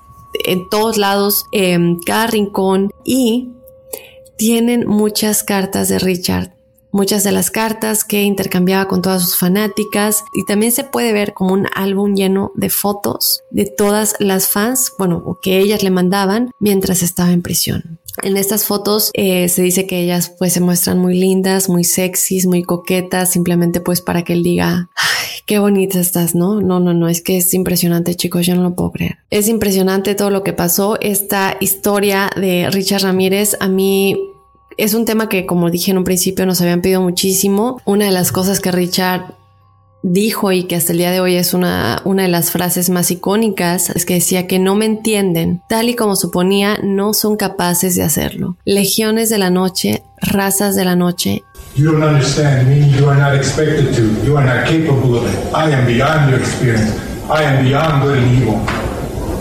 en 0.43 0.67
todos 0.71 0.97
lados, 0.97 1.45
en 1.51 1.99
cada 1.99 2.25
rincón 2.25 2.89
y 3.05 3.51
tienen 4.37 4.87
muchas 4.87 5.43
cartas 5.43 5.87
de 5.89 5.99
Richard 5.99 6.62
muchas 6.93 7.25
de 7.25 7.33
las 7.33 7.51
cartas 7.51 8.05
que 8.05 8.21
intercambiaba 8.21 8.87
con 8.87 9.01
todas 9.01 9.23
sus 9.23 9.35
fanáticas 9.35 10.23
y 10.33 10.45
también 10.45 10.71
se 10.71 10.85
puede 10.85 11.11
ver 11.11 11.33
como 11.33 11.53
un 11.53 11.67
álbum 11.75 12.15
lleno 12.15 12.53
de 12.55 12.69
fotos 12.69 13.41
de 13.51 13.65
todas 13.65 14.15
las 14.19 14.47
fans, 14.47 14.93
bueno, 14.97 15.39
que 15.41 15.59
ellas 15.59 15.83
le 15.83 15.89
mandaban 15.89 16.51
mientras 16.59 17.03
estaba 17.03 17.31
en 17.31 17.41
prisión. 17.41 17.99
En 18.21 18.37
estas 18.37 18.65
fotos 18.65 19.09
eh, 19.13 19.49
se 19.49 19.63
dice 19.63 19.87
que 19.87 19.99
ellas 19.99 20.31
pues 20.37 20.53
se 20.53 20.61
muestran 20.61 20.99
muy 20.99 21.17
lindas, 21.17 21.67
muy 21.67 21.83
sexys, 21.83 22.45
muy 22.45 22.61
coquetas, 22.61 23.31
simplemente 23.31 23.81
pues 23.81 24.01
para 24.01 24.23
que 24.23 24.33
él 24.33 24.43
diga, 24.43 24.89
Ay, 24.95 25.41
qué 25.47 25.57
bonita 25.57 25.99
estás, 25.99 26.35
¿no? 26.35 26.61
No, 26.61 26.79
no, 26.79 26.93
no, 26.93 27.09
es 27.09 27.23
que 27.23 27.37
es 27.37 27.53
impresionante 27.55 28.13
chicos, 28.13 28.45
yo 28.45 28.53
no 28.53 28.61
lo 28.61 28.75
puedo 28.75 28.91
creer. 28.91 29.17
Es 29.31 29.47
impresionante 29.47 30.13
todo 30.13 30.29
lo 30.29 30.43
que 30.43 30.53
pasó. 30.53 30.99
Esta 31.01 31.57
historia 31.59 32.29
de 32.35 32.69
Richard 32.69 33.01
Ramírez 33.01 33.57
a 33.59 33.67
mí 33.67 34.32
es 34.77 34.93
un 34.93 35.05
tema 35.05 35.29
que, 35.29 35.45
como 35.45 35.69
dije 35.69 35.91
en 35.91 35.97
un 35.97 36.03
principio, 36.03 36.45
nos 36.45 36.61
habían 36.61 36.81
pedido 36.81 37.01
muchísimo. 37.01 37.81
Una 37.85 38.05
de 38.05 38.11
las 38.11 38.31
cosas 38.31 38.59
que 38.59 38.71
Richard 38.71 39.35
dijo 40.03 40.51
y 40.51 40.65
que 40.65 40.75
hasta 40.75 40.91
el 40.91 40.97
día 40.99 41.11
de 41.11 41.21
hoy 41.21 41.35
es 41.35 41.53
una, 41.53 42.01
una 42.03 42.23
de 42.23 42.29
las 42.29 42.51
frases 42.51 42.89
más 42.89 43.09
icónicas, 43.09 43.89
es 43.89 44.05
que 44.05 44.15
decía 44.15 44.47
que 44.47 44.59
no 44.59 44.75
me 44.75 44.85
entienden, 44.85 45.61
tal 45.69 45.89
y 45.89 45.95
como 45.95 46.15
suponía, 46.15 46.77
no 46.83 47.13
son 47.13 47.37
capaces 47.37 47.95
de 47.95 48.03
hacerlo. 48.03 48.57
Legiones 48.65 49.29
de 49.29 49.37
la 49.37 49.49
noche, 49.49 50.03
razas 50.21 50.75
de 50.75 50.85
la 50.85 50.95
noche. 50.95 51.43
You 51.75 51.91
don't 51.91 52.03
understand 52.03 52.67
me, 52.67 52.91
you 52.91 53.09
are 53.09 53.19
not 53.19 53.33
expected 53.33 53.95
to, 53.95 54.25
you 54.25 54.37
are 54.37 54.45
not 54.45 54.67
capable 54.67 55.17
of 55.17 55.25
it. 55.25 55.39
I 55.55 55.73
am 55.73 55.87
beyond 55.87 56.29
your 56.29 56.39
experience. 56.39 56.93
I 57.29 57.43
am 57.43 57.63
beyond 57.63 58.03
good 58.03 58.17
and 58.17 58.41
evil. 58.41 58.82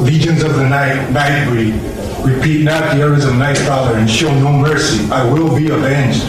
Legions 0.01 0.43
of 0.43 0.57
the 0.57 0.68
night, 0.68 1.11
night 1.11 1.49
breed. 1.49 1.74
Repeat 2.24 2.64
not 2.64 2.95
the 2.95 3.03
errors 3.03 3.24
of 3.24 3.34
Nightcrawler 3.34 3.97
and 3.97 4.09
show 4.09 4.32
no 4.40 4.53
mercy. 4.53 5.11
I 5.11 5.24
will 5.32 5.55
be 5.55 5.70
avenged. 5.70 6.24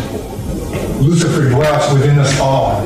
Lucifer 1.01 1.49
dwells 1.49 1.91
within 1.93 2.19
us 2.19 2.39
all. 2.39 2.81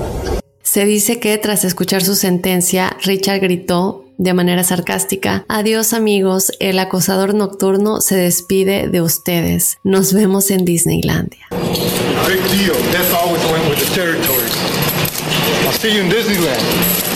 Se 0.62 0.86
dice 0.86 1.20
que 1.20 1.38
tras 1.38 1.64
escuchar 1.64 2.04
su 2.04 2.16
sentencia, 2.16 2.96
Richard 3.04 3.40
gritó 3.40 4.04
de 4.18 4.34
manera 4.34 4.64
sarcástica, 4.64 5.46
Adiós 5.48 5.94
amigos, 5.94 6.52
el 6.60 6.80
acosador 6.80 7.34
nocturno 7.34 8.02
se 8.02 8.16
despide 8.18 8.90
de 8.90 9.02
ustedes. 9.02 9.78
Nos 9.84 10.14
vemos 10.14 10.52
en 10.52 10.66
Disneylandia. 10.66 11.48
Big 12.28 12.42
deal. 12.50 12.76
That's 12.92 13.14
always 13.14 13.44
went 13.52 13.70
with 13.70 13.80
the 13.80 13.96
territories. 13.96 14.54
I'll 15.66 15.72
see 15.72 15.94
you 15.96 16.02
in 16.02 16.10
Disneyland. 16.10 17.07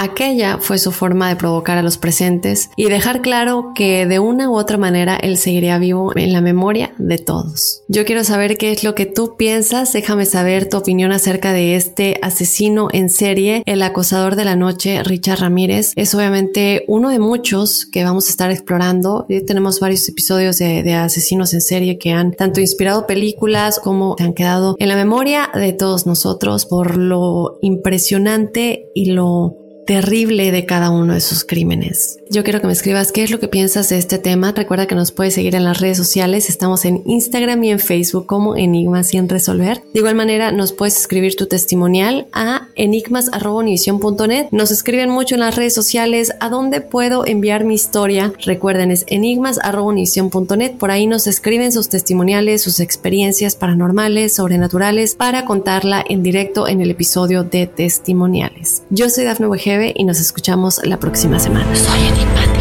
Aquella 0.00 0.58
fue 0.60 0.78
su 0.78 0.92
forma 0.92 1.28
de 1.28 1.34
provocar 1.34 1.76
a 1.76 1.82
los 1.82 1.98
presentes 1.98 2.70
y 2.76 2.84
dejar 2.84 3.20
claro 3.20 3.72
que 3.74 4.06
de 4.06 4.20
una 4.20 4.48
u 4.48 4.56
otra 4.56 4.78
manera 4.78 5.16
él 5.16 5.36
seguiría 5.36 5.76
vivo 5.80 6.16
en 6.16 6.32
la 6.32 6.40
memoria 6.40 6.94
de 6.98 7.18
todos. 7.18 7.82
Yo 7.88 8.04
quiero 8.04 8.22
saber 8.22 8.58
qué 8.58 8.70
es 8.70 8.84
lo 8.84 8.94
que 8.94 9.06
tú 9.06 9.34
piensas, 9.36 9.92
déjame 9.92 10.24
saber 10.24 10.68
tu 10.68 10.76
opinión 10.76 11.10
acerca 11.10 11.52
de 11.52 11.74
este 11.74 12.20
asesino 12.22 12.90
en 12.92 13.10
serie, 13.10 13.64
el 13.66 13.82
acosador 13.82 14.36
de 14.36 14.44
la 14.44 14.54
noche, 14.54 15.02
Richard 15.02 15.40
Ramírez. 15.40 15.94
Es 15.96 16.14
obviamente 16.14 16.84
uno 16.86 17.08
de 17.08 17.18
muchos 17.18 17.84
que 17.84 18.04
vamos 18.04 18.28
a 18.28 18.30
estar 18.30 18.52
explorando. 18.52 19.26
tenemos 19.48 19.80
varios 19.80 20.08
episodios 20.08 20.58
de, 20.58 20.84
de 20.84 20.94
asesinos 20.94 21.52
en 21.54 21.60
serie 21.60 21.98
que 21.98 22.12
han 22.12 22.30
tanto 22.34 22.60
inspirado 22.60 23.08
películas 23.08 23.80
como 23.82 24.14
han 24.20 24.34
quedado 24.34 24.76
en 24.78 24.90
la 24.90 24.94
memoria 24.94 25.50
de 25.52 25.72
todos 25.72 26.06
nosotros 26.06 26.66
por 26.66 26.96
lo 26.96 27.58
impresionante 27.62 28.92
y 28.94 29.06
lo 29.06 29.57
terrible 29.88 30.52
de 30.52 30.66
cada 30.66 30.90
uno 30.90 31.14
de 31.14 31.22
sus 31.22 31.44
crímenes. 31.44 32.18
Yo 32.28 32.44
quiero 32.44 32.60
que 32.60 32.66
me 32.66 32.74
escribas 32.74 33.10
qué 33.10 33.22
es 33.22 33.30
lo 33.30 33.40
que 33.40 33.48
piensas 33.48 33.88
de 33.88 33.96
este 33.96 34.18
tema. 34.18 34.52
Recuerda 34.52 34.86
que 34.86 34.94
nos 34.94 35.12
puedes 35.12 35.32
seguir 35.32 35.54
en 35.54 35.64
las 35.64 35.80
redes 35.80 35.96
sociales. 35.96 36.50
Estamos 36.50 36.84
en 36.84 37.02
Instagram 37.06 37.64
y 37.64 37.70
en 37.70 37.78
Facebook 37.78 38.26
como 38.26 38.54
Enigmas 38.54 39.08
sin 39.08 39.30
resolver. 39.30 39.82
De 39.94 40.00
igual 40.00 40.14
manera, 40.14 40.52
nos 40.52 40.74
puedes 40.74 40.98
escribir 40.98 41.36
tu 41.36 41.46
testimonial 41.46 42.26
a 42.34 42.68
enigmas.univision.net. 42.74 44.48
Nos 44.50 44.70
escriben 44.72 45.08
mucho 45.08 45.36
en 45.36 45.40
las 45.40 45.56
redes 45.56 45.72
sociales 45.72 46.34
a 46.38 46.50
dónde 46.50 46.82
puedo 46.82 47.26
enviar 47.26 47.64
mi 47.64 47.72
historia. 47.72 48.34
Recuerden, 48.44 48.90
es 48.90 49.06
enigmas.univision.net. 49.08 50.72
Por 50.72 50.90
ahí 50.90 51.06
nos 51.06 51.26
escriben 51.26 51.72
sus 51.72 51.88
testimoniales, 51.88 52.60
sus 52.60 52.80
experiencias 52.80 53.56
paranormales, 53.56 54.36
sobrenaturales, 54.36 55.14
para 55.14 55.46
contarla 55.46 56.04
en 56.06 56.22
directo 56.22 56.68
en 56.68 56.82
el 56.82 56.90
episodio 56.90 57.42
de 57.42 57.66
testimoniales. 57.66 58.82
Yo 58.90 59.08
soy 59.08 59.24
Dafne 59.24 59.46
y 59.94 60.04
nos 60.04 60.20
escuchamos 60.20 60.80
la 60.84 60.98
próxima 60.98 61.38
semana. 61.38 61.74
Soy 61.74 62.00
enigmático. 62.00 62.58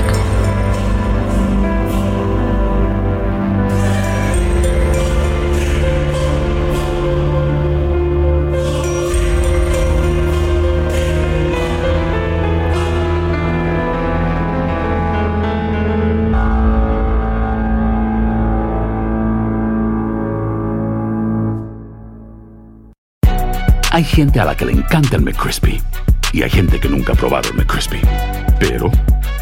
Hay 23.91 24.03
gente 24.03 24.39
a 24.39 24.45
la 24.45 24.55
que 24.55 24.65
le 24.65 24.73
encanta 24.73 25.15
el 25.15 25.23
McCrispy 25.23 25.81
y 26.33 26.43
hay 26.43 26.49
gente 26.49 26.79
que 26.79 26.89
nunca 26.89 27.13
ha 27.13 27.15
probado 27.15 27.49
el 27.49 27.55
McCrispy. 27.55 28.01
Pero 28.59 28.91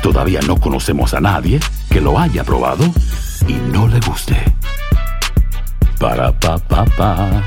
todavía 0.02 0.42
no 0.42 0.58
conocemos 0.58 1.14
a 1.14 1.22
nadie 1.22 1.60
que 1.90 2.02
lo 2.02 2.20
haya 2.20 2.44
probado 2.44 2.86
y 3.48 3.54
no 3.72 3.88
le 3.88 4.00
guste. 4.02 4.36
Para 6.00 6.32
pa 6.40 6.58
pa 6.58 6.86
pa. 6.86 7.44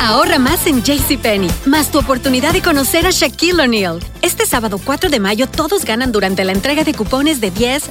Ahorra 0.00 0.38
más 0.38 0.66
en 0.66 0.82
JCPenney, 0.82 1.50
más 1.66 1.90
tu 1.90 1.98
oportunidad 1.98 2.52
de 2.52 2.62
conocer 2.62 3.06
a 3.06 3.10
Shaquille 3.10 3.60
O'Neal. 3.60 3.98
Este 4.22 4.46
sábado 4.46 4.80
4 4.82 5.10
de 5.10 5.20
mayo 5.20 5.46
todos 5.46 5.84
ganan 5.84 6.12
durante 6.12 6.44
la 6.44 6.52
entrega 6.52 6.82
de 6.82 6.94
cupones 6.94 7.42
de 7.42 7.50
10, 7.50 7.90